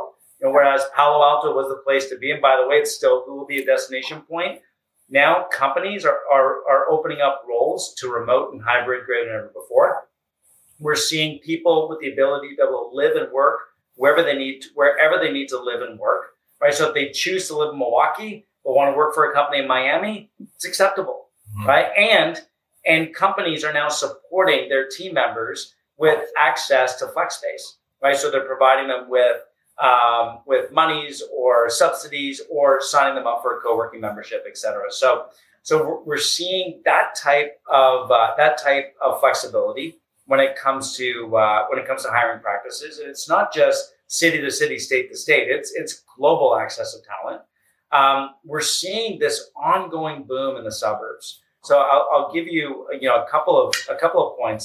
You 0.41 0.49
know, 0.49 0.51
whereas 0.53 0.83
Palo 0.97 1.23
Alto 1.23 1.55
was 1.55 1.69
the 1.69 1.83
place 1.85 2.09
to 2.09 2.17
be, 2.17 2.31
and 2.31 2.41
by 2.41 2.57
the 2.57 2.67
way, 2.67 2.77
it's 2.77 2.95
still 2.95 3.25
will 3.27 3.45
be 3.45 3.61
a 3.61 3.67
destination 3.67 4.23
point. 4.23 4.61
Now 5.11 5.47
companies 5.53 6.07
are, 6.07 6.21
are, 6.33 6.67
are 6.69 6.91
opening 6.91 7.21
up 7.21 7.43
roles 7.47 7.95
to 7.99 8.09
remote 8.09 8.53
and 8.53 8.63
hybrid 8.63 9.05
greater 9.05 9.27
than 9.27 9.37
ever 9.37 9.53
before. 9.55 10.09
We're 10.81 10.97
seeing 10.97 11.39
people 11.41 11.89
with 11.89 12.01
the 12.01 12.13
ability 12.13 12.49
to 12.51 12.57
be 12.57 12.63
able 12.63 12.91
to 12.91 12.97
live 12.97 13.17
and 13.17 13.31
work 13.31 13.59
wherever 13.97 14.23
they 14.23 14.37
need 14.37 14.63
to, 14.63 14.69
wherever 14.75 15.19
they 15.23 15.31
need 15.31 15.49
to 15.49 15.61
live 15.61 15.83
and 15.83 15.99
work. 15.99 16.31
Right. 16.61 16.73
So 16.73 16.89
if 16.89 16.95
they 16.95 17.11
choose 17.11 17.49
to 17.49 17.57
live 17.57 17.73
in 17.73 17.79
Milwaukee 17.79 18.47
but 18.65 18.75
want 18.75 18.93
to 18.93 18.97
work 18.97 19.15
for 19.15 19.31
a 19.31 19.35
company 19.35 19.59
in 19.61 19.69
Miami, 19.69 20.31
it's 20.55 20.65
acceptable. 20.65 21.29
Mm-hmm. 21.59 21.69
Right. 21.69 21.87
And 21.97 22.41
and 22.87 23.15
companies 23.15 23.65
are 23.65 23.73
now 23.73 23.89
supporting 23.89 24.69
their 24.69 24.89
team 24.89 25.15
members 25.15 25.75
with 26.03 26.23
access 26.49 26.99
to 26.99 27.07
flex 27.15 27.29
space. 27.37 27.79
Right. 28.03 28.17
So 28.17 28.27
they're 28.31 28.51
providing 28.55 28.89
them 28.89 29.05
with 29.09 29.39
um, 29.89 30.41
with 30.45 30.65
monies 30.73 31.23
or 31.41 31.71
subsidies 31.71 32.37
or 32.51 32.81
signing 32.81 33.15
them 33.15 33.27
up 33.31 33.39
for 33.43 33.51
a 33.57 33.61
co-working 33.61 34.01
membership, 34.01 34.45
et 34.47 34.57
cetera. 34.59 34.91
So, 34.91 35.27
so 35.63 36.03
we're 36.05 36.27
seeing 36.37 36.83
that 36.85 37.15
type 37.15 37.53
of 37.71 38.11
uh, 38.11 38.31
that 38.37 38.55
type 38.59 38.89
of 39.01 39.21
flexibility 39.21 39.89
when 40.27 40.41
it 40.41 40.57
comes 40.57 40.97
to 40.97 41.37
uh, 41.37 41.67
when 41.69 41.79
it 41.79 41.87
comes 41.87 42.03
to 42.03 42.11
hiring 42.11 42.41
practices, 42.41 42.99
and 42.99 43.09
it's 43.09 43.29
not 43.29 43.55
just 43.55 43.95
city 44.09 44.41
to 44.41 44.51
city, 44.51 44.79
state 44.79 45.07
to 45.11 45.17
state. 45.17 45.47
It's 45.57 45.73
it's 45.81 46.03
global 46.17 46.57
access 46.57 46.97
of 46.97 47.01
talent. 47.13 47.43
Um, 47.93 48.21
we're 48.45 48.69
seeing 48.81 49.21
this 49.21 49.37
ongoing 49.55 50.25
boom 50.25 50.57
in 50.59 50.65
the 50.65 50.73
suburbs. 50.73 51.27
So 51.63 51.79
I'll, 51.79 52.09
I'll 52.13 52.33
give 52.37 52.47
you 52.57 52.89
you 53.01 53.09
know 53.09 53.23
a 53.23 53.29
couple 53.35 53.57
of 53.63 53.69
a 53.89 53.95
couple 54.03 54.21
of 54.27 54.37
points. 54.37 54.65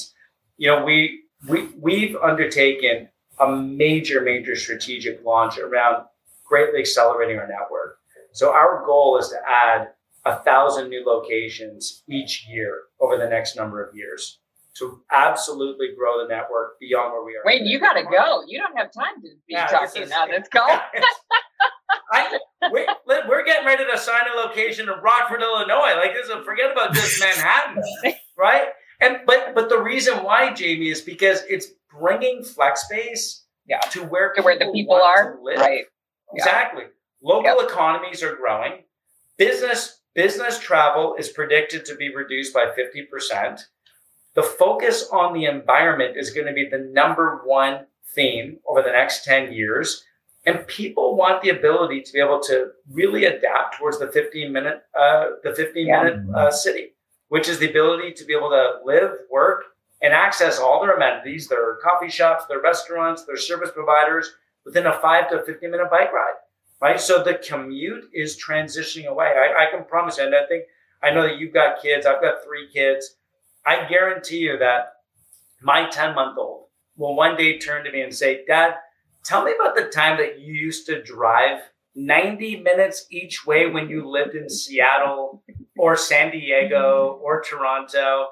You 0.58 0.68
know 0.70 0.84
we 0.84 1.27
we 1.48 1.70
we've 1.80 2.16
undertaken 2.16 3.10
a 3.40 3.56
major, 3.56 4.22
major 4.22 4.56
strategic 4.56 5.24
launch 5.24 5.58
around 5.58 6.06
greatly 6.46 6.80
accelerating 6.80 7.38
our 7.38 7.48
network. 7.48 8.00
So 8.32 8.52
our 8.52 8.84
goal 8.86 9.18
is 9.18 9.30
to 9.30 9.38
add 9.48 9.90
a 10.26 10.38
thousand 10.40 10.90
new 10.90 11.06
locations 11.06 12.04
each 12.10 12.48
year 12.48 12.84
over 13.00 13.18
the 13.18 13.30
next 13.30 13.56
number 13.56 13.84
of 13.84 13.96
years 13.96 14.40
to 14.78 15.02
absolutely 15.12 15.88
grow 15.98 16.22
the 16.22 16.28
network 16.28 16.80
beyond 16.80 17.12
where 17.12 17.24
we 17.24 17.32
are. 17.32 17.42
Wait, 17.46 17.64
you 17.64 17.80
got 17.80 17.94
to 17.94 18.04
go. 18.04 18.44
You 18.48 18.60
don't 18.60 18.78
have 18.78 18.92
time 18.92 19.22
to 19.22 19.30
be 19.48 19.54
yeah, 19.54 19.66
talking 19.68 20.04
is, 20.04 20.10
now. 20.10 20.26
Let's 20.30 20.50
go. 20.50 20.66
I, 22.12 22.38
we, 22.72 22.86
are 22.86 23.46
getting 23.46 23.66
ready 23.66 23.86
to 23.92 23.98
sign 23.98 24.22
a 24.34 24.40
location 24.40 24.88
in 24.90 24.96
Rockford, 25.02 25.42
Illinois. 25.42 25.96
Like 25.96 26.14
this, 26.14 26.30
forget 26.46 26.72
about 26.72 26.94
just 26.94 27.20
Manhattan, 27.24 27.84
right? 28.38 28.68
And 29.00 29.20
but 29.26 29.54
but 29.54 29.70
the 29.70 29.80
reason 29.80 30.24
why, 30.24 30.54
Jamie, 30.54 30.90
is 30.90 31.02
because 31.02 31.44
it's 31.50 31.68
bringing 32.00 32.44
flex 32.44 32.84
space 32.84 33.44
yeah. 33.68 33.80
to 33.92 34.04
where 34.04 34.34
to 34.34 34.42
where 34.42 34.58
the 34.58 34.72
people 34.74 34.96
are. 34.96 35.38
Right. 35.44 35.86
Exactly. 36.34 36.84
Yeah. 36.84 36.90
Local 37.22 37.62
yep. 37.62 37.70
economies 37.70 38.24
are 38.24 38.36
growing. 38.36 38.84
Business 39.38 40.02
business 40.16 40.60
travel 40.60 41.16
is 41.18 41.30
predicted 41.30 41.86
to 41.86 41.96
be 41.96 42.14
reduced 42.14 42.54
by 42.54 42.66
50%. 42.66 43.62
The 44.34 44.42
focus 44.42 45.08
on 45.12 45.34
the 45.34 45.46
environment 45.46 46.18
is 46.18 46.32
going 46.32 46.48
to 46.48 46.54
be 46.54 46.68
the 46.70 46.90
number 46.92 47.42
one 47.46 47.86
theme 48.16 48.58
over 48.68 48.82
the 48.82 48.92
next 48.92 49.26
10 49.26 49.54
years. 49.54 50.04
And 50.48 50.66
people 50.66 51.16
want 51.16 51.44
the 51.44 51.50
ability 51.50 52.02
to 52.02 52.14
be 52.14 52.20
able 52.20 52.40
to 52.44 52.72
really 52.90 53.26
adapt 53.26 53.78
towards 53.78 54.00
the 54.00 54.12
15 54.12 54.52
minute, 54.52 54.82
uh, 55.00 55.28
the 55.44 55.54
15 55.54 55.86
yeah. 55.86 56.04
minute 56.04 56.36
uh, 56.36 56.50
city, 56.50 56.94
which 57.30 57.48
is 57.48 57.60
the 57.60 57.70
ability 57.70 58.14
to 58.14 58.26
be 58.26 58.34
able 58.34 58.50
to 58.50 58.80
live, 58.86 59.12
work, 59.32 59.66
and 60.02 60.14
access 60.14 60.60
all 60.60 60.82
their 60.82 60.96
amenities, 60.96 61.48
their 61.48 61.76
coffee 61.78 62.10
shops, 62.10 62.46
their 62.46 62.62
restaurants, 62.62 63.26
their 63.26 63.38
service 63.38 63.72
providers 63.74 64.34
within 64.66 64.86
a 64.86 65.00
five 65.00 65.30
to 65.30 65.44
15 65.44 65.72
minute 65.72 65.90
bike 65.90 66.12
ride, 66.14 66.36
right? 66.82 67.00
So 67.00 67.24
the 67.24 67.36
commute 67.36 68.10
is 68.14 68.38
transitioning 68.38 69.08
away. 69.08 69.26
I, 69.26 69.64
I 69.66 69.72
can 69.72 69.86
promise 69.86 70.18
you, 70.18 70.26
and 70.26 70.36
I 70.36 70.46
think 70.48 70.66
I 71.02 71.12
know 71.12 71.24
that 71.24 71.38
you've 71.38 71.54
got 71.54 71.82
kids, 71.82 72.06
I've 72.06 72.22
got 72.22 72.44
three 72.44 72.68
kids. 72.72 73.16
I 73.66 73.88
guarantee 73.88 74.40
you 74.40 74.58
that 74.60 74.94
my 75.62 75.90
10 75.90 76.16
month 76.16 76.38
old 76.38 76.66
will 76.96 77.16
one 77.16 77.36
day 77.36 77.58
turn 77.58 77.84
to 77.84 77.92
me 77.92 78.02
and 78.02 78.14
say, 78.14 78.46
Dad, 78.46 78.76
tell 79.24 79.44
me 79.44 79.54
about 79.54 79.76
the 79.76 79.86
time 79.86 80.18
that 80.18 80.40
you 80.40 80.54
used 80.54 80.86
to 80.88 81.02
drive 81.02 81.60
90 81.98 82.62
minutes 82.62 83.08
each 83.10 83.46
way 83.46 83.70
when 83.70 83.90
you 83.90 84.08
lived 84.08 84.36
in 84.36 84.50
Seattle 84.50 85.44
or 85.78 85.98
San 85.98 86.32
Diego 86.32 87.20
or 87.22 87.42
Toronto 87.42 88.28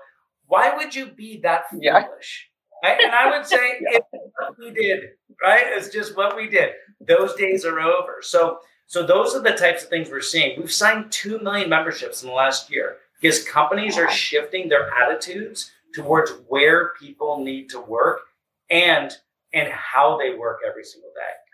why 0.47 0.75
would 0.75 0.93
you 0.93 1.07
be 1.07 1.39
that 1.41 1.69
foolish? 1.69 2.49
Yeah. 2.83 2.89
Right? 2.89 3.01
And 3.03 3.13
I 3.13 3.35
would 3.35 3.45
say 3.47 3.79
yeah. 3.81 3.99
it's 4.13 4.33
what 4.37 4.57
we 4.59 4.71
did, 4.71 5.03
right? 5.41 5.63
It's 5.67 5.89
just 5.89 6.15
what 6.15 6.35
we 6.35 6.47
did. 6.47 6.71
Those 7.05 7.33
days 7.35 7.65
are 7.65 7.79
over. 7.79 8.17
So, 8.21 8.59
so 8.87 9.05
those 9.05 9.35
are 9.35 9.41
the 9.41 9.53
types 9.53 9.83
of 9.83 9.89
things 9.89 10.09
we're 10.09 10.21
seeing. 10.21 10.59
We've 10.59 10.71
signed 10.71 11.11
two 11.11 11.39
million 11.39 11.69
memberships 11.69 12.21
in 12.21 12.29
the 12.29 12.35
last 12.35 12.69
year 12.69 12.97
because 13.19 13.43
companies 13.43 13.97
are 13.97 14.09
shifting 14.11 14.69
their 14.69 14.91
attitudes 14.93 15.71
towards 15.93 16.31
where 16.47 16.91
people 16.99 17.43
need 17.43 17.69
to 17.69 17.79
work 17.79 18.21
and 18.69 19.11
and 19.53 19.69
how 19.69 20.17
they 20.17 20.35
work 20.35 20.59
every 20.67 20.83
single 20.83 21.11
day. 21.15 21.44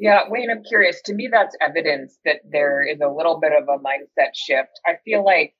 Yeah, 0.00 0.22
Wayne, 0.28 0.50
I'm 0.50 0.64
curious. 0.64 1.02
To 1.04 1.14
me, 1.14 1.28
that's 1.30 1.54
evidence 1.60 2.18
that 2.24 2.36
there 2.50 2.82
is 2.82 3.00
a 3.00 3.08
little 3.08 3.38
bit 3.38 3.52
of 3.52 3.68
a 3.68 3.78
mindset 3.78 4.30
shift. 4.34 4.80
I 4.86 4.92
feel 5.04 5.22
like 5.22 5.54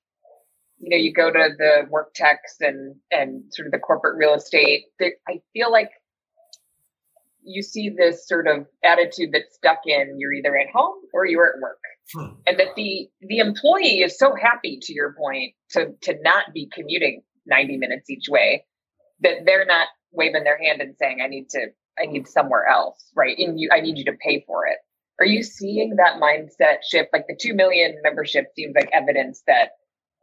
you 0.79 0.89
know, 0.89 0.97
you 0.97 1.13
go 1.13 1.31
to 1.31 1.49
the 1.59 1.83
work 1.91 2.15
techs 2.15 2.57
and 2.61 2.97
and 3.11 3.45
sort 3.53 3.67
of 3.67 3.73
the 3.73 3.79
corporate 3.79 4.17
real 4.17 4.33
estate. 4.33 4.85
I 5.29 5.43
feel 5.53 5.71
like 5.71 5.91
you 7.43 7.63
see 7.63 7.91
this 7.91 8.27
sort 8.27 8.49
of 8.49 8.67
attitude 8.83 9.31
that's 9.33 9.55
stuck 9.55 9.81
in 9.85 10.17
you're 10.19 10.33
either 10.33 10.57
at 10.57 10.71
home 10.75 10.97
or 11.13 11.27
you're 11.27 11.47
at 11.47 11.61
work. 11.61 11.81
Hmm. 12.15 12.35
And 12.47 12.59
that 12.59 12.75
the 12.77 13.11
the 13.21 13.39
employee 13.41 14.01
is 14.01 14.19
so 14.19 14.35
happy 14.35 14.79
to 14.81 14.95
your 14.95 15.15
point 15.19 15.53
to 15.73 15.93
to 16.05 16.17
not 16.23 16.55
be 16.55 16.67
commuting 16.73 17.21
90 17.45 17.77
minutes 17.77 18.09
each 18.09 18.29
way 18.31 18.65
that 19.21 19.45
they're 19.45 19.67
not 19.67 19.89
waving 20.13 20.45
their 20.45 20.59
hand 20.59 20.81
and 20.81 20.97
saying 20.99 21.19
I 21.23 21.29
need 21.29 21.51
to 21.51 21.67
I 22.01 22.07
need 22.07 22.29
somewhere 22.29 22.67
else, 22.67 23.11
right? 23.15 23.37
And 23.39 23.59
you 23.59 23.69
I 23.73 23.81
need 23.81 23.99
you 23.99 24.05
to 24.07 24.17
pay 24.25 24.45
for 24.47 24.67
it. 24.67 24.79
Are 25.19 25.27
you 25.27 25.43
seeing 25.43 25.97
that 25.97 26.21
mindset 26.21 26.79
shift? 26.89 27.11
Like 27.13 27.27
the 27.29 27.37
2 27.39 27.55
million 27.55 27.99
membership 28.03 28.47
seems 28.57 28.75
like 28.75 28.89
evidence 28.93 29.43
that 29.47 29.73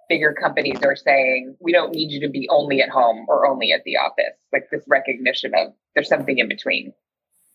bigger 0.09 0.33
companies 0.33 0.79
are 0.83 0.95
saying 0.95 1.55
we 1.59 1.71
don't 1.71 1.91
need 1.91 2.11
you 2.11 2.19
to 2.21 2.29
be 2.29 2.47
only 2.49 2.81
at 2.81 2.89
home 2.89 3.25
or 3.27 3.47
only 3.47 3.71
at 3.71 3.83
the 3.83 3.97
office 3.97 4.37
like 4.53 4.67
this 4.71 4.83
recognition 4.87 5.51
of 5.55 5.73
there's 5.95 6.07
something 6.07 6.37
in 6.37 6.47
between 6.47 6.93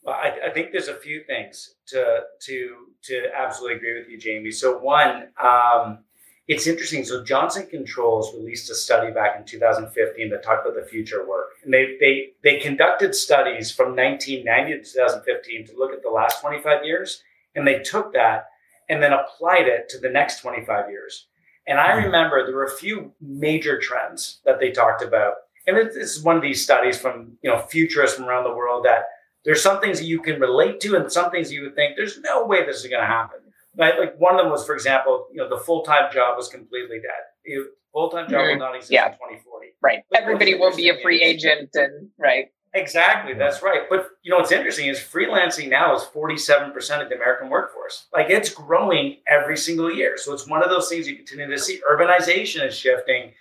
well, 0.02 0.16
I, 0.16 0.48
I, 0.48 0.50
think 0.50 0.72
there's 0.72 0.88
a 0.88 0.96
few 0.96 1.22
things 1.24 1.74
to 1.88 2.20
to 2.46 2.76
to 3.04 3.22
absolutely 3.34 3.76
agree 3.76 3.98
with 3.98 4.08
you 4.08 4.18
jamie 4.18 4.50
so 4.50 4.78
one 4.78 5.28
um, 5.42 6.04
it's 6.48 6.66
interesting 6.66 7.04
so 7.04 7.22
johnson 7.24 7.66
controls 7.66 8.34
released 8.34 8.70
a 8.70 8.74
study 8.74 9.12
back 9.12 9.36
in 9.38 9.44
2015 9.44 10.30
that 10.30 10.42
talked 10.42 10.66
about 10.66 10.78
the 10.78 10.88
future 10.88 11.26
work 11.28 11.50
and 11.64 11.72
they 11.72 11.96
they 12.00 12.30
they 12.42 12.58
conducted 12.58 13.14
studies 13.14 13.70
from 13.70 13.96
1990 13.96 14.82
to 14.84 14.92
2015 14.92 15.66
to 15.66 15.78
look 15.78 15.92
at 15.92 16.02
the 16.02 16.10
last 16.10 16.40
25 16.40 16.84
years 16.84 17.22
and 17.54 17.66
they 17.66 17.78
took 17.80 18.12
that 18.12 18.46
and 18.88 19.02
then 19.02 19.12
applied 19.12 19.68
it 19.68 19.88
to 19.88 19.98
the 19.98 20.08
next 20.08 20.40
25 20.40 20.90
years 20.90 21.26
and 21.66 21.78
I 21.78 21.98
hmm. 21.98 22.06
remember 22.06 22.44
there 22.44 22.56
were 22.56 22.64
a 22.64 22.70
few 22.70 23.12
major 23.20 23.78
trends 23.78 24.40
that 24.44 24.58
they 24.58 24.70
talked 24.70 25.02
about. 25.02 25.34
And 25.66 25.76
this 25.76 25.94
is 25.94 26.22
one 26.22 26.36
of 26.36 26.42
these 26.42 26.62
studies 26.62 26.98
from, 26.98 27.38
you 27.42 27.50
know, 27.50 27.60
futurists 27.60 28.16
from 28.16 28.26
around 28.26 28.44
the 28.44 28.54
world 28.54 28.84
that 28.84 29.04
there's 29.44 29.62
some 29.62 29.80
things 29.80 29.98
that 29.98 30.06
you 30.06 30.20
can 30.20 30.40
relate 30.40 30.80
to 30.80 30.96
and 30.96 31.10
some 31.10 31.30
things 31.30 31.52
you 31.52 31.62
would 31.62 31.76
think 31.76 31.96
there's 31.96 32.18
no 32.20 32.44
way 32.44 32.64
this 32.64 32.84
is 32.84 32.90
going 32.90 33.00
to 33.00 33.06
happen. 33.06 33.38
Right? 33.76 33.98
Like 33.98 34.18
one 34.18 34.34
of 34.34 34.42
them 34.42 34.50
was, 34.50 34.66
for 34.66 34.74
example, 34.74 35.26
you 35.32 35.38
know, 35.38 35.48
the 35.48 35.62
full-time 35.62 36.12
job 36.12 36.36
was 36.36 36.48
completely 36.48 36.98
dead. 37.00 37.64
Full-time 37.92 38.28
job 38.28 38.40
mm-hmm. 38.40 38.58
will 38.58 38.66
not 38.66 38.76
exist 38.76 38.92
yeah. 38.92 39.06
in 39.06 39.12
2040. 39.12 39.68
Right. 39.82 40.00
Everybody 40.14 40.54
will 40.54 40.74
be 40.74 40.88
a 40.88 41.00
free 41.02 41.22
agent 41.22 41.70
and 41.74 42.08
right. 42.18 42.46
Exactly, 42.74 43.34
that's 43.34 43.62
right. 43.62 43.82
But 43.90 44.08
you 44.22 44.30
know 44.30 44.38
what's 44.38 44.52
interesting 44.52 44.88
is 44.88 44.98
freelancing 44.98 45.68
now 45.68 45.94
is 45.94 46.04
47% 46.04 46.74
of 47.02 47.10
the 47.10 47.16
American 47.16 47.50
workforce. 47.50 48.06
Like 48.14 48.30
it's 48.30 48.48
growing 48.48 49.18
every 49.26 49.58
single 49.58 49.92
year. 49.92 50.16
So 50.16 50.32
it's 50.32 50.48
one 50.48 50.62
of 50.62 50.70
those 50.70 50.88
things 50.88 51.06
you 51.06 51.16
continue 51.16 51.50
to 51.50 51.58
see. 51.58 51.80
Urbanization 51.90 52.66
is 52.66 52.74
shifting. 52.74 53.32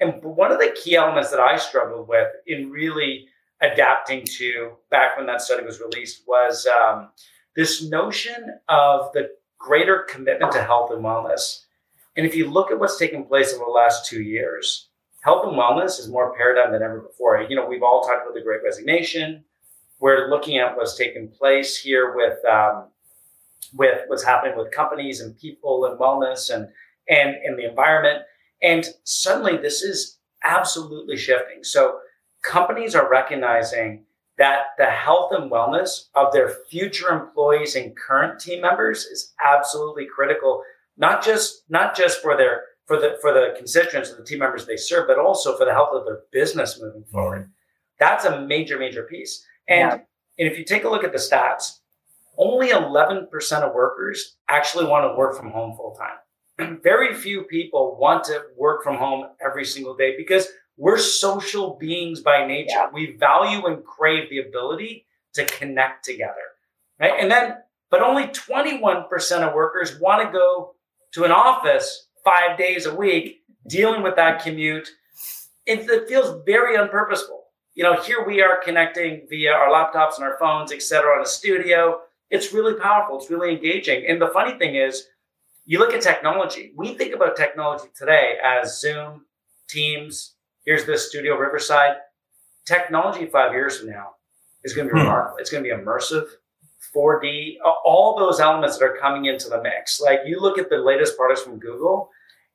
And 0.00 0.20
one 0.24 0.50
of 0.50 0.58
the 0.58 0.74
key 0.82 0.96
elements 0.96 1.30
that 1.30 1.38
I 1.38 1.56
struggled 1.56 2.08
with 2.08 2.28
in 2.48 2.70
really 2.70 3.28
adapting 3.60 4.24
to 4.24 4.72
back 4.90 5.16
when 5.16 5.26
that 5.26 5.42
study 5.42 5.64
was 5.64 5.80
released 5.80 6.22
was 6.26 6.66
um, 6.66 7.10
this 7.54 7.88
notion 7.88 8.58
of 8.68 9.12
the 9.12 9.30
greater 9.60 10.04
commitment 10.08 10.50
to 10.52 10.64
health 10.64 10.90
and 10.90 11.04
wellness. 11.04 11.66
And 12.16 12.26
if 12.26 12.34
you 12.34 12.50
look 12.50 12.72
at 12.72 12.80
what's 12.80 12.98
taken 12.98 13.24
place 13.24 13.54
over 13.54 13.64
the 13.64 13.70
last 13.70 14.06
two 14.06 14.22
years, 14.22 14.88
health 15.20 15.46
and 15.46 15.56
wellness 15.56 16.00
is 16.00 16.08
more 16.08 16.34
paradigm 16.34 16.72
than 16.72 16.82
ever 16.82 17.00
before. 17.00 17.40
You 17.42 17.54
know, 17.54 17.66
we've 17.66 17.82
all 17.82 18.02
talked 18.02 18.24
about 18.24 18.34
the 18.34 18.42
Great 18.42 18.62
Resignation. 18.64 19.44
We're 20.00 20.28
looking 20.28 20.58
at 20.58 20.76
what's 20.76 20.96
taking 20.96 21.28
place 21.28 21.76
here 21.76 22.16
with 22.16 22.44
um, 22.44 22.88
with 23.74 24.00
what's 24.08 24.24
happening 24.24 24.56
with 24.56 24.72
companies 24.72 25.20
and 25.20 25.38
people 25.38 25.84
and 25.84 26.00
wellness 26.00 26.52
and 26.52 26.68
and 27.08 27.36
and 27.44 27.58
the 27.58 27.68
environment. 27.68 28.22
And 28.62 28.86
suddenly, 29.04 29.56
this 29.58 29.82
is 29.82 30.18
absolutely 30.42 31.16
shifting. 31.16 31.62
So 31.62 31.98
companies 32.42 32.94
are 32.94 33.08
recognizing 33.08 34.04
that 34.40 34.68
the 34.78 34.86
health 34.86 35.32
and 35.32 35.50
wellness 35.50 36.08
of 36.14 36.32
their 36.32 36.48
future 36.70 37.10
employees 37.10 37.76
and 37.76 37.94
current 37.94 38.40
team 38.40 38.62
members 38.62 39.04
is 39.04 39.34
absolutely 39.44 40.06
critical 40.06 40.64
not 40.96 41.22
just 41.22 41.62
not 41.68 41.94
just 41.94 42.22
for 42.22 42.36
their 42.36 42.62
for 42.86 42.98
the 42.98 43.18
for 43.20 43.34
the 43.34 43.54
constituents 43.56 44.08
and 44.08 44.18
the 44.18 44.24
team 44.24 44.38
members 44.38 44.66
they 44.66 44.78
serve 44.78 45.06
but 45.06 45.18
also 45.18 45.56
for 45.58 45.66
the 45.66 45.72
health 45.72 45.90
of 45.92 46.06
their 46.06 46.22
business 46.32 46.80
moving 46.80 47.04
forward. 47.04 47.50
That's 47.98 48.24
a 48.24 48.40
major 48.40 48.78
major 48.78 49.02
piece. 49.02 49.44
And 49.68 49.90
yeah. 49.90 49.98
and 50.38 50.50
if 50.50 50.58
you 50.58 50.64
take 50.64 50.84
a 50.84 50.88
look 50.88 51.04
at 51.04 51.12
the 51.12 51.18
stats 51.18 51.80
only 52.38 52.68
11% 52.68 53.28
of 53.62 53.74
workers 53.74 54.36
actually 54.48 54.86
want 54.86 55.04
to 55.04 55.14
work 55.14 55.36
from 55.36 55.50
home 55.50 55.76
full 55.76 55.94
time. 55.94 56.80
Very 56.82 57.14
few 57.14 57.42
people 57.42 57.98
want 58.00 58.24
to 58.24 58.44
work 58.56 58.82
from 58.82 58.96
home 58.96 59.26
every 59.44 59.66
single 59.66 59.94
day 59.94 60.16
because 60.16 60.48
we're 60.80 60.98
social 60.98 61.76
beings 61.78 62.20
by 62.20 62.46
nature. 62.46 62.70
Yeah. 62.70 62.88
We 62.90 63.14
value 63.18 63.66
and 63.66 63.84
crave 63.84 64.30
the 64.30 64.38
ability 64.38 65.04
to 65.34 65.44
connect 65.44 66.06
together. 66.06 66.34
Right. 66.98 67.12
And 67.20 67.30
then, 67.30 67.56
but 67.90 68.00
only 68.00 68.24
21% 68.28 69.46
of 69.46 69.54
workers 69.54 70.00
want 70.00 70.26
to 70.26 70.32
go 70.32 70.74
to 71.12 71.24
an 71.24 71.32
office 71.32 72.08
five 72.24 72.56
days 72.56 72.86
a 72.86 72.94
week, 72.94 73.42
dealing 73.68 74.02
with 74.02 74.16
that 74.16 74.42
commute. 74.42 74.88
It, 75.66 75.80
it 75.90 76.08
feels 76.08 76.42
very 76.46 76.78
unpurposeful. 76.78 77.40
You 77.74 77.84
know, 77.84 78.00
here 78.00 78.24
we 78.26 78.40
are 78.40 78.58
connecting 78.64 79.26
via 79.28 79.52
our 79.52 79.68
laptops 79.68 80.16
and 80.16 80.24
our 80.24 80.38
phones, 80.38 80.72
et 80.72 80.82
cetera, 80.82 81.14
on 81.14 81.22
a 81.22 81.26
studio. 81.26 82.00
It's 82.30 82.54
really 82.54 82.74
powerful. 82.80 83.18
It's 83.18 83.30
really 83.30 83.52
engaging. 83.52 84.06
And 84.08 84.20
the 84.20 84.28
funny 84.28 84.58
thing 84.58 84.76
is, 84.76 85.08
you 85.66 85.78
look 85.78 85.92
at 85.92 86.00
technology. 86.00 86.72
We 86.74 86.94
think 86.94 87.14
about 87.14 87.36
technology 87.36 87.88
today 87.94 88.38
as 88.42 88.80
Zoom, 88.80 89.26
Teams, 89.68 90.36
here's 90.70 90.84
this 90.84 91.08
studio 91.08 91.36
Riverside. 91.36 91.96
Technology 92.64 93.26
five 93.26 93.52
years 93.52 93.80
from 93.80 93.90
now 93.90 94.10
is 94.62 94.72
going 94.72 94.86
to 94.86 94.94
be 94.94 95.00
hmm. 95.00 95.04
remarkable. 95.04 95.38
It's 95.38 95.50
going 95.50 95.64
to 95.64 95.68
be 95.68 95.74
immersive, 95.74 96.28
4D, 96.94 97.56
all 97.84 98.16
those 98.16 98.38
elements 98.38 98.78
that 98.78 98.84
are 98.84 98.96
coming 99.00 99.24
into 99.24 99.48
the 99.48 99.60
mix. 99.60 100.00
Like 100.00 100.20
you 100.24 100.38
look 100.40 100.58
at 100.58 100.70
the 100.70 100.76
latest 100.76 101.16
products 101.16 101.42
from 101.42 101.58
Google 101.58 102.08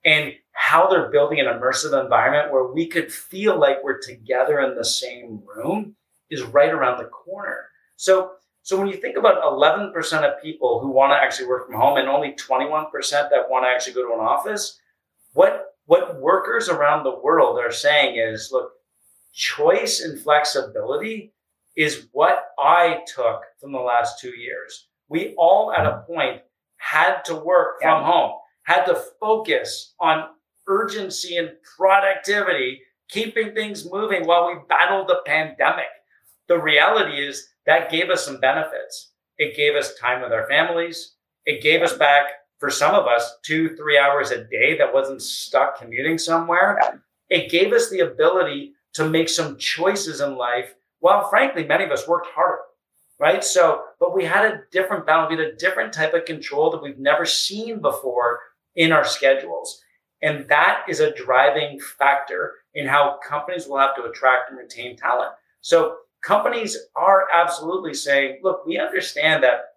and 0.05 0.31
how 0.53 0.87
they're 0.87 1.09
building 1.09 1.41
an 1.41 1.47
immersive 1.47 2.01
environment 2.01 2.53
where 2.53 2.71
we 2.71 2.87
could 2.87 3.11
feel 3.11 3.59
like 3.59 3.83
we're 3.83 3.99
together 3.99 4.61
in 4.61 4.75
the 4.75 4.85
same 4.85 5.41
room 5.53 5.97
is 6.29 6.41
right 6.43 6.71
around 6.71 6.99
the 6.99 7.09
corner. 7.09 7.65
So, 7.97 8.31
so 8.61 8.79
when 8.79 8.87
you 8.87 8.95
think 8.95 9.17
about 9.17 9.43
11% 9.43 9.91
of 10.23 10.41
people 10.41 10.79
who 10.79 10.87
want 10.89 11.11
to 11.11 11.17
actually 11.17 11.47
work 11.47 11.67
from 11.67 11.75
home 11.75 11.97
and 11.97 12.07
only 12.07 12.31
21% 12.31 12.91
that 13.11 13.49
want 13.49 13.65
to 13.65 13.67
actually 13.67 13.93
go 13.93 14.07
to 14.07 14.13
an 14.13 14.25
office, 14.25 14.79
what 15.33 15.74
what 15.85 16.19
workers 16.19 16.69
around 16.69 17.03
the 17.03 17.19
world 17.19 17.59
are 17.59 17.71
saying 17.71 18.17
is 18.17 18.49
look, 18.51 18.71
choice 19.33 20.01
and 20.01 20.19
flexibility 20.19 21.33
is 21.75 22.07
what 22.11 22.45
I 22.57 23.01
took 23.13 23.41
from 23.59 23.71
the 23.71 23.79
last 23.79 24.19
two 24.19 24.35
years. 24.35 24.87
We 25.09 25.35
all 25.37 25.71
at 25.71 25.85
a 25.85 26.03
point 26.07 26.41
had 26.77 27.21
to 27.25 27.35
work 27.35 27.81
from 27.81 28.03
home, 28.03 28.33
had 28.63 28.85
to 28.85 29.01
focus 29.19 29.93
on 29.99 30.29
urgency 30.67 31.37
and 31.37 31.51
productivity, 31.77 32.81
keeping 33.09 33.53
things 33.53 33.89
moving 33.91 34.25
while 34.25 34.47
we 34.47 34.55
battled 34.67 35.07
the 35.07 35.21
pandemic. 35.25 35.85
The 36.47 36.59
reality 36.59 37.17
is 37.17 37.47
that 37.65 37.91
gave 37.91 38.09
us 38.09 38.25
some 38.25 38.39
benefits. 38.39 39.11
It 39.37 39.55
gave 39.55 39.75
us 39.75 39.95
time 39.95 40.21
with 40.21 40.31
our 40.31 40.47
families. 40.47 41.15
It 41.45 41.61
gave 41.61 41.81
us 41.81 41.93
back 41.93 42.25
for 42.59 42.69
some 42.69 42.95
of 42.95 43.05
us 43.05 43.37
two, 43.43 43.75
three 43.75 43.97
hours 43.97 44.31
a 44.31 44.43
day 44.45 44.77
that 44.77 44.93
wasn't 44.93 45.21
stuck 45.21 45.79
commuting 45.79 46.17
somewhere. 46.17 47.01
It 47.29 47.51
gave 47.51 47.73
us 47.73 47.89
the 47.89 47.99
ability 47.99 48.73
to 48.93 49.09
make 49.09 49.29
some 49.29 49.57
choices 49.57 50.21
in 50.21 50.37
life 50.37 50.73
while 50.99 51.29
frankly, 51.29 51.63
many 51.63 51.83
of 51.83 51.91
us 51.91 52.07
worked 52.07 52.27
harder. 52.33 52.61
Right. 53.17 53.43
So, 53.43 53.83
but 53.99 54.13
we 54.13 54.25
had 54.25 54.43
a 54.43 54.61
different 54.71 55.05
balance, 55.05 55.29
we 55.29 55.37
had 55.37 55.53
a 55.53 55.55
different 55.55 55.93
type 55.93 56.13
of 56.13 56.25
control 56.25 56.69
that 56.71 56.83
we've 56.83 56.97
never 56.97 57.25
seen 57.25 57.79
before 57.79 58.39
in 58.75 58.91
our 58.91 59.05
schedules. 59.05 59.81
And 60.21 60.47
that 60.49 60.83
is 60.89 60.99
a 60.99 61.13
driving 61.13 61.79
factor 61.79 62.53
in 62.73 62.87
how 62.87 63.19
companies 63.25 63.67
will 63.67 63.77
have 63.77 63.95
to 63.95 64.03
attract 64.03 64.49
and 64.49 64.57
retain 64.57 64.97
talent. 64.97 65.31
So 65.61 65.97
companies 66.23 66.77
are 66.95 67.27
absolutely 67.33 67.93
saying, 67.93 68.39
look, 68.43 68.65
we 68.65 68.79
understand 68.79 69.43
that 69.43 69.75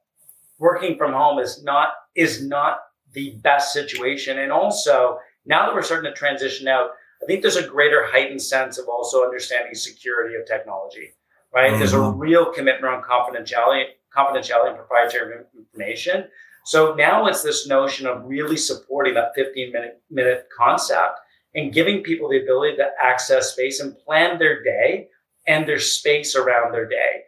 working 0.59 0.97
from 0.97 1.13
home 1.13 1.39
is 1.39 1.63
not 1.63 1.91
is 2.19 2.45
not 2.45 2.81
the 3.13 3.39
best 3.43 3.73
situation. 3.73 4.41
And 4.41 4.51
also, 4.51 5.19
now 5.47 5.65
that 5.65 5.75
we're 5.75 5.83
starting 5.83 6.11
to 6.11 6.17
transition 6.17 6.67
out, 6.67 6.91
I 7.23 7.27
think 7.27 7.43
there's 7.43 7.57
a 7.57 7.67
greater 7.67 8.05
heightened 8.07 8.43
sense 8.43 8.77
of 8.77 8.89
also 8.89 9.23
understanding 9.23 9.75
security 9.75 10.35
of 10.35 10.45
technology, 10.45 11.13
right? 11.55 11.71
Mm-hmm. 11.71 11.79
There's 11.79 11.93
a 11.93 11.97
mm-hmm. 11.97 12.19
real 12.19 12.53
commitment 12.53 12.85
around 12.85 13.05
confidentiality, 13.05 13.85
confidentiality 14.15 14.69
and 14.69 14.77
proprietary 14.77 15.45
information. 15.57 16.25
So 16.65 16.95
now 16.95 17.27
it's 17.27 17.43
this 17.43 17.69
notion 17.69 18.07
of 18.07 18.25
really 18.25 18.57
supporting 18.57 19.15
that 19.15 19.33
15 19.35 19.73
minute 19.73 20.03
minute 20.11 20.49
concept 20.57 21.21
and 21.55 21.73
giving 21.73 22.03
people 22.03 22.29
the 22.29 22.43
ability 22.43 22.77
to 22.77 22.89
access 23.01 23.53
space 23.53 23.81
and 23.81 23.97
plan 23.99 24.39
their 24.39 24.63
day 24.63 25.09
and 25.47 25.67
their 25.67 25.79
space 25.79 26.37
around 26.37 26.75
their 26.75 26.87
day. 26.87 27.23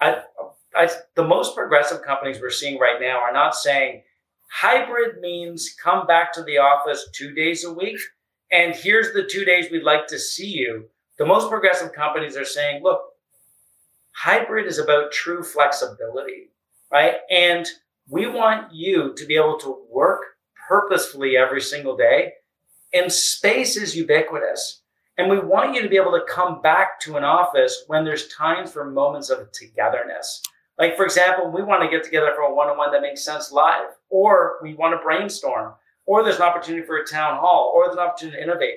I, 0.00 0.22
I, 0.74 0.88
the 1.14 1.24
most 1.24 1.54
progressive 1.54 2.02
companies 2.02 2.40
we're 2.40 2.50
seeing 2.50 2.78
right 2.78 3.00
now 3.00 3.18
are 3.18 3.32
not 3.32 3.54
saying 3.54 4.02
hybrid 4.48 5.20
means 5.20 5.74
come 5.82 6.06
back 6.06 6.32
to 6.32 6.42
the 6.42 6.58
office 6.58 7.08
two 7.12 7.32
days 7.34 7.64
a 7.64 7.72
week, 7.72 7.98
and 8.50 8.74
here's 8.74 9.12
the 9.12 9.28
two 9.30 9.44
days 9.44 9.70
we'd 9.70 9.82
like 9.82 10.06
to 10.08 10.18
see 10.18 10.48
you. 10.48 10.88
The 11.18 11.26
most 11.26 11.50
progressive 11.50 11.92
companies 11.92 12.36
are 12.36 12.44
saying, 12.44 12.82
look, 12.82 13.00
hybrid 14.12 14.66
is 14.66 14.78
about 14.78 15.12
true 15.12 15.42
flexibility, 15.42 16.50
right? 16.90 17.16
And 17.30 17.66
we 18.08 18.26
want 18.26 18.72
you 18.72 19.14
to 19.16 19.26
be 19.26 19.36
able 19.36 19.58
to 19.58 19.84
work 19.90 20.22
purposefully 20.68 21.36
every 21.36 21.60
single 21.60 21.96
day, 21.96 22.32
and 22.92 23.10
space 23.10 23.76
is 23.76 23.96
ubiquitous. 23.96 24.82
And 25.18 25.30
we 25.30 25.38
want 25.38 25.74
you 25.74 25.82
to 25.82 25.88
be 25.88 25.96
able 25.96 26.12
to 26.12 26.24
come 26.28 26.60
back 26.60 27.00
to 27.00 27.16
an 27.16 27.24
office 27.24 27.84
when 27.86 28.04
there's 28.04 28.28
times 28.28 28.72
for 28.72 28.84
moments 28.90 29.30
of 29.30 29.50
togetherness. 29.52 30.42
Like, 30.78 30.96
for 30.96 31.04
example, 31.06 31.50
we 31.50 31.62
want 31.62 31.82
to 31.82 31.88
get 31.88 32.04
together 32.04 32.32
for 32.34 32.42
a 32.42 32.54
one 32.54 32.68
on 32.68 32.76
one 32.76 32.92
that 32.92 33.00
makes 33.00 33.24
sense 33.24 33.50
live, 33.50 33.95
or 34.10 34.56
we 34.62 34.74
want 34.74 34.98
to 34.98 35.04
brainstorm, 35.04 35.74
or 36.06 36.22
there's 36.22 36.36
an 36.36 36.42
opportunity 36.42 36.86
for 36.86 36.98
a 36.98 37.06
town 37.06 37.38
hall, 37.38 37.72
or 37.74 37.84
there's 37.84 37.96
an 37.96 38.02
opportunity 38.02 38.38
to 38.38 38.42
innovate. 38.42 38.76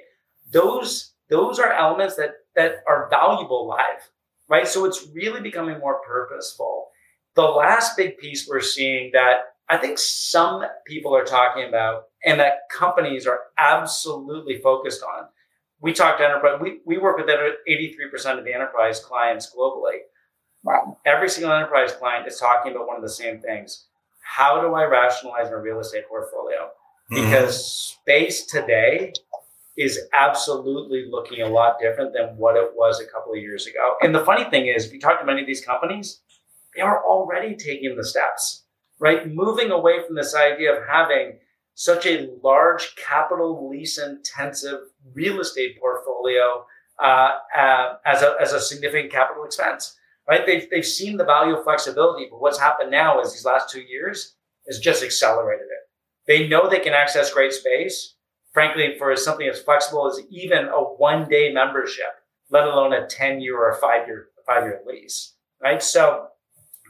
Those, 0.51 1.13
those 1.29 1.59
are 1.59 1.71
elements 1.71 2.15
that, 2.15 2.31
that 2.55 2.83
are 2.87 3.09
valuable 3.09 3.67
live, 3.67 4.09
right? 4.47 4.67
So 4.67 4.85
it's 4.85 5.07
really 5.13 5.41
becoming 5.41 5.79
more 5.79 6.01
purposeful. 6.07 6.87
The 7.35 7.43
last 7.43 7.95
big 7.95 8.17
piece 8.17 8.47
we're 8.47 8.61
seeing 8.61 9.11
that 9.13 9.41
I 9.69 9.77
think 9.77 9.99
some 9.99 10.63
people 10.85 11.15
are 11.15 11.23
talking 11.23 11.65
about 11.65 12.05
and 12.25 12.39
that 12.39 12.61
companies 12.71 13.27
are 13.27 13.41
absolutely 13.57 14.57
focused 14.57 15.03
on. 15.03 15.25
We 15.79 15.93
talk 15.93 16.17
to 16.17 16.25
enterprise, 16.25 16.59
we, 16.59 16.79
we 16.85 16.97
work 16.97 17.17
with 17.17 17.27
83% 17.27 18.39
of 18.39 18.43
the 18.43 18.53
enterprise 18.53 18.99
clients 18.99 19.53
globally. 19.55 19.99
Wow. 20.63 20.97
Every 21.05 21.29
single 21.29 21.53
enterprise 21.53 21.93
client 21.93 22.27
is 22.27 22.39
talking 22.39 22.73
about 22.73 22.87
one 22.87 22.97
of 22.97 23.03
the 23.03 23.09
same 23.09 23.39
things. 23.39 23.85
How 24.29 24.61
do 24.61 24.75
I 24.75 24.85
rationalize 24.85 25.49
my 25.49 25.57
real 25.57 25.79
estate 25.79 26.07
portfolio? 26.07 26.69
Mm-hmm. 27.11 27.25
Because 27.25 27.97
space 27.99 28.45
today 28.45 29.11
is 29.75 29.99
absolutely 30.13 31.07
looking 31.09 31.41
a 31.41 31.47
lot 31.47 31.79
different 31.79 32.13
than 32.13 32.37
what 32.37 32.55
it 32.55 32.69
was 32.75 33.01
a 33.01 33.11
couple 33.11 33.33
of 33.33 33.39
years 33.39 33.65
ago. 33.65 33.95
And 34.01 34.13
the 34.13 34.23
funny 34.23 34.43
thing 34.43 34.67
is, 34.67 34.85
if 34.85 34.93
you 34.93 34.99
talk 34.99 35.19
to 35.19 35.25
many 35.25 35.41
of 35.41 35.47
these 35.47 35.65
companies, 35.65 36.21
they 36.75 36.81
are 36.81 37.03
already 37.03 37.55
taking 37.55 37.95
the 37.95 38.05
steps, 38.05 38.65
right? 38.99 39.27
Moving 39.27 39.71
away 39.71 40.03
from 40.05 40.15
this 40.15 40.35
idea 40.35 40.77
of 40.77 40.87
having 40.87 41.39
such 41.73 42.05
a 42.05 42.29
large 42.43 42.95
capital 42.97 43.67
lease 43.67 43.97
intensive 43.97 44.81
real 45.15 45.39
estate 45.39 45.79
portfolio 45.79 46.65
uh, 47.01 47.31
uh, 47.57 47.93
as, 48.05 48.21
a, 48.21 48.35
as 48.39 48.53
a 48.53 48.61
significant 48.61 49.11
capital 49.11 49.43
expense 49.43 49.95
right? 50.29 50.45
They've, 50.45 50.69
they've 50.69 50.85
seen 50.85 51.17
the 51.17 51.25
value 51.25 51.55
of 51.55 51.63
flexibility, 51.63 52.27
but 52.29 52.39
what's 52.39 52.59
happened 52.59 52.91
now 52.91 53.19
is 53.19 53.33
these 53.33 53.45
last 53.45 53.69
two 53.69 53.81
years 53.81 54.35
has 54.67 54.79
just 54.79 55.03
accelerated 55.03 55.65
it. 55.65 55.89
They 56.27 56.47
know 56.47 56.69
they 56.69 56.79
can 56.79 56.93
access 56.93 57.33
great 57.33 57.51
space. 57.51 58.15
Frankly, 58.53 58.95
for 58.97 59.15
something 59.15 59.47
as 59.47 59.61
flexible 59.61 60.07
as 60.07 60.21
even 60.29 60.67
a 60.67 60.79
one 60.79 61.27
day 61.27 61.51
membership, 61.51 62.05
let 62.51 62.65
alone 62.65 62.93
a 62.93 63.07
10 63.07 63.41
year 63.41 63.57
or 63.57 63.71
a 63.71 63.77
five 63.77 64.07
year, 64.07 64.27
five 64.45 64.63
year 64.63 64.81
lease, 64.85 65.33
right? 65.61 65.81
So 65.81 66.27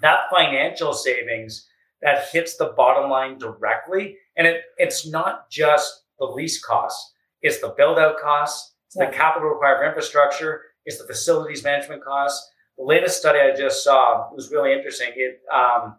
that 0.01 0.29
financial 0.29 0.93
savings 0.93 1.65
that 2.01 2.29
hits 2.31 2.57
the 2.57 2.73
bottom 2.77 3.09
line 3.09 3.37
directly. 3.37 4.17
And 4.37 4.47
it, 4.47 4.63
it's 4.77 5.07
not 5.07 5.49
just 5.49 6.03
the 6.17 6.25
lease 6.25 6.61
costs, 6.63 7.13
it's 7.41 7.59
the 7.59 7.73
build 7.77 7.99
out 7.99 8.19
costs, 8.19 8.73
it's 8.87 8.97
yeah. 8.97 9.09
the 9.09 9.15
capital 9.15 9.49
required 9.49 9.79
for 9.79 9.87
infrastructure, 9.87 10.61
it's 10.85 10.97
the 10.97 11.07
facilities 11.07 11.63
management 11.63 12.03
costs 12.03 12.49
the 12.79 12.85
latest 12.85 13.19
study 13.19 13.39
I 13.39 13.55
just 13.55 13.83
saw 13.83 14.33
was 14.33 14.51
really 14.51 14.71
interesting. 14.71 15.09
It 15.15 15.41
um, 15.53 15.97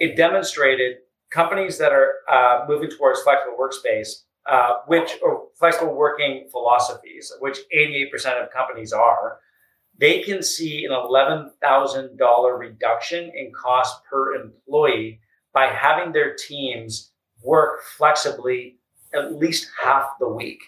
it 0.00 0.16
demonstrated 0.16 0.96
companies 1.30 1.78
that 1.78 1.92
are 1.92 2.14
uh, 2.30 2.64
moving 2.68 2.90
towards 2.90 3.22
flexible 3.22 3.56
workspace, 3.58 4.24
uh, 4.50 4.80
which 4.88 5.12
or 5.22 5.44
flexible 5.58 5.94
working 5.94 6.48
philosophies, 6.50 7.32
which 7.38 7.58
88% 7.74 8.42
of 8.42 8.50
companies 8.50 8.92
are, 8.92 9.38
they 9.98 10.22
can 10.22 10.42
see 10.42 10.84
an 10.84 10.90
$11,000 10.90 12.58
reduction 12.58 13.30
in 13.34 13.52
cost 13.52 14.02
per 14.10 14.34
employee 14.34 15.20
by 15.54 15.66
having 15.66 16.12
their 16.12 16.34
teams 16.34 17.12
work 17.44 17.84
flexibly 17.96 18.78
at 19.14 19.36
least 19.36 19.70
half 19.80 20.06
the 20.18 20.28
week. 20.28 20.60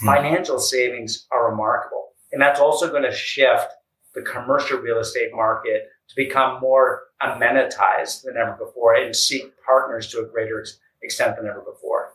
Hmm. 0.00 0.06
Financial 0.06 0.60
savings 0.60 1.26
are 1.32 1.50
remarkable. 1.50 2.10
And 2.30 2.40
that's 2.40 2.60
also 2.60 2.90
going 2.90 3.02
to 3.02 3.12
shift 3.12 3.72
the 4.18 4.30
commercial 4.30 4.78
real 4.78 4.98
estate 4.98 5.30
market 5.32 5.88
to 6.08 6.16
become 6.16 6.60
more 6.60 7.04
amenitized 7.22 8.24
than 8.24 8.36
ever 8.36 8.56
before 8.58 8.94
and 8.94 9.14
seek 9.14 9.52
partners 9.64 10.08
to 10.08 10.20
a 10.20 10.26
greater 10.26 10.64
extent 11.02 11.36
than 11.36 11.46
ever 11.46 11.60
before. 11.60 12.14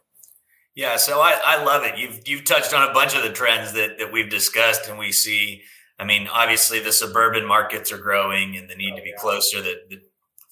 Yeah, 0.75 0.97
so 0.97 1.19
I, 1.19 1.39
I 1.45 1.63
love 1.63 1.83
it. 1.83 1.97
You've 1.97 2.27
you've 2.27 2.45
touched 2.45 2.73
on 2.73 2.89
a 2.89 2.93
bunch 2.93 3.15
of 3.15 3.21
the 3.21 3.31
trends 3.31 3.73
that 3.73 3.99
that 3.99 4.11
we've 4.11 4.29
discussed 4.29 4.89
and 4.89 4.97
we 4.97 5.11
see. 5.11 5.61
I 5.99 6.05
mean, 6.05 6.27
obviously 6.27 6.79
the 6.79 6.91
suburban 6.91 7.47
markets 7.47 7.91
are 7.91 7.99
growing 7.99 8.57
and 8.57 8.67
the 8.67 8.75
need 8.75 8.93
oh, 8.93 8.97
to 8.97 9.01
be 9.03 9.11
yeah. 9.11 9.21
closer, 9.21 9.61
the, 9.61 9.75
the 9.89 10.01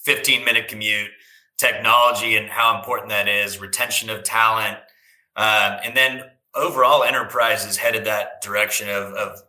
15 0.04 0.46
minute 0.46 0.68
commute, 0.68 1.10
technology 1.58 2.38
and 2.38 2.48
how 2.48 2.78
important 2.78 3.10
that 3.10 3.28
is, 3.28 3.60
retention 3.60 4.12
of 4.12 4.24
talent. 4.24 4.78
Um, 5.36 5.80
and 5.84 5.98
then 5.98 6.24
overall 6.54 7.04
enterprise 7.04 7.66
is 7.66 7.78
headed 7.78 8.06
that 8.06 8.42
direction 8.42 8.90
of, 8.90 9.14
of 9.14 9.42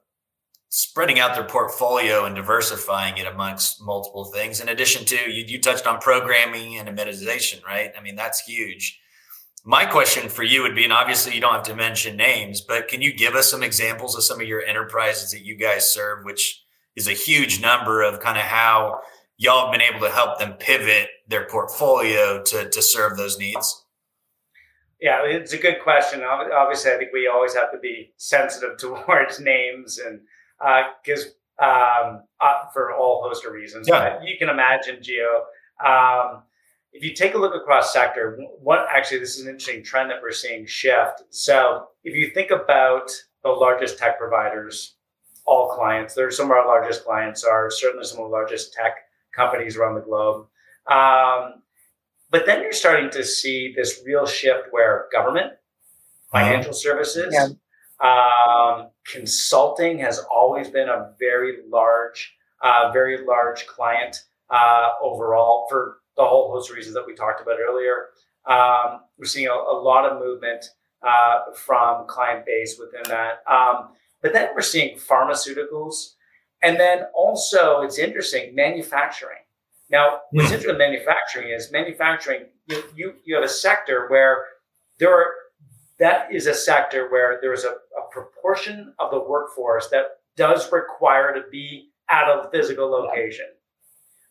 spreading 0.75 1.19
out 1.19 1.35
their 1.35 1.45
portfolio 1.45 2.25
and 2.25 2.35
diversifying 2.35 3.19
it 3.19 3.27
amongst 3.27 3.83
multiple 3.83 4.25
things. 4.25 4.59
In 4.59 4.71
addition 4.71 5.05
to 5.05 5.31
you, 5.31 5.45
you 5.47 5.61
touched 5.61 5.87
on 5.87 6.01
programming 6.01 6.79
and 6.79 6.89
amenitization, 6.89 7.63
right? 7.63 7.93
I 7.97 8.01
mean, 8.01 8.17
that's 8.17 8.41
huge. 8.41 8.99
My 9.67 9.85
question 9.85 10.31
for 10.31 10.43
you 10.43 10.63
would 10.63 10.75
be, 10.75 10.85
and 10.85 10.93
obviously 10.93 11.35
you 11.35 11.43
don't 11.43 11.53
have 11.53 11.63
to 11.65 11.77
mention 11.77 12.17
names, 12.17 12.63
but 12.63 12.89
can 12.89 13.03
you 13.03 13.13
give 13.13 13.35
us 13.35 13.51
some 13.51 13.63
examples 13.63 14.17
of 14.17 14.25
some 14.25 14.41
of 14.41 14.47
your 14.47 14.63
enterprises 14.63 15.31
that 15.33 15.45
you 15.45 15.57
guys 15.57 15.93
serve, 15.93 16.25
which 16.25 16.65
is 16.97 17.07
a 17.07 17.13
huge 17.13 17.61
number 17.61 18.01
of 18.01 18.21
kind 18.21 18.39
of 18.39 18.45
how 18.45 18.99
y'all 19.37 19.67
have 19.67 19.73
been 19.73 19.83
able 19.83 20.01
to 20.01 20.11
help 20.11 20.39
them 20.39 20.55
pivot 20.55 21.09
their 21.29 21.47
portfolio 21.49 22.43
to, 22.45 22.71
to 22.71 22.81
serve 22.81 23.19
those 23.19 23.39
needs? 23.39 23.85
Yeah, 25.03 25.21
it's 25.27 25.53
a 25.53 25.59
good 25.59 25.83
question. 25.83 26.23
Obviously, 26.23 26.93
I 26.93 26.97
think 26.97 27.13
we 27.13 27.29
always 27.29 27.53
have 27.53 27.71
to 27.73 27.79
be 27.79 28.15
sensitive 28.17 28.79
towards 28.79 29.39
names 29.39 29.99
and 29.99 30.21
because 31.03 31.27
uh, 31.61 31.65
um, 31.65 32.23
uh, 32.41 32.67
for 32.73 32.93
all 32.93 33.23
host 33.23 33.45
of 33.45 33.53
reasons. 33.53 33.89
Yeah. 33.89 34.19
But 34.19 34.29
you 34.29 34.37
can 34.39 34.49
imagine, 34.49 34.97
Gio, 34.97 35.43
um, 35.85 36.43
if 36.93 37.03
you 37.03 37.15
take 37.15 37.35
a 37.35 37.39
look 37.39 37.55
across 37.55 37.93
sector, 37.93 38.39
what 38.61 38.87
actually 38.91 39.21
this 39.21 39.37
is 39.37 39.43
an 39.43 39.49
interesting 39.49 39.83
trend 39.83 40.11
that 40.11 40.21
we're 40.21 40.33
seeing 40.33 40.67
shift. 40.67 41.23
So 41.31 41.89
if 42.05 42.15
you 42.15 42.31
think 42.31 42.51
about 42.51 43.11
the 43.43 43.51
largest 43.51 43.99
tech 43.99 44.19
providers, 44.19 44.97
all 45.45 45.71
clients, 45.71 46.15
there's 46.15 46.37
some 46.37 46.47
of 46.47 46.53
our 46.53 46.67
largest 46.67 47.05
clients 47.05 47.45
are 47.45 47.71
certainly 47.71 48.05
some 48.05 48.19
of 48.19 48.25
the 48.27 48.31
largest 48.31 48.73
tech 48.73 48.97
companies 49.35 49.77
around 49.77 49.95
the 49.95 50.01
globe. 50.01 50.47
Um, 50.87 51.63
but 52.31 52.47
then 52.47 52.63
you're 52.63 52.73
starting 52.73 53.11
to 53.11 53.25
see 53.25 53.73
this 53.77 54.03
real 54.05 54.27
shift 54.27 54.69
where 54.71 55.07
government, 55.13 55.53
uh-huh. 56.33 56.45
financial 56.45 56.73
services, 56.73 57.35
yeah. 57.35 57.49
um, 58.01 58.89
consulting 59.11 59.99
has 59.99 60.19
always 60.31 60.69
been 60.69 60.89
a 60.89 61.13
very 61.19 61.59
large, 61.69 62.35
uh, 62.63 62.91
very 62.93 63.25
large 63.25 63.67
client 63.67 64.17
uh, 64.51 64.91
overall 65.03 65.67
for 65.69 65.99
the 66.17 66.25
whole 66.25 66.53
host 66.53 66.71
of 66.71 66.77
reasons 66.77 66.95
that 66.95 67.07
we 67.07 67.15
talked 67.15 67.41
about 67.41 67.57
earlier. 67.59 68.09
Um, 68.49 69.01
we're 69.19 69.27
seeing 69.27 69.49
a, 69.49 69.53
a 69.53 69.79
lot 69.81 70.05
of 70.05 70.19
movement 70.19 70.65
uh, 71.03 71.53
from 71.55 72.07
client 72.07 72.45
base 72.47 72.79
within 72.79 73.03
that. 73.09 73.43
Um, 73.51 73.91
but 74.21 74.33
then 74.33 74.51
we're 74.55 74.63
seeing 74.63 74.97
pharmaceuticals. 74.99 76.15
And 76.63 76.79
then 76.79 77.07
also, 77.15 77.81
it's 77.83 77.99
interesting, 77.99 78.55
manufacturing. 78.55 79.39
Now, 79.91 80.21
what's 80.31 80.51
mm. 80.51 80.55
interesting 80.55 80.71
in 80.71 80.79
manufacturing 80.79 81.51
is 81.51 81.73
manufacturing, 81.73 82.47
you, 82.67 82.83
you, 82.95 83.15
you 83.25 83.35
have 83.35 83.45
a 83.45 83.49
sector 83.49 84.07
where 84.09 84.45
there 84.99 85.13
are, 85.13 85.27
that 85.99 86.33
is 86.33 86.47
a 86.47 86.55
sector 86.55 87.11
where 87.11 87.39
there's 87.41 87.65
a, 87.65 87.71
a 87.71 88.11
proportion 88.11 88.95
of 88.99 89.11
the 89.11 89.21
workforce 89.21 89.89
that 89.91 90.05
does 90.37 90.71
require 90.73 91.35
to 91.35 91.43
be 91.51 91.91
at 92.09 92.29
a 92.29 92.49
physical 92.51 92.91
location. 92.91 93.47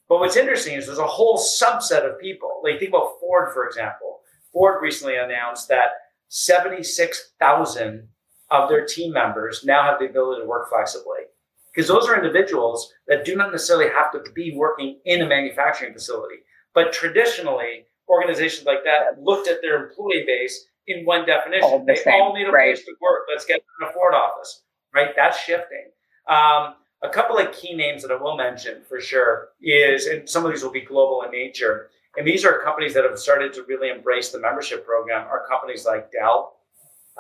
But 0.10 0.20
what's 0.20 0.36
interesting 0.36 0.76
is 0.76 0.86
there's 0.86 0.98
a 0.98 1.08
whole 1.08 1.38
subset 1.38 2.06
of 2.06 2.20
people. 2.20 2.62
Like 2.64 2.80
think 2.80 2.90
about 2.90 3.20
Ford, 3.20 3.54
for 3.54 3.66
example. 3.66 4.20
Ford 4.52 4.82
recently 4.82 5.16
announced 5.16 5.70
that 5.70 5.92
76,000 6.28 8.08
of 8.50 8.70
their 8.70 8.86
team 8.86 9.14
members 9.14 9.64
now 9.64 9.84
have 9.84 10.00
the 10.00 10.10
ability 10.10 10.42
to 10.42 10.48
work 10.48 10.70
flexibly. 10.70 11.28
Because 11.74 11.88
those 11.88 12.10
are 12.10 12.18
individuals 12.18 12.92
that 13.08 13.24
do 13.24 13.36
not 13.38 13.52
necessarily 13.52 13.90
have 13.90 14.12
to 14.12 14.32
be 14.34 14.54
working 14.56 15.00
in 15.06 15.22
a 15.22 15.28
manufacturing 15.28 15.94
facility. 15.94 16.36
But 16.74 16.92
traditionally, 16.92 17.86
organizations 18.10 18.66
like 18.66 18.84
that 18.84 19.22
looked 19.22 19.48
at 19.48 19.62
their 19.62 19.88
employee 19.88 20.26
base 20.28 20.66
in 20.88 21.06
one 21.06 21.26
definition. 21.26 21.64
All 21.64 21.80
the 21.80 21.86
they 21.86 21.96
same, 21.96 22.22
all 22.22 22.34
need 22.34 22.48
a 22.48 22.52
right. 22.52 22.74
place 22.74 22.86
to 22.86 22.94
work. 23.02 23.24
Let's 23.30 23.46
get 23.46 23.62
in 23.82 23.88
a 23.88 23.92
Ford 23.94 24.14
office, 24.14 24.64
right? 24.94 25.10
That's 25.16 25.40
shifting. 25.40 25.92
Um, 26.28 26.76
a 27.04 27.10
couple 27.10 27.38
of 27.38 27.52
key 27.52 27.74
names 27.76 28.04
that 28.04 28.12
I 28.12 28.22
will 28.22 28.38
mention 28.38 28.84
for 28.88 29.00
sure 29.00 29.50
is, 29.62 30.06
and 30.06 30.30
some 30.30 30.46
of 30.46 30.52
these 30.52 30.64
will 30.64 30.72
be 30.72 30.82
global 30.82 31.24
in 31.24 31.32
nature. 31.32 31.90
And 32.18 32.28
these 32.28 32.46
are 32.46 32.62
companies 32.62 32.94
that 32.94 33.04
have 33.04 33.18
started 33.18 33.54
to 33.54 33.64
really 33.64 33.90
embrace 33.90 34.30
the 34.30 34.40
membership 34.40 34.86
program. 34.86 35.28
Are 35.28 35.48
companies 35.48 35.86
like 35.86 36.12
Dell, 36.12 36.58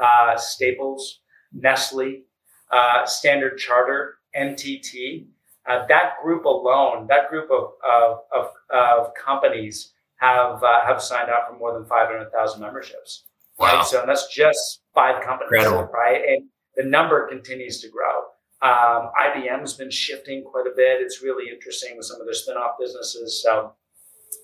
uh, 0.01 0.38
Staples, 0.38 1.22
Nestle, 1.53 2.24
uh, 2.72 3.05
Standard 3.05 3.57
Charter, 3.57 4.18
NTT. 4.36 5.28
Uh, 5.68 5.86
that 5.88 6.14
group 6.24 6.45
alone, 6.45 7.05
that 7.07 7.30
group 7.30 7.49
of, 7.51 7.74
of, 7.88 8.20
of, 8.36 8.47
of 8.74 9.14
companies 9.14 9.93
have 10.18 10.64
uh, 10.64 10.86
have 10.86 11.01
signed 11.01 11.30
up 11.30 11.49
for 11.49 11.57
more 11.57 11.74
than 11.74 11.86
500,000 11.86 12.62
memberships. 12.62 13.26
Wow. 13.62 13.78
Right? 13.78 13.86
So 13.86 14.03
that's 14.05 14.28
just 14.34 14.82
five 14.93 15.24
companies, 15.24 15.64
Incredible. 15.64 15.91
right? 15.93 16.22
And 16.28 16.49
the 16.76 16.84
number 16.84 17.28
continues 17.28 17.80
to 17.82 17.89
grow. 17.89 18.24
Um, 18.62 19.12
IBM's 19.20 19.74
been 19.74 19.89
shifting 19.91 20.43
quite 20.43 20.68
a 20.68 20.76
bit. 20.76 21.01
It's 21.01 21.22
really 21.24 21.51
interesting 21.51 21.97
with 21.97 22.05
some 22.05 22.20
of 22.22 22.28
their 22.28 22.34
spin-off 22.34 22.76
businesses. 22.80 23.41
So 23.41 23.74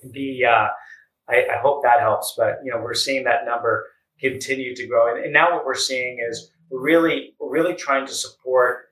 the 0.03 0.45
uh, 0.45 0.67
I, 1.29 1.45
I, 1.53 1.57
hope 1.61 1.83
that 1.83 1.99
helps. 1.99 2.33
But 2.35 2.59
you 2.63 2.71
know, 2.71 2.79
we're 2.79 2.93
seeing 2.93 3.23
that 3.25 3.45
number 3.45 3.85
continue 4.19 4.75
to 4.75 4.87
grow, 4.87 5.13
and, 5.13 5.23
and 5.23 5.33
now 5.33 5.53
what 5.53 5.65
we're 5.65 5.75
seeing 5.75 6.17
is 6.27 6.51
we're 6.69 6.81
really 6.81 7.35
we're 7.39 7.51
really 7.51 7.75
trying 7.75 8.07
to 8.07 8.13
support 8.13 8.85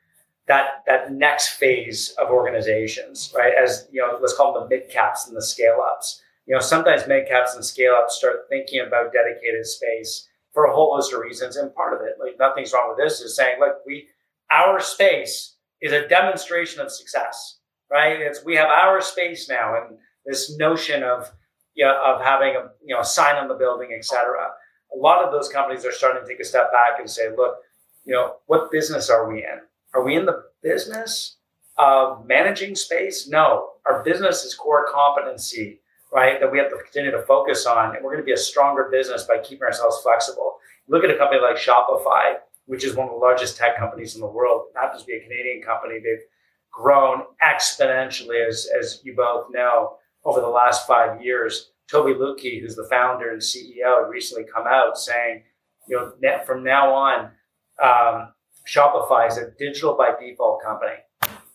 that 0.48 0.84
that 0.86 1.12
next 1.12 1.50
phase 1.50 2.14
of 2.20 2.30
organizations, 2.30 3.34
right? 3.36 3.54
As 3.56 3.88
you 3.92 4.02
know, 4.02 4.18
let's 4.22 4.36
call 4.36 4.54
them 4.54 4.70
the 4.70 4.76
mid 4.76 4.90
caps 4.90 5.28
and 5.28 5.36
the 5.36 5.42
scale 5.42 5.84
ups. 5.92 6.22
You 6.46 6.56
know, 6.56 6.62
sometimes 6.62 7.08
mid 7.08 7.28
caps 7.28 7.56
and 7.56 7.66
scale 7.66 7.94
ups 7.94 8.18
start 8.18 8.46
thinking 8.50 8.82
about 8.82 9.14
dedicated 9.14 9.66
space 9.66 10.28
for 10.54 10.66
a 10.66 10.74
whole 10.74 10.96
host 10.96 11.14
of 11.14 11.20
reasons, 11.20 11.58
and 11.58 11.74
part 11.76 11.94
of 12.00 12.08
it, 12.08 12.16
like 12.20 12.38
nothing's 12.40 12.72
wrong 12.72 12.90
with 12.90 13.04
this, 13.04 13.20
is 13.20 13.36
saying, 13.36 13.60
look, 13.60 13.78
we 13.86 14.08
our 14.52 14.80
space 14.80 15.56
is 15.82 15.92
a 15.92 16.08
demonstration 16.08 16.82
of 16.82 16.92
success, 16.92 17.58
right? 17.92 18.20
It's 18.20 18.46
we 18.46 18.56
have 18.56 18.70
our 18.70 19.02
space 19.02 19.50
now, 19.50 19.76
and 19.76 19.98
this 20.26 20.56
notion 20.58 21.04
of 21.04 21.32
know, 21.86 22.00
of 22.04 22.22
having 22.22 22.56
a 22.56 22.70
you 22.84 22.94
know 22.96 23.02
a 23.02 23.06
sign 23.06 23.36
on 23.36 23.48
the 23.48 23.56
building, 23.56 23.90
et 23.96 24.06
cetera. 24.06 24.50
A 24.94 24.98
lot 24.98 25.24
of 25.24 25.32
those 25.32 25.50
companies 25.50 25.86
are 25.86 25.92
starting 25.92 26.22
to 26.24 26.28
take 26.28 26.40
a 26.40 26.46
step 26.46 26.72
back 26.72 27.00
and 27.00 27.10
say, 27.10 27.30
look, 27.36 27.56
you 28.06 28.14
know, 28.14 28.36
what 28.46 28.72
business 28.72 29.10
are 29.10 29.30
we 29.30 29.40
in? 29.40 29.60
Are 29.94 30.04
we 30.04 30.16
in 30.16 30.26
the 30.26 30.44
business 30.62 31.38
of 31.78 32.26
managing 32.26 32.76
space? 32.76 33.28
No, 33.28 33.72
our 33.86 34.04
business 34.04 34.44
is 34.44 34.56
core 34.56 34.88
competency, 34.90 35.82
right? 36.16 36.40
That 36.40 36.52
we 36.52 36.58
have 36.58 36.70
to 36.70 36.78
continue 36.78 37.12
to 37.12 37.22
focus 37.24 37.68
on, 37.68 37.96
and 37.96 38.04
we're 38.04 38.12
going 38.12 38.24
to 38.24 38.26
be 38.26 38.32
a 38.32 38.38
stronger 38.38 38.90
business 38.92 39.24
by 39.24 39.38
keeping 39.40 39.64
ourselves 39.64 40.02
flexible. 40.02 40.56
Look 40.88 41.04
at 41.04 41.12
a 41.12 41.18
company 41.18 41.42
like 41.42 41.58
Shopify 41.58 42.38
which 42.66 42.84
is 42.84 42.96
one 42.96 43.08
of 43.08 43.14
the 43.14 43.20
largest 43.20 43.58
tech 43.58 43.78
companies 43.78 44.16
in 44.16 44.22
the 44.22 44.28
world. 44.28 44.68
It 44.70 44.80
happens 44.80 45.02
to 45.02 45.08
be 45.08 45.18
a 45.18 45.22
Canadian 45.22 45.62
company. 45.62 46.00
They've 46.00 46.26
grown 46.72 47.24
exponentially, 47.44 48.46
as, 48.48 48.68
as 48.80 49.02
you 49.04 49.16
both 49.16 49.48
know, 49.52 49.98
over 50.24 50.42
the 50.42 50.48
last 50.48 50.88
five 50.88 51.22
years. 51.22 51.72
Toby 51.90 52.14
Lütke, 52.14 52.60
who's 52.60 52.76
the 52.76 52.88
founder 52.90 53.32
and 53.32 53.42
CEO, 53.42 54.10
recently 54.10 54.46
come 54.52 54.66
out 54.68 54.98
saying, 54.98 55.44
you 55.88 55.96
know, 55.98 56.40
from 56.46 56.64
now 56.64 56.94
on, 56.94 57.32
um, 57.82 58.34
Shopify 58.68 59.28
is 59.28 59.38
a 59.38 59.52
digital 59.60 59.96
by 59.96 60.14
default 60.20 60.64
company. 60.64 60.96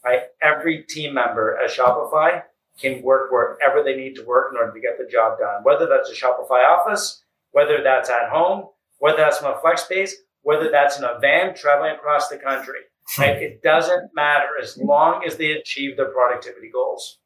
Right? 0.05 0.23
Every 0.41 0.85
team 0.85 1.15
member 1.15 1.59
at 1.59 1.71
Shopify 1.71 2.43
can 2.79 3.03
work 3.03 3.31
wherever 3.31 3.83
they 3.83 3.97
need 3.97 4.15
to 4.15 4.25
work 4.25 4.53
in 4.53 4.59
order 4.59 4.73
to 4.73 4.81
get 4.81 4.99
the 4.99 5.11
job 5.11 5.39
done. 5.39 5.63
Whether 5.63 5.87
that's 5.87 6.11
a 6.11 6.15
Shopify 6.15 6.65
office, 6.65 7.23
whether 7.53 7.83
that's 7.83 8.11
at 8.11 8.31
home, 8.31 8.69
whether 8.99 9.19
that's 9.19 9.39
from 9.39 9.55
a 9.55 9.61
flex 9.61 9.85
space, 9.85 10.15
whether 10.43 10.71
that's 10.71 10.99
in 10.99 11.05
a 11.05 11.19
van 11.21 11.55
traveling 11.55 11.95
across 11.95 12.29
the 12.29 12.37
country. 12.37 12.81
Right? 13.19 13.43
it 13.43 13.63
doesn't 13.63 14.11
matter 14.15 14.47
as 14.63 14.79
long 14.79 15.25
as 15.27 15.37
they 15.37 15.53
achieve 15.53 15.97
their 15.97 16.11
productivity 16.11 16.71
goals. 16.73 17.19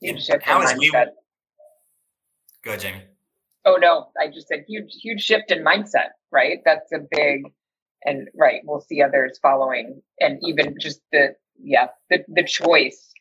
Huge 0.00 0.24
shift 0.24 0.42
How 0.42 0.60
in 0.60 0.66
mindset. 0.66 1.06
Go 2.62 2.76
Jamie. 2.76 3.02
Oh 3.64 3.76
no, 3.80 4.08
I 4.20 4.28
just 4.28 4.48
said 4.48 4.64
huge, 4.66 4.92
huge 5.00 5.22
shift 5.22 5.50
in 5.50 5.64
mindset. 5.64 6.10
Right, 6.30 6.58
that's 6.64 6.92
a 6.92 6.98
big, 7.10 7.52
and 8.04 8.28
right, 8.34 8.60
we'll 8.64 8.80
see 8.80 9.00
others 9.00 9.38
following, 9.40 10.02
and 10.20 10.38
even 10.42 10.74
just 10.80 11.00
the 11.12 11.36
yeah 11.62 11.88
the 12.10 12.24
the 12.28 12.44
choice, 12.44 13.12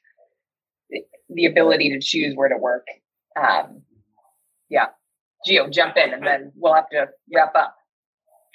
the 1.29 1.45
ability 1.45 1.89
to 1.91 1.99
choose 1.99 2.35
where 2.35 2.49
to 2.49 2.57
work. 2.57 2.85
Um, 3.35 3.81
yeah, 4.69 4.87
Gio, 5.47 5.71
jump 5.71 5.97
in, 5.97 6.13
and 6.13 6.25
then 6.25 6.51
we'll 6.55 6.73
have 6.73 6.89
to 6.89 7.09
wrap 7.33 7.55
up. 7.55 7.75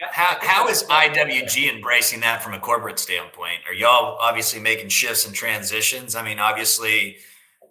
How, 0.00 0.36
how 0.40 0.68
is 0.68 0.84
IWG 0.84 1.74
embracing 1.74 2.20
that 2.20 2.40
from 2.40 2.54
a 2.54 2.60
corporate 2.60 3.00
standpoint? 3.00 3.58
Are 3.68 3.74
y'all 3.74 4.16
obviously 4.20 4.60
making 4.60 4.90
shifts 4.90 5.26
and 5.26 5.34
transitions? 5.34 6.14
I 6.14 6.22
mean, 6.22 6.38
obviously, 6.38 7.16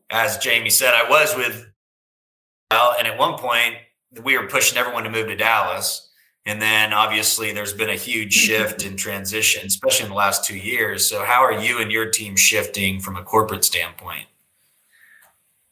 as 0.10 0.38
Jamie 0.38 0.70
said, 0.70 0.94
I 0.94 1.10
was 1.10 1.36
with, 1.38 1.66
well, 2.70 2.96
and 3.00 3.08
at 3.08 3.18
one 3.18 3.38
point 3.38 3.76
we 4.24 4.38
were 4.38 4.48
pushing 4.48 4.78
everyone 4.78 5.04
to 5.04 5.10
move 5.10 5.28
to 5.28 5.38
Dallas. 5.38 6.07
And 6.48 6.62
then 6.62 6.94
obviously 6.94 7.52
there's 7.52 7.74
been 7.74 7.90
a 7.90 7.96
huge 7.96 8.32
shift 8.32 8.86
in 8.86 8.96
transition, 8.96 9.68
especially 9.68 10.06
in 10.06 10.12
the 10.12 10.16
last 10.16 10.46
two 10.46 10.56
years. 10.56 11.08
So 11.08 11.26
how 11.26 11.42
are 11.42 11.52
you 11.52 11.82
and 11.82 11.92
your 11.92 12.10
team 12.10 12.38
shifting 12.38 13.02
from 13.02 13.18
a 13.18 13.24
corporate 13.24 13.66
standpoint? 13.66 14.28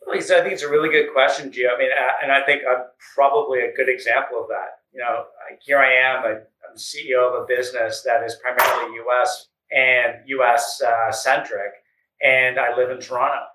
Lisa, 0.05 0.37
I 0.37 0.41
think 0.41 0.53
it's 0.53 0.63
a 0.63 0.69
really 0.69 0.89
good 0.89 1.13
question, 1.13 1.49
Gio. 1.49 1.73
I 1.73 1.77
mean, 1.79 1.89
and 2.21 2.29
I 2.29 2.43
think 2.45 2.63
I'm 2.69 2.83
probably 3.15 3.61
a 3.61 3.73
good 3.73 3.87
example 3.87 4.41
of 4.41 4.49
that. 4.49 4.81
You 4.91 4.99
know, 4.99 5.23
here 5.61 5.79
I 5.79 5.93
am, 5.93 6.25
I'm 6.25 6.77
CEO 6.77 7.25
of 7.25 7.41
a 7.41 7.45
business 7.47 8.03
that 8.05 8.23
is 8.23 8.35
primarily 8.35 8.97
US 9.07 9.47
and 9.71 10.15
US 10.25 10.81
uh, 10.81 11.11
centric, 11.11 11.71
and 12.21 12.59
I 12.59 12.75
live 12.75 12.91
in 12.91 12.99
Toronto. 12.99 13.45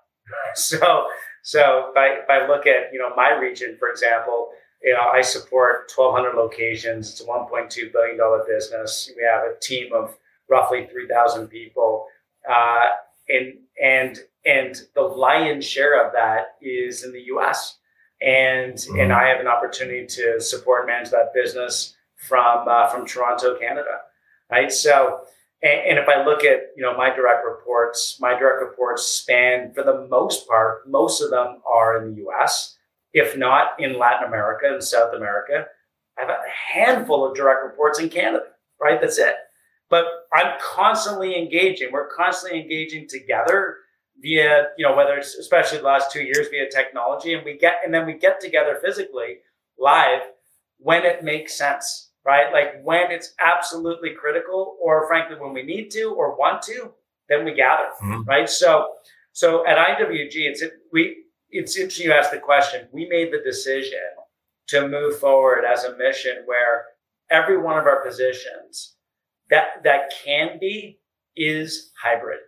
So, 0.55 1.07
so 1.43 1.89
if 1.89 1.97
I, 1.97 2.07
if 2.23 2.29
I 2.29 2.47
look 2.47 2.65
at, 2.65 2.93
you 2.93 2.99
know, 2.99 3.13
my 3.15 3.31
region, 3.31 3.75
for 3.79 3.89
example, 3.89 4.49
you 4.83 4.93
know, 4.93 5.09
I 5.13 5.21
support 5.21 5.91
1,200 5.95 6.35
locations. 6.35 7.11
It's 7.11 7.21
a 7.21 7.25
1.2 7.25 7.91
billion 7.91 8.17
dollar 8.17 8.43
business. 8.47 9.11
We 9.15 9.23
have 9.23 9.43
a 9.43 9.59
team 9.59 9.93
of 9.93 10.17
roughly 10.49 10.87
3,000 10.91 11.47
people, 11.47 12.07
uh, 12.49 12.87
and 13.29 13.53
and 13.81 14.19
and 14.45 14.75
the 14.95 15.01
lion's 15.01 15.65
share 15.65 16.05
of 16.05 16.13
that 16.13 16.55
is 16.61 17.03
in 17.03 17.13
the 17.13 17.21
U.S. 17.27 17.77
and 18.21 18.73
mm-hmm. 18.73 18.99
and 18.99 19.13
I 19.13 19.27
have 19.27 19.39
an 19.39 19.47
opportunity 19.47 20.05
to 20.07 20.41
support 20.41 20.81
and 20.81 20.87
manage 20.87 21.11
that 21.11 21.33
business 21.33 21.95
from 22.15 22.67
uh, 22.67 22.87
from 22.87 23.05
Toronto, 23.05 23.57
Canada, 23.59 23.99
right? 24.49 24.71
So. 24.71 25.21
And, 25.63 25.91
and 25.91 25.99
if 25.99 26.09
I 26.09 26.25
look 26.25 26.43
at 26.43 26.71
you 26.75 26.81
know 26.81 26.97
my 26.97 27.13
direct 27.15 27.45
reports, 27.45 28.17
my 28.19 28.31
direct 28.31 28.63
reports 28.63 29.05
span 29.05 29.71
for 29.75 29.83
the 29.83 30.07
most 30.09 30.47
part, 30.47 30.89
most 30.89 31.21
of 31.21 31.29
them 31.29 31.61
are 31.71 32.01
in 32.01 32.15
the 32.15 32.21
U.S 32.21 32.79
if 33.13 33.37
not 33.37 33.79
in 33.79 33.97
Latin 33.97 34.27
America 34.27 34.67
and 34.67 34.83
South 34.83 35.13
America. 35.13 35.65
I 36.17 36.21
have 36.21 36.29
a 36.29 36.41
handful 36.73 37.25
of 37.25 37.35
direct 37.35 37.63
reports 37.63 37.99
in 37.99 38.09
Canada, 38.09 38.45
right? 38.81 38.99
That's 38.99 39.17
it. 39.17 39.35
But 39.89 40.05
I'm 40.33 40.53
constantly 40.61 41.37
engaging. 41.37 41.89
We're 41.91 42.07
constantly 42.07 42.61
engaging 42.61 43.07
together 43.09 43.77
via, 44.21 44.67
you 44.77 44.87
know, 44.87 44.95
whether 44.95 45.17
it's 45.17 45.35
especially 45.35 45.79
the 45.79 45.85
last 45.85 46.11
two 46.11 46.21
years 46.21 46.47
via 46.49 46.69
technology, 46.69 47.33
and 47.33 47.43
we 47.43 47.57
get 47.57 47.77
and 47.83 47.93
then 47.93 48.05
we 48.05 48.13
get 48.13 48.39
together 48.39 48.79
physically 48.81 49.37
live 49.77 50.21
when 50.77 51.03
it 51.03 51.23
makes 51.23 51.57
sense, 51.57 52.11
right? 52.25 52.53
Like 52.53 52.81
when 52.83 53.11
it's 53.11 53.33
absolutely 53.43 54.11
critical, 54.11 54.77
or 54.81 55.07
frankly, 55.07 55.35
when 55.39 55.53
we 55.53 55.63
need 55.63 55.89
to 55.91 56.13
or 56.13 56.37
want 56.37 56.61
to, 56.63 56.91
then 57.29 57.45
we 57.45 57.53
gather, 57.53 57.89
mm-hmm. 58.01 58.23
right? 58.23 58.49
So, 58.49 58.87
so 59.33 59.65
at 59.67 59.77
IWG, 59.77 60.31
it's 60.33 60.63
we 60.91 61.23
it's 61.51 61.77
interesting 61.77 62.07
you 62.07 62.13
asked 62.13 62.31
the 62.31 62.39
question. 62.39 62.87
We 62.91 63.07
made 63.07 63.31
the 63.31 63.41
decision 63.43 63.99
to 64.69 64.87
move 64.87 65.19
forward 65.19 65.63
as 65.65 65.83
a 65.83 65.97
mission 65.97 66.43
where 66.45 66.85
every 67.29 67.57
one 67.57 67.77
of 67.77 67.85
our 67.85 68.03
positions 68.05 68.95
that 69.49 69.83
that 69.83 70.13
can 70.23 70.57
be 70.59 70.99
is 71.35 71.91
hybrid. 72.01 72.39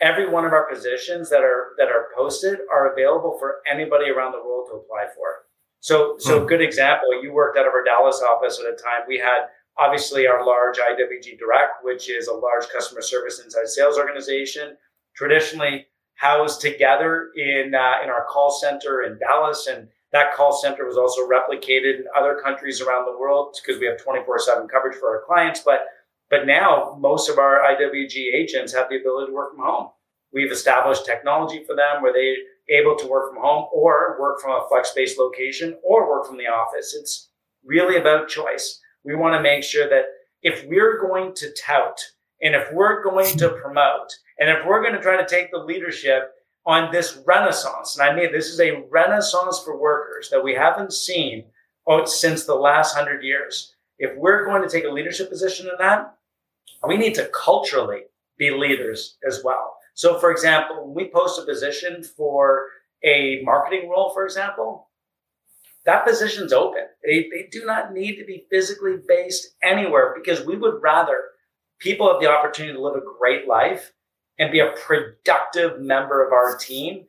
Every 0.00 0.28
one 0.28 0.46
of 0.46 0.52
our 0.52 0.68
positions 0.68 1.28
that 1.30 1.42
are 1.42 1.74
that 1.78 1.88
are 1.88 2.08
posted 2.16 2.58
are 2.72 2.92
available 2.92 3.36
for 3.38 3.56
anybody 3.70 4.10
around 4.10 4.32
the 4.32 4.42
world 4.42 4.68
to 4.70 4.76
apply 4.76 5.06
for. 5.14 5.46
So, 5.80 6.16
so 6.18 6.40
hmm. 6.40 6.46
good 6.46 6.60
example. 6.62 7.22
You 7.22 7.32
worked 7.32 7.58
out 7.58 7.66
of 7.66 7.72
our 7.72 7.84
Dallas 7.84 8.22
office 8.22 8.60
at 8.60 8.72
a 8.72 8.76
time. 8.76 9.06
We 9.08 9.18
had 9.18 9.48
obviously 9.78 10.26
our 10.26 10.44
large 10.44 10.78
IWG 10.78 11.38
Direct, 11.38 11.82
which 11.82 12.10
is 12.10 12.28
a 12.28 12.34
large 12.34 12.68
customer 12.72 13.02
service 13.02 13.40
inside 13.44 13.68
sales 13.68 13.98
organization. 13.98 14.76
Traditionally, 15.16 15.86
housed 16.20 16.60
together 16.60 17.30
in 17.34 17.74
uh, 17.74 18.04
in 18.04 18.10
our 18.10 18.26
call 18.28 18.50
center 18.50 19.02
in 19.02 19.18
Dallas, 19.18 19.66
and 19.66 19.88
that 20.12 20.34
call 20.34 20.52
center 20.52 20.84
was 20.84 20.98
also 20.98 21.26
replicated 21.26 22.00
in 22.00 22.04
other 22.16 22.38
countries 22.44 22.82
around 22.82 23.06
the 23.06 23.18
world 23.18 23.56
because 23.56 23.80
we 23.80 23.86
have 23.86 23.96
24/7 23.96 24.68
coverage 24.68 24.96
for 24.96 25.08
our 25.08 25.24
clients. 25.26 25.60
But 25.60 25.80
but 26.28 26.46
now 26.46 26.96
most 27.00 27.30
of 27.30 27.38
our 27.38 27.60
IWG 27.62 28.34
agents 28.34 28.74
have 28.74 28.90
the 28.90 28.98
ability 28.98 29.28
to 29.28 29.34
work 29.34 29.54
from 29.54 29.64
home. 29.64 29.88
We've 30.32 30.52
established 30.52 31.06
technology 31.06 31.64
for 31.64 31.74
them 31.74 32.02
where 32.02 32.12
they're 32.12 32.80
able 32.80 32.96
to 32.96 33.06
work 33.06 33.32
from 33.32 33.42
home 33.42 33.68
or 33.72 34.18
work 34.20 34.40
from 34.40 34.52
a 34.52 34.68
flex 34.68 34.92
based 34.94 35.18
location 35.18 35.78
or 35.82 36.08
work 36.08 36.26
from 36.26 36.36
the 36.36 36.48
office. 36.48 36.94
It's 36.94 37.30
really 37.64 37.96
about 37.96 38.28
choice. 38.28 38.78
We 39.04 39.16
want 39.16 39.34
to 39.34 39.42
make 39.42 39.64
sure 39.64 39.88
that 39.88 40.04
if 40.42 40.66
we're 40.66 41.00
going 41.00 41.34
to 41.36 41.52
tout 41.54 41.98
and 42.42 42.54
if 42.54 42.72
we're 42.72 43.02
going 43.02 43.36
to 43.36 43.50
promote 43.50 44.14
and 44.38 44.48
if 44.48 44.64
we're 44.66 44.82
going 44.82 44.94
to 44.94 45.02
try 45.02 45.16
to 45.16 45.28
take 45.28 45.50
the 45.50 45.58
leadership 45.58 46.32
on 46.66 46.92
this 46.92 47.18
renaissance, 47.26 47.98
and 47.98 48.08
I 48.08 48.14
mean, 48.14 48.32
this 48.32 48.48
is 48.48 48.60
a 48.60 48.82
renaissance 48.90 49.60
for 49.64 49.80
workers 49.80 50.28
that 50.30 50.42
we 50.42 50.54
haven't 50.54 50.92
seen 50.92 51.44
oh, 51.86 52.04
since 52.04 52.44
the 52.44 52.54
last 52.54 52.94
hundred 52.94 53.22
years. 53.22 53.74
If 53.98 54.16
we're 54.16 54.46
going 54.46 54.62
to 54.62 54.68
take 54.68 54.84
a 54.84 54.90
leadership 54.90 55.28
position 55.28 55.66
in 55.66 55.74
that, 55.78 56.16
we 56.86 56.96
need 56.96 57.14
to 57.16 57.30
culturally 57.34 58.02
be 58.38 58.50
leaders 58.50 59.18
as 59.26 59.42
well. 59.44 59.76
So, 59.94 60.18
for 60.18 60.30
example, 60.30 60.86
when 60.86 60.94
we 60.94 61.10
post 61.10 61.38
a 61.38 61.44
position 61.44 62.02
for 62.02 62.68
a 63.04 63.42
marketing 63.42 63.90
role, 63.90 64.10
for 64.14 64.24
example, 64.24 64.88
that 65.84 66.06
position's 66.06 66.52
open. 66.52 66.84
They, 67.04 67.28
they 67.30 67.48
do 67.50 67.64
not 67.64 67.92
need 67.92 68.16
to 68.16 68.24
be 68.24 68.46
physically 68.50 68.96
based 69.06 69.54
anywhere 69.62 70.14
because 70.16 70.44
we 70.44 70.56
would 70.56 70.82
rather 70.82 71.22
people 71.80 72.10
have 72.10 72.20
the 72.20 72.30
opportunity 72.30 72.74
to 72.74 72.82
live 72.82 72.94
a 72.94 73.18
great 73.18 73.48
life 73.48 73.92
and 74.38 74.52
be 74.52 74.60
a 74.60 74.72
productive 74.72 75.80
member 75.80 76.24
of 76.24 76.32
our 76.32 76.56
team, 76.56 77.06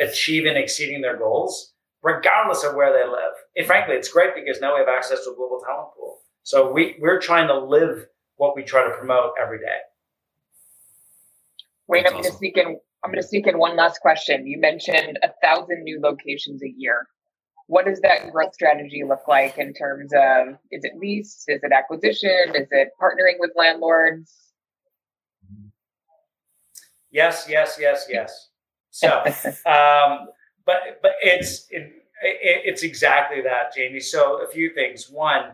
achieving 0.00 0.56
exceeding 0.56 1.00
their 1.00 1.16
goals, 1.16 1.72
regardless 2.02 2.64
of 2.64 2.74
where 2.74 2.92
they 2.92 3.08
live. 3.08 3.32
And 3.56 3.66
frankly, 3.66 3.94
it's 3.94 4.08
great 4.08 4.34
because 4.34 4.60
now 4.60 4.74
we 4.74 4.80
have 4.80 4.88
access 4.88 5.24
to 5.24 5.30
a 5.30 5.34
global 5.34 5.60
talent 5.64 5.88
pool. 5.96 6.18
So 6.42 6.70
we, 6.70 6.96
we're 7.00 7.20
trying 7.20 7.48
to 7.48 7.58
live 7.58 8.06
what 8.36 8.56
we 8.56 8.64
try 8.64 8.84
to 8.84 8.94
promote 8.96 9.32
every 9.40 9.58
day. 9.58 9.78
Wayne, 11.86 12.06
I'm 12.06 12.12
going 12.12 12.24
to 12.24 12.32
sneak 12.32 12.56
in. 12.56 12.78
I'm 13.02 13.10
going 13.10 13.22
to 13.22 13.28
sneak 13.28 13.46
in 13.46 13.58
one 13.58 13.76
last 13.76 14.00
question. 14.00 14.46
You 14.46 14.58
mentioned 14.58 15.18
a 15.22 15.28
thousand 15.42 15.84
new 15.84 16.00
locations 16.00 16.62
a 16.62 16.72
year. 16.76 17.06
What 17.66 17.86
does 17.86 18.00
that 18.00 18.30
growth 18.30 18.54
strategy 18.54 19.04
look 19.08 19.26
like 19.26 19.56
in 19.56 19.72
terms 19.72 20.12
of 20.12 20.48
is 20.70 20.84
it 20.84 20.98
lease? 20.98 21.44
Is 21.48 21.60
it 21.62 21.72
acquisition? 21.72 22.54
Is 22.54 22.68
it 22.70 22.90
partnering 23.00 23.36
with 23.38 23.52
landlords? 23.56 24.34
Yes, 27.10 27.46
yes, 27.48 27.78
yes, 27.80 28.06
yes. 28.10 28.48
So, 28.90 29.08
um, 29.66 30.28
but 30.66 31.00
but 31.00 31.12
it's 31.22 31.66
it, 31.70 31.82
it, 32.22 32.62
it's 32.64 32.82
exactly 32.82 33.40
that, 33.42 33.74
Jamie. 33.74 34.00
So 34.00 34.42
a 34.42 34.46
few 34.46 34.74
things. 34.74 35.08
One, 35.08 35.52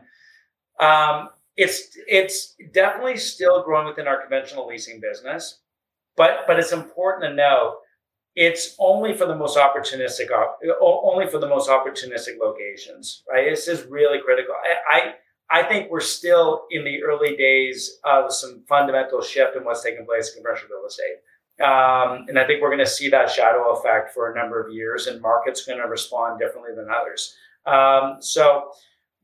um, 0.80 1.28
it's 1.56 1.96
it's 2.08 2.56
definitely 2.72 3.18
still 3.18 3.62
growing 3.62 3.86
within 3.86 4.08
our 4.08 4.20
conventional 4.20 4.66
leasing 4.66 5.00
business, 5.00 5.60
but 6.16 6.44
but 6.46 6.58
it's 6.58 6.72
important 6.72 7.30
to 7.30 7.34
know 7.36 7.76
it's 8.36 8.76
only 8.78 9.12
for 9.12 9.26
the 9.26 9.34
most 9.34 9.56
opportunistic 9.58 10.28
only 10.80 11.26
for 11.26 11.38
the 11.38 11.48
most 11.48 11.68
opportunistic 11.68 12.38
locations 12.40 13.22
right? 13.30 13.50
This 13.50 13.68
is 13.68 13.84
really 13.86 14.18
critical. 14.24 14.54
I, 14.54 14.96
I 14.96 15.14
i 15.52 15.62
think 15.64 15.90
we're 15.90 16.00
still 16.00 16.66
in 16.70 16.84
the 16.84 17.02
early 17.02 17.36
days 17.36 17.98
of 18.04 18.32
some 18.32 18.62
fundamental 18.68 19.20
shift 19.20 19.56
in 19.56 19.64
what's 19.64 19.82
taking 19.82 20.06
place 20.06 20.34
in 20.34 20.42
commercial 20.42 20.68
real 20.68 20.86
estate. 20.86 21.18
Um, 21.60 22.24
and 22.28 22.38
I 22.38 22.46
think 22.46 22.62
we're 22.62 22.70
going 22.70 22.78
to 22.78 22.86
see 22.86 23.10
that 23.10 23.30
shadow 23.30 23.72
effect 23.72 24.14
for 24.14 24.32
a 24.32 24.34
number 24.34 24.64
of 24.64 24.72
years, 24.72 25.06
and 25.08 25.20
markets 25.20 25.66
going 25.66 25.78
to 25.78 25.86
respond 25.86 26.38
differently 26.38 26.74
than 26.74 26.88
others. 26.88 27.36
Um, 27.66 28.16
so 28.20 28.70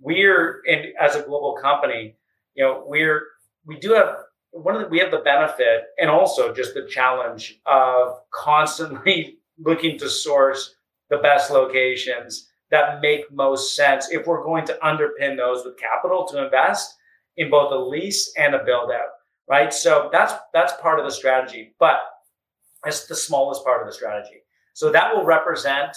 we're 0.00 0.62
in, 0.66 0.92
as 1.00 1.16
a 1.16 1.22
global 1.22 1.54
company, 1.54 2.16
you 2.54 2.64
know, 2.64 2.84
we're 2.86 3.22
we 3.64 3.78
do 3.78 3.94
have 3.94 4.16
one 4.62 4.76
of 4.76 4.82
the, 4.82 4.88
we 4.88 4.98
have 4.98 5.10
the 5.10 5.18
benefit 5.18 5.84
and 5.98 6.10
also 6.10 6.54
just 6.54 6.74
the 6.74 6.86
challenge 6.86 7.60
of 7.66 8.20
constantly 8.30 9.38
looking 9.58 9.98
to 9.98 10.08
source 10.08 10.74
the 11.10 11.18
best 11.18 11.50
locations 11.50 12.48
that 12.70 13.00
make 13.00 13.30
most 13.32 13.76
sense 13.76 14.10
if 14.10 14.26
we're 14.26 14.42
going 14.42 14.66
to 14.66 14.78
underpin 14.82 15.36
those 15.36 15.64
with 15.64 15.78
capital 15.78 16.26
to 16.26 16.44
invest 16.44 16.94
in 17.36 17.48
both 17.50 17.70
a 17.72 17.76
lease 17.76 18.32
and 18.36 18.54
a 18.54 18.64
build 18.64 18.90
out 18.90 19.08
right 19.48 19.72
so 19.72 20.08
that's 20.12 20.34
that's 20.52 20.72
part 20.82 20.98
of 20.98 21.06
the 21.06 21.12
strategy 21.12 21.74
but 21.78 22.00
it's 22.86 23.06
the 23.06 23.16
smallest 23.16 23.64
part 23.64 23.82
of 23.82 23.88
the 23.88 23.92
strategy. 23.92 24.42
So 24.74 24.90
that 24.92 25.14
will 25.14 25.24
represent 25.24 25.96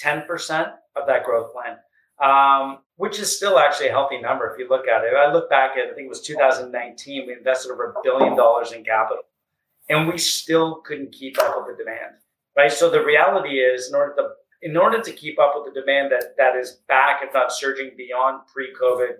10% 0.00 0.72
of 0.96 1.06
that 1.06 1.24
growth 1.24 1.52
plan. 1.52 1.76
Um, 2.22 2.78
which 2.96 3.18
is 3.18 3.34
still 3.34 3.58
actually 3.58 3.88
a 3.88 3.92
healthy 3.92 4.20
number 4.20 4.50
if 4.50 4.58
you 4.58 4.68
look 4.68 4.88
at 4.88 5.04
it. 5.04 5.14
I 5.14 5.32
look 5.32 5.48
back 5.48 5.72
at, 5.76 5.90
I 5.90 5.94
think 5.94 6.06
it 6.06 6.08
was 6.08 6.20
2019, 6.22 7.26
we 7.26 7.32
invested 7.32 7.70
over 7.70 7.90
a 7.90 7.94
billion 8.02 8.36
dollars 8.36 8.72
in 8.72 8.84
capital, 8.84 9.22
and 9.88 10.08
we 10.08 10.18
still 10.18 10.76
couldn't 10.84 11.12
keep 11.12 11.38
up 11.38 11.56
with 11.58 11.76
the 11.76 11.84
demand, 11.84 12.16
right? 12.56 12.72
So 12.72 12.90
the 12.90 13.04
reality 13.04 13.60
is, 13.60 13.88
in 13.88 13.94
order 13.94 14.14
to 14.16 14.28
in 14.60 14.76
order 14.76 15.00
to 15.00 15.12
keep 15.12 15.38
up 15.38 15.54
with 15.54 15.72
the 15.72 15.80
demand 15.80 16.10
that 16.10 16.36
that 16.36 16.56
is 16.56 16.80
back, 16.88 17.20
if 17.22 17.32
not 17.32 17.52
surging 17.52 17.92
beyond 17.96 18.40
pre-COVID 18.52 19.12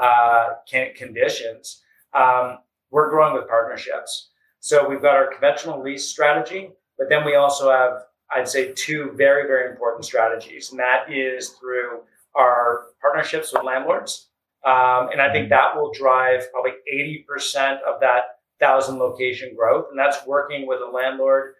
uh, 0.00 0.54
conditions, 0.96 1.82
um, 2.14 2.58
we're 2.90 3.10
growing 3.10 3.34
with 3.34 3.46
partnerships. 3.46 4.30
So 4.60 4.88
we've 4.88 5.02
got 5.02 5.14
our 5.14 5.30
conventional 5.30 5.82
lease 5.82 6.08
strategy, 6.08 6.70
but 6.98 7.10
then 7.10 7.26
we 7.26 7.34
also 7.34 7.70
have, 7.70 8.04
I'd 8.34 8.48
say, 8.48 8.72
two 8.72 9.12
very 9.14 9.46
very 9.46 9.70
important 9.70 10.06
strategies, 10.06 10.70
and 10.70 10.80
that 10.80 11.12
is 11.12 11.50
through 11.50 12.00
our 12.36 12.86
partnerships 13.00 13.52
with 13.52 13.64
landlords. 13.64 14.28
Um, 14.64 15.10
and 15.12 15.20
I 15.20 15.32
think 15.32 15.48
that 15.50 15.76
will 15.76 15.92
drive 15.92 16.50
probably 16.52 16.72
80% 16.92 17.82
of 17.82 18.00
that 18.00 18.38
thousand 18.58 18.98
location 18.98 19.54
growth. 19.54 19.86
And 19.90 19.98
that's 19.98 20.26
working 20.26 20.66
with 20.66 20.80
a 20.80 20.90
landlord, 20.90 21.54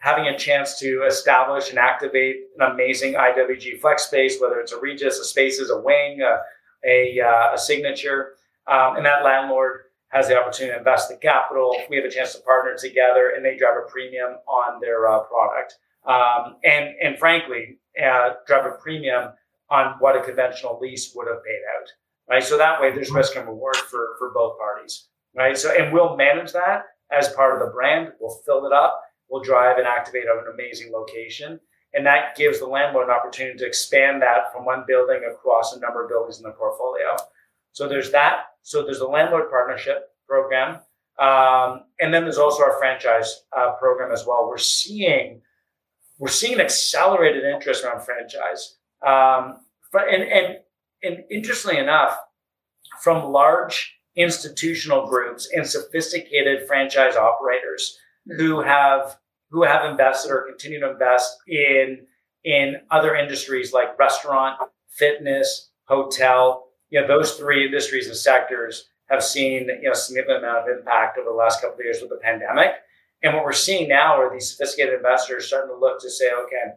having 0.00 0.26
a 0.26 0.38
chance 0.38 0.78
to 0.78 1.04
establish 1.06 1.70
and 1.70 1.78
activate 1.78 2.36
an 2.58 2.72
amazing 2.72 3.14
IWG 3.14 3.80
flex 3.80 4.04
space, 4.04 4.40
whether 4.40 4.58
it's 4.60 4.72
a 4.72 4.80
Regus, 4.80 5.18
a 5.18 5.24
Spaces, 5.24 5.70
a 5.70 5.78
Wing, 5.78 6.22
a, 6.22 6.38
a, 6.88 7.20
uh, 7.20 7.54
a 7.54 7.58
signature. 7.58 8.34
Um, 8.66 8.96
and 8.96 9.06
that 9.06 9.24
landlord 9.24 9.82
has 10.08 10.28
the 10.28 10.38
opportunity 10.38 10.72
to 10.72 10.78
invest 10.78 11.08
the 11.08 11.16
capital. 11.16 11.76
We 11.90 11.96
have 11.96 12.04
a 12.04 12.10
chance 12.10 12.34
to 12.34 12.40
partner 12.40 12.76
together 12.76 13.32
and 13.36 13.44
they 13.44 13.56
drive 13.56 13.76
a 13.76 13.90
premium 13.90 14.38
on 14.48 14.80
their 14.80 15.08
uh, 15.08 15.20
product. 15.20 15.74
Um, 16.06 16.56
and, 16.64 16.94
and 17.02 17.18
frankly, 17.18 17.78
uh, 18.02 18.30
drive 18.46 18.66
a 18.66 18.76
premium 18.80 19.32
on 19.70 19.96
what 19.98 20.16
a 20.16 20.22
conventional 20.22 20.78
lease 20.80 21.12
would 21.14 21.28
have 21.28 21.44
paid 21.44 21.60
out, 21.76 21.88
right? 22.28 22.42
So 22.42 22.56
that 22.56 22.80
way 22.80 22.92
there's 22.92 23.10
risk 23.10 23.36
and 23.36 23.46
reward 23.46 23.76
for, 23.76 24.16
for 24.18 24.30
both 24.32 24.58
parties, 24.58 25.08
right? 25.34 25.56
So, 25.56 25.74
and 25.76 25.92
we'll 25.92 26.16
manage 26.16 26.52
that 26.52 26.84
as 27.10 27.28
part 27.30 27.54
of 27.54 27.66
the 27.66 27.72
brand. 27.72 28.12
We'll 28.20 28.40
fill 28.46 28.66
it 28.66 28.72
up. 28.72 29.02
We'll 29.28 29.42
drive 29.42 29.78
and 29.78 29.86
activate 29.86 30.24
an 30.24 30.52
amazing 30.52 30.92
location. 30.92 31.60
And 31.94 32.04
that 32.06 32.36
gives 32.36 32.58
the 32.58 32.66
landlord 32.66 33.08
an 33.08 33.14
opportunity 33.14 33.58
to 33.58 33.66
expand 33.66 34.20
that 34.22 34.52
from 34.52 34.64
one 34.64 34.84
building 34.86 35.22
across 35.30 35.74
a 35.74 35.80
number 35.80 36.04
of 36.04 36.10
buildings 36.10 36.38
in 36.38 36.44
the 36.44 36.52
portfolio. 36.52 37.16
So 37.72 37.88
there's 37.88 38.12
that. 38.12 38.44
So 38.62 38.82
there's 38.82 38.98
the 38.98 39.06
landlord 39.06 39.50
partnership 39.50 40.10
program. 40.28 40.80
Um, 41.18 41.84
and 41.98 42.12
then 42.12 42.24
there's 42.24 42.38
also 42.38 42.62
our 42.62 42.78
franchise 42.78 43.44
uh, 43.56 43.72
program 43.72 44.12
as 44.12 44.26
well. 44.26 44.46
We're 44.48 44.58
seeing 44.58 45.40
we're 46.18 46.28
seeing 46.28 46.60
accelerated 46.60 47.44
interest 47.44 47.84
around 47.84 48.02
franchise. 48.02 48.76
Um, 49.04 49.58
and, 49.92 50.22
and, 50.22 50.56
and 51.02 51.24
interestingly 51.30 51.78
enough, 51.78 52.16
from 53.02 53.32
large 53.32 53.96
institutional 54.16 55.06
groups 55.06 55.48
and 55.52 55.66
sophisticated 55.66 56.66
franchise 56.66 57.16
operators 57.16 57.98
who 58.36 58.60
have 58.60 59.18
who 59.50 59.62
have 59.62 59.88
invested 59.88 60.30
or 60.30 60.46
continue 60.48 60.80
to 60.80 60.90
invest 60.90 61.36
in 61.46 62.06
in 62.44 62.76
other 62.90 63.14
industries 63.14 63.72
like 63.72 63.98
restaurant, 63.98 64.58
fitness, 64.88 65.70
hotel. 65.84 66.64
You 66.90 67.00
know, 67.00 67.06
those 67.06 67.32
three 67.32 67.66
industries 67.66 68.06
and 68.06 68.16
sectors 68.16 68.88
have 69.08 69.22
seen 69.22 69.68
you 69.68 69.88
know 69.88 69.94
significant 69.94 70.38
amount 70.38 70.68
of 70.70 70.78
impact 70.78 71.18
over 71.18 71.28
the 71.28 71.36
last 71.36 71.60
couple 71.60 71.78
of 71.78 71.84
years 71.84 72.00
with 72.00 72.10
the 72.10 72.20
pandemic. 72.22 72.70
And 73.22 73.34
what 73.34 73.44
we're 73.44 73.52
seeing 73.52 73.88
now 73.88 74.20
are 74.20 74.32
these 74.32 74.50
sophisticated 74.50 74.94
investors 74.94 75.46
starting 75.46 75.74
to 75.74 75.78
look 75.78 76.00
to 76.00 76.10
say, 76.10 76.30
okay, 76.44 76.74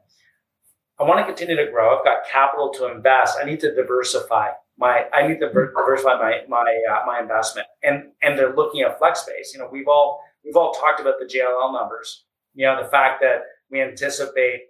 I 1.00 1.04
want 1.04 1.20
to 1.20 1.26
continue 1.26 1.56
to 1.56 1.72
grow. 1.72 1.98
I've 1.98 2.04
got 2.04 2.28
capital 2.30 2.72
to 2.74 2.92
invest. 2.92 3.38
I 3.42 3.46
need 3.46 3.60
to 3.62 3.74
diversify 3.74 4.50
my. 4.78 5.06
I 5.14 5.28
need 5.28 5.40
to 5.40 5.48
diversify 5.48 6.16
my 6.16 6.42
my 6.48 6.84
uh, 6.92 7.06
my 7.06 7.20
investment. 7.20 7.68
And 7.84 8.12
and 8.22 8.38
they're 8.38 8.56
looking 8.56 8.82
at 8.82 8.98
flex 9.00 9.22
space. 9.22 9.54
You 9.54 9.60
know, 9.60 9.70
we've 9.72 9.88
all 9.88 10.22
we've 10.44 10.56
all 10.56 10.74
talked 10.74 11.00
about 11.00 11.16
the 11.20 11.26
JLL 11.26 11.74
numbers. 11.74 12.26
You 12.54 12.66
know, 12.66 12.82
the 12.84 12.90
fact 12.90 13.22
that 13.22 13.44
we 13.72 13.82
anticipate 13.82 14.62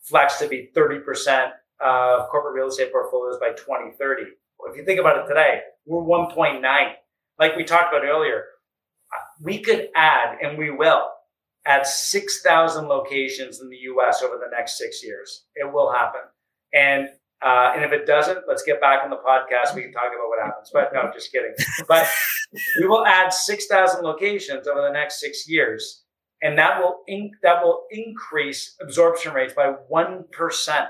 flex 0.00 0.38
to 0.38 0.48
be 0.48 0.70
thirty 0.74 0.98
percent 0.98 1.52
of 1.80 2.28
corporate 2.28 2.54
real 2.54 2.68
estate 2.68 2.92
portfolios 2.92 3.38
by 3.38 3.50
2030. 3.50 4.24
Well, 4.58 4.70
if 4.70 4.76
you 4.76 4.84
think 4.84 5.00
about 5.00 5.18
it 5.18 5.26
today, 5.26 5.60
we're 5.86 6.02
1.9. 6.02 6.60
Like 7.38 7.56
we 7.56 7.64
talked 7.64 7.94
about 7.94 8.04
earlier, 8.06 8.44
we 9.40 9.60
could 9.60 9.88
add, 9.94 10.36
and 10.42 10.58
we 10.58 10.70
will, 10.70 11.06
at 11.66 11.86
6,000 11.86 12.86
locations 12.86 13.60
in 13.60 13.68
the 13.68 13.76
US 13.76 14.22
over 14.22 14.36
the 14.36 14.50
next 14.56 14.78
six 14.78 15.04
years. 15.04 15.44
It 15.54 15.70
will 15.70 15.92
happen. 15.92 16.22
And 16.72 17.08
uh, 17.42 17.72
and 17.74 17.82
if 17.84 17.92
it 17.92 18.06
doesn't, 18.06 18.40
let's 18.46 18.62
get 18.62 18.80
back 18.80 19.02
on 19.02 19.08
the 19.08 19.16
podcast. 19.16 19.74
We 19.74 19.82
can 19.82 19.92
talk 19.92 20.12
about 20.14 20.28
what 20.28 20.44
happens. 20.44 20.70
But 20.72 20.92
no, 20.92 21.10
just 21.12 21.32
kidding. 21.32 21.54
But 21.88 22.06
we 22.80 22.86
will 22.86 23.06
add 23.06 23.32
6,000 23.32 24.02
locations 24.02 24.66
over 24.66 24.82
the 24.82 24.92
next 24.92 25.20
six 25.20 25.48
years. 25.48 26.02
And 26.42 26.58
that 26.58 26.80
will 26.80 27.00
in, 27.06 27.30
that 27.42 27.62
will 27.62 27.84
increase 27.90 28.76
absorption 28.82 29.32
rates 29.32 29.54
by 29.54 29.72
1%. 29.90 30.86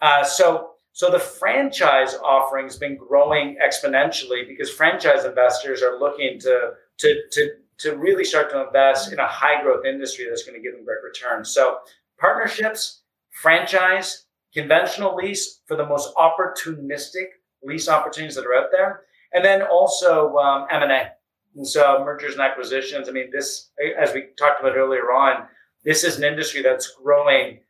Uh, 0.00 0.24
so, 0.24 0.70
so 0.92 1.10
the 1.10 1.18
franchise 1.18 2.16
offering 2.22 2.66
has 2.66 2.76
been 2.76 2.96
growing 2.96 3.56
exponentially 3.64 4.46
because 4.46 4.70
franchise 4.70 5.24
investors 5.24 5.82
are 5.82 5.98
looking 5.98 6.38
to, 6.40 6.70
to, 6.98 7.20
to 7.32 7.50
to 7.84 7.96
really 7.96 8.24
start 8.24 8.50
to 8.50 8.66
invest 8.66 9.12
in 9.12 9.18
a 9.18 9.26
high 9.26 9.62
growth 9.62 9.84
industry 9.84 10.26
that's 10.28 10.42
going 10.42 10.56
to 10.56 10.62
give 10.62 10.74
them 10.74 10.86
great 10.86 11.04
returns. 11.04 11.50
So 11.50 11.78
partnerships, 12.18 13.02
franchise, 13.30 14.24
conventional 14.54 15.14
lease 15.14 15.60
for 15.66 15.76
the 15.76 15.86
most 15.86 16.14
opportunistic 16.16 17.26
lease 17.62 17.88
opportunities 17.88 18.36
that 18.36 18.46
are 18.46 18.54
out 18.54 18.68
there, 18.72 19.02
and 19.34 19.44
then 19.44 19.62
also 19.62 20.34
um, 20.36 20.66
M&A. 20.70 21.10
And 21.56 21.68
so 21.68 22.02
mergers 22.04 22.32
and 22.32 22.42
acquisitions. 22.42 23.08
I 23.08 23.12
mean, 23.12 23.30
this, 23.30 23.70
as 23.98 24.14
we 24.14 24.24
talked 24.38 24.60
about 24.60 24.76
earlier 24.76 25.12
on, 25.12 25.46
this 25.84 26.04
is 26.04 26.16
an 26.16 26.24
industry 26.24 26.62
that's 26.62 26.94
growing 27.02 27.60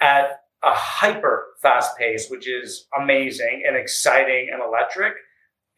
at 0.00 0.40
a 0.64 0.72
hyper 0.72 1.46
fast 1.62 1.96
pace, 1.96 2.28
which 2.28 2.48
is 2.48 2.86
amazing 3.00 3.62
and 3.66 3.76
exciting 3.76 4.48
and 4.52 4.62
electric, 4.62 5.14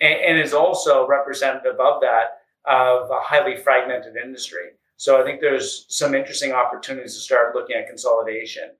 and, 0.00 0.14
and 0.14 0.38
is 0.38 0.54
also 0.54 1.06
representative 1.06 1.78
of 1.78 2.00
that 2.00 2.41
of 2.66 3.10
a 3.10 3.20
highly 3.20 3.56
fragmented 3.56 4.16
industry. 4.16 4.70
So 4.96 5.20
I 5.20 5.24
think 5.24 5.40
there's 5.40 5.86
some 5.88 6.14
interesting 6.14 6.52
opportunities 6.52 7.14
to 7.14 7.20
start 7.20 7.54
looking 7.54 7.76
at 7.76 7.88
consolidation. 7.88 8.70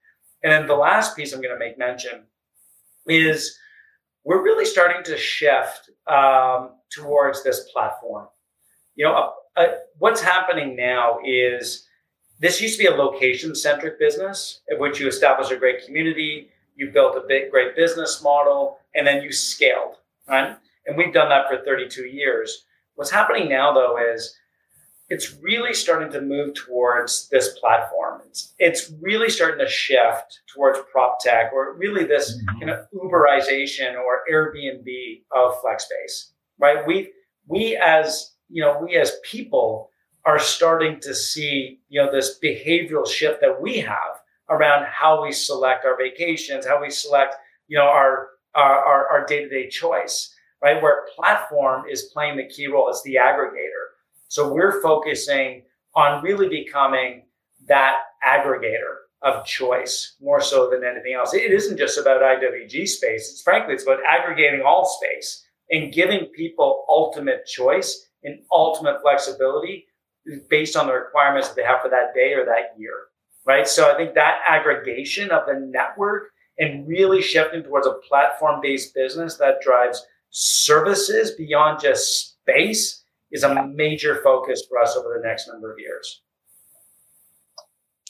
And 0.42 0.52
then 0.52 0.66
the 0.66 0.74
last 0.74 1.16
piece 1.16 1.32
I'm 1.32 1.40
going 1.40 1.54
to 1.54 1.58
make 1.58 1.78
mention 1.78 2.24
is 3.06 3.58
we're 4.24 4.42
really 4.42 4.64
starting 4.64 5.02
to 5.04 5.16
shift 5.16 5.90
um, 6.06 6.70
towards 6.90 7.42
this 7.42 7.68
platform. 7.72 8.28
You 8.94 9.06
know, 9.06 9.32
what's 9.98 10.20
happening 10.20 10.76
now 10.76 11.18
is 11.24 11.86
this 12.38 12.60
used 12.60 12.78
to 12.78 12.84
be 12.84 12.90
a 12.92 12.96
location 12.96 13.54
centric 13.54 13.98
business 13.98 14.60
in 14.68 14.78
which 14.78 15.00
you 15.00 15.08
establish 15.08 15.50
a 15.50 15.56
great 15.56 15.84
community, 15.84 16.50
you 16.74 16.90
built 16.90 17.16
a 17.16 17.24
big, 17.26 17.50
great 17.50 17.76
business 17.76 18.22
model, 18.22 18.78
and 18.94 19.06
then 19.06 19.22
you 19.22 19.32
scaled, 19.32 19.96
right? 20.28 20.56
And 20.86 20.96
we've 20.96 21.12
done 21.12 21.28
that 21.28 21.48
for 21.48 21.64
32 21.64 22.06
years. 22.06 22.64
What's 22.94 23.10
happening 23.10 23.48
now, 23.48 23.72
though, 23.72 23.96
is 23.98 24.36
it's 25.08 25.34
really 25.42 25.74
starting 25.74 26.10
to 26.12 26.20
move 26.20 26.54
towards 26.54 27.28
this 27.28 27.58
platform. 27.58 28.22
It's, 28.26 28.54
it's 28.58 28.92
really 29.02 29.28
starting 29.28 29.58
to 29.58 29.70
shift 29.70 30.40
towards 30.54 30.78
prop 30.90 31.18
tech 31.20 31.52
or 31.52 31.76
really 31.76 32.04
this 32.04 32.34
mm-hmm. 32.34 32.58
kind 32.58 32.70
of 32.70 32.86
Uberization 32.94 33.94
or 33.96 34.22
Airbnb 34.30 35.22
of 35.34 35.60
flex 35.60 35.84
space, 35.84 36.32
right? 36.58 36.86
We, 36.86 37.12
we 37.46 37.76
as, 37.76 38.32
you 38.48 38.62
know, 38.62 38.78
we 38.82 38.96
as 38.96 39.12
people 39.22 39.90
are 40.24 40.38
starting 40.38 41.00
to 41.00 41.14
see, 41.14 41.80
you 41.88 42.02
know, 42.02 42.10
this 42.10 42.38
behavioral 42.42 43.06
shift 43.06 43.40
that 43.40 43.60
we 43.60 43.78
have 43.78 44.22
around 44.48 44.86
how 44.86 45.22
we 45.22 45.32
select 45.32 45.84
our 45.84 45.96
vacations, 45.96 46.66
how 46.66 46.80
we 46.80 46.88
select, 46.88 47.34
you 47.68 47.76
know, 47.76 47.84
our, 47.84 48.28
our, 48.54 49.08
our 49.08 49.26
day-to-day 49.26 49.68
choice 49.68 50.34
right? 50.62 50.80
Where 50.82 51.06
platform 51.16 51.84
is 51.90 52.10
playing 52.12 52.36
the 52.36 52.46
key 52.46 52.68
role, 52.68 52.88
as 52.88 53.02
the 53.02 53.16
aggregator. 53.16 53.90
So 54.28 54.52
we're 54.52 54.80
focusing 54.80 55.64
on 55.94 56.22
really 56.22 56.48
becoming 56.48 57.24
that 57.68 57.98
aggregator 58.26 59.02
of 59.22 59.44
choice 59.44 60.16
more 60.20 60.40
so 60.40 60.70
than 60.70 60.84
anything 60.84 61.14
else. 61.14 61.34
It 61.34 61.52
isn't 61.52 61.76
just 61.76 61.98
about 61.98 62.22
IWG 62.22 62.88
space. 62.88 63.30
It's 63.30 63.42
frankly, 63.42 63.74
it's 63.74 63.84
about 63.84 64.00
aggregating 64.08 64.62
all 64.62 64.84
space 64.84 65.44
and 65.70 65.92
giving 65.92 66.26
people 66.26 66.84
ultimate 66.88 67.46
choice 67.46 68.08
and 68.24 68.40
ultimate 68.50 69.00
flexibility 69.02 69.86
based 70.48 70.76
on 70.76 70.86
the 70.86 70.92
requirements 70.92 71.48
that 71.48 71.56
they 71.56 71.62
have 71.62 71.82
for 71.82 71.88
that 71.88 72.14
day 72.14 72.32
or 72.34 72.44
that 72.44 72.78
year. 72.78 72.94
Right. 73.44 73.66
So 73.66 73.90
I 73.90 73.96
think 73.96 74.14
that 74.14 74.40
aggregation 74.46 75.30
of 75.30 75.46
the 75.46 75.54
network 75.54 76.30
and 76.58 76.86
really 76.86 77.22
shifting 77.22 77.62
towards 77.62 77.86
a 77.86 77.94
platform 78.08 78.60
based 78.60 78.94
business 78.94 79.36
that 79.36 79.60
drives 79.62 80.04
services 80.32 81.32
beyond 81.32 81.80
just 81.80 82.40
space 82.40 83.04
is 83.30 83.44
a 83.44 83.66
major 83.68 84.20
focus 84.22 84.64
for 84.68 84.78
us 84.78 84.96
over 84.96 85.14
the 85.16 85.26
next 85.26 85.48
number 85.48 85.72
of 85.72 85.78
years. 85.78 86.22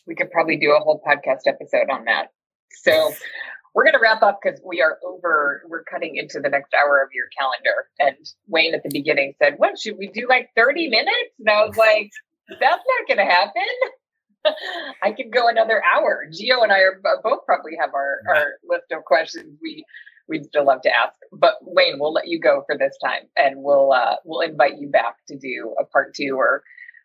We 0.07 0.15
could 0.15 0.31
probably 0.31 0.57
do 0.57 0.73
a 0.73 0.81
whole 0.81 1.01
podcast 1.07 1.47
episode 1.47 1.91
on 1.91 2.05
that. 2.07 2.29
So, 2.71 3.13
we're 3.75 3.85
going 3.85 3.95
to 3.95 4.01
wrap 4.03 4.23
up 4.23 4.41
because 4.43 4.61
we 4.65 4.83
are 4.83 4.99
over, 5.05 5.63
we're 5.67 5.85
cutting 5.85 6.17
into 6.17 6.41
the 6.41 6.49
next 6.49 6.75
hour 6.75 7.03
of 7.03 7.09
your 7.15 7.27
calendar. 7.39 7.89
And 7.99 8.17
Wayne 8.47 8.75
at 8.75 8.83
the 8.83 8.91
beginning 8.93 9.35
said, 9.39 9.55
What 9.57 9.79
should 9.79 9.97
we 9.99 10.09
do 10.09 10.27
like 10.29 10.51
30 10.57 10.89
minutes? 10.89 11.33
And 11.39 11.49
I 11.49 11.65
was 11.65 11.77
like, 11.77 12.11
That's 12.49 12.61
not 12.61 13.09
going 13.09 13.27
to 13.27 13.33
happen. 13.33 13.63
I 15.03 15.13
could 15.13 15.33
go 15.33 15.49
another 15.49 15.83
hour. 15.95 16.27
Gio 16.31 16.63
and 16.63 16.73
I 16.73 16.81
are 16.81 17.01
uh, 17.05 17.23
both 17.23 17.47
probably 17.47 17.73
have 17.81 17.95
our, 17.95 18.19
our 18.29 18.47
list 18.69 18.91
of 18.91 19.05
questions 19.05 19.57
we 19.63 19.85
we'd 20.29 20.47
still 20.47 20.67
love 20.67 20.83
to 20.83 20.91
ask. 20.91 21.19
But 21.33 21.55
Wayne, 21.63 21.99
we'll 21.99 22.13
let 22.13 22.29
you 22.29 22.41
go 22.41 22.63
for 22.67 22.77
this 22.77 22.97
time, 23.03 23.23
and 23.37 23.57
we'll 23.59 23.93
uh, 23.93 24.17
we'll 24.25 24.49
invite 24.49 24.79
you 24.79 24.89
back 24.89 25.17
to 25.29 25.37
do 25.37 25.75
a 25.81 25.85
part 25.85 26.15
two 26.15 26.35
or 26.37 26.63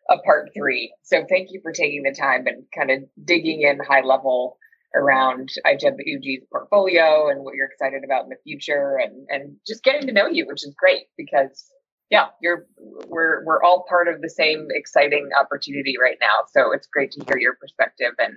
a 0.09 0.17
part 0.19 0.49
three. 0.55 0.93
So 1.03 1.25
thank 1.29 1.49
you 1.51 1.59
for 1.61 1.71
taking 1.71 2.03
the 2.03 2.13
time 2.13 2.47
and 2.47 2.63
kind 2.75 2.91
of 2.91 3.09
digging 3.23 3.61
in 3.61 3.79
high 3.79 4.01
level 4.01 4.57
around 4.95 5.49
IWG's 5.65 6.45
portfolio 6.51 7.29
and 7.29 7.43
what 7.43 7.55
you're 7.55 7.67
excited 7.67 8.03
about 8.03 8.23
in 8.23 8.29
the 8.29 8.37
future 8.43 8.97
and 9.01 9.27
and 9.29 9.57
just 9.65 9.83
getting 9.83 10.07
to 10.07 10.13
know 10.13 10.27
you, 10.27 10.45
which 10.47 10.63
is 10.65 10.73
great 10.77 11.07
because 11.17 11.65
yeah, 12.09 12.27
you're 12.41 12.67
we're 13.07 13.43
we're 13.45 13.61
all 13.61 13.85
part 13.89 14.07
of 14.07 14.21
the 14.21 14.29
same 14.29 14.67
exciting 14.71 15.29
opportunity 15.39 15.95
right 16.01 16.17
now. 16.21 16.37
So 16.53 16.71
it's 16.71 16.87
great 16.87 17.11
to 17.11 17.25
hear 17.25 17.37
your 17.37 17.55
perspective 17.55 18.13
and 18.19 18.35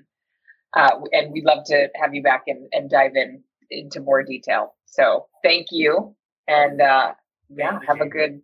uh, 0.77 1.01
and 1.13 1.33
we'd 1.33 1.45
love 1.45 1.65
to 1.67 1.89
have 2.01 2.15
you 2.15 2.23
back 2.23 2.45
and, 2.47 2.69
and 2.73 2.91
dive 2.91 3.17
in 3.17 3.43
into 3.71 4.01
more 4.01 4.23
detail. 4.23 4.75
So 4.87 5.27
thank 5.43 5.69
you 5.71 6.15
and 6.49 6.81
uh, 6.81 7.13
yeah, 7.49 7.79
have 7.87 8.01
a 8.01 8.09
good 8.09 8.43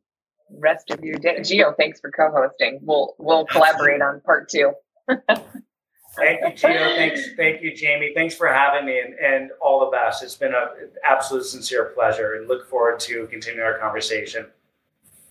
rest 0.51 0.91
of 0.91 1.03
your 1.03 1.17
day. 1.17 1.37
Gio, 1.41 1.77
thanks 1.77 2.01
for 2.01 2.11
co-hosting. 2.11 2.81
We'll 2.83 3.15
we'll 3.19 3.47
collaborate 3.51 4.03
on 4.03 4.21
part 4.21 4.49
two. 4.49 4.73
Thank 5.09 6.41
you, 6.41 6.69
Gio. 6.69 6.97
Thanks, 6.97 7.29
thank 7.37 7.63
you, 7.63 7.75
Jamie. 7.75 8.13
Thanks 8.15 8.35
for 8.35 8.49
having 8.49 8.87
me, 8.87 9.01
and, 9.01 9.15
and 9.15 9.51
all 9.61 9.81
the 9.81 9.91
best. 9.91 10.23
It's 10.23 10.37
been 10.37 10.55
an 10.55 10.91
absolute 11.05 11.45
sincere 11.45 11.93
pleasure, 11.95 12.35
and 12.35 12.49
look 12.49 12.69
forward 12.69 13.01
to 13.01 13.27
continuing 13.27 13.67
our 13.67 13.79
conversation. 13.79 14.47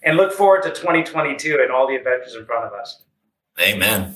And 0.04 0.18
look 0.18 0.34
forward 0.34 0.62
to 0.64 0.70
2022 0.70 1.60
and 1.64 1.72
all 1.72 1.88
the 1.88 1.96
adventures 1.96 2.36
in 2.36 2.46
front 2.46 2.66
of 2.66 2.74
us. 2.74 3.02
Amen. 3.60 4.14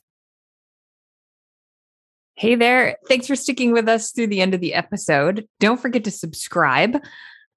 Hey 2.39 2.55
there. 2.55 2.95
Thanks 3.09 3.27
for 3.27 3.35
sticking 3.35 3.73
with 3.73 3.89
us 3.89 4.13
through 4.13 4.27
the 4.27 4.39
end 4.39 4.53
of 4.53 4.61
the 4.61 4.73
episode. 4.73 5.45
Don't 5.59 5.77
forget 5.77 6.05
to 6.05 6.11
subscribe 6.11 6.97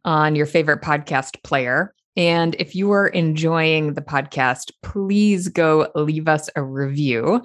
on 0.04 0.34
your 0.34 0.44
favorite 0.44 0.82
podcast 0.82 1.40
player. 1.44 1.94
And 2.16 2.56
if 2.58 2.74
you 2.74 2.90
are 2.90 3.06
enjoying 3.06 3.94
the 3.94 4.02
podcast, 4.02 4.72
please 4.82 5.46
go 5.46 5.88
leave 5.94 6.26
us 6.26 6.50
a 6.56 6.64
review. 6.64 7.44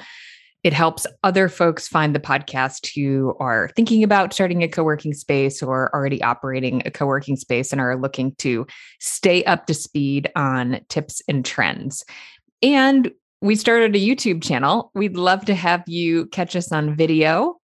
It 0.64 0.74
helps 0.74 1.06
other 1.24 1.48
folks 1.48 1.88
find 1.88 2.16
the 2.16 2.20
podcast 2.20 2.90
who 2.96 3.36
are 3.40 3.70
thinking 3.76 4.04
about 4.04 4.34
starting 4.34 4.64
a 4.64 4.68
co 4.68 4.84
working 4.84 5.14
space 5.14 5.62
or 5.62 5.94
already 5.94 6.24
operating 6.24 6.82
a 6.88 6.92
co 6.92 7.06
working 7.06 7.36
space 7.36 7.72
and 7.72 7.80
are 7.80 8.02
looking 8.02 8.34
to 8.40 8.66
stay 9.00 9.44
up 9.44 9.68
to 9.68 9.76
speed 9.76 10.32
on 10.36 10.80
tips 10.90 11.22
and 11.28 11.46
trends. 11.46 12.04
And 12.64 13.12
we 13.42 13.56
started 13.56 13.96
a 13.96 14.00
YouTube 14.00 14.42
channel. 14.44 14.92
We'd 14.96 15.16
love 15.16 15.46
to 15.46 15.56
have 15.56 15.84
you 15.88 16.26
catch 16.28 16.56
us 16.56 16.72
on 16.72 16.96
video. 16.96 17.58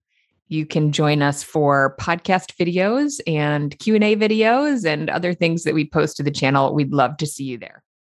You 0.49 0.65
can 0.65 0.91
join 0.91 1.21
us 1.21 1.43
for 1.43 1.95
podcast 1.99 2.57
videos 2.59 3.21
and 3.25 3.77
Q&A 3.79 4.17
videos 4.17 4.85
and 4.85 5.09
other 5.09 5.33
things 5.33 5.63
that 5.63 5.73
we 5.73 5.89
post 5.89 6.17
to 6.17 6.23
the 6.23 6.31
channel. 6.31 6.73
We'd 6.73 6.91
love 6.91 7.15
to 7.17 7.25
see 7.25 7.45
you 7.45 7.57
there. 7.57 7.83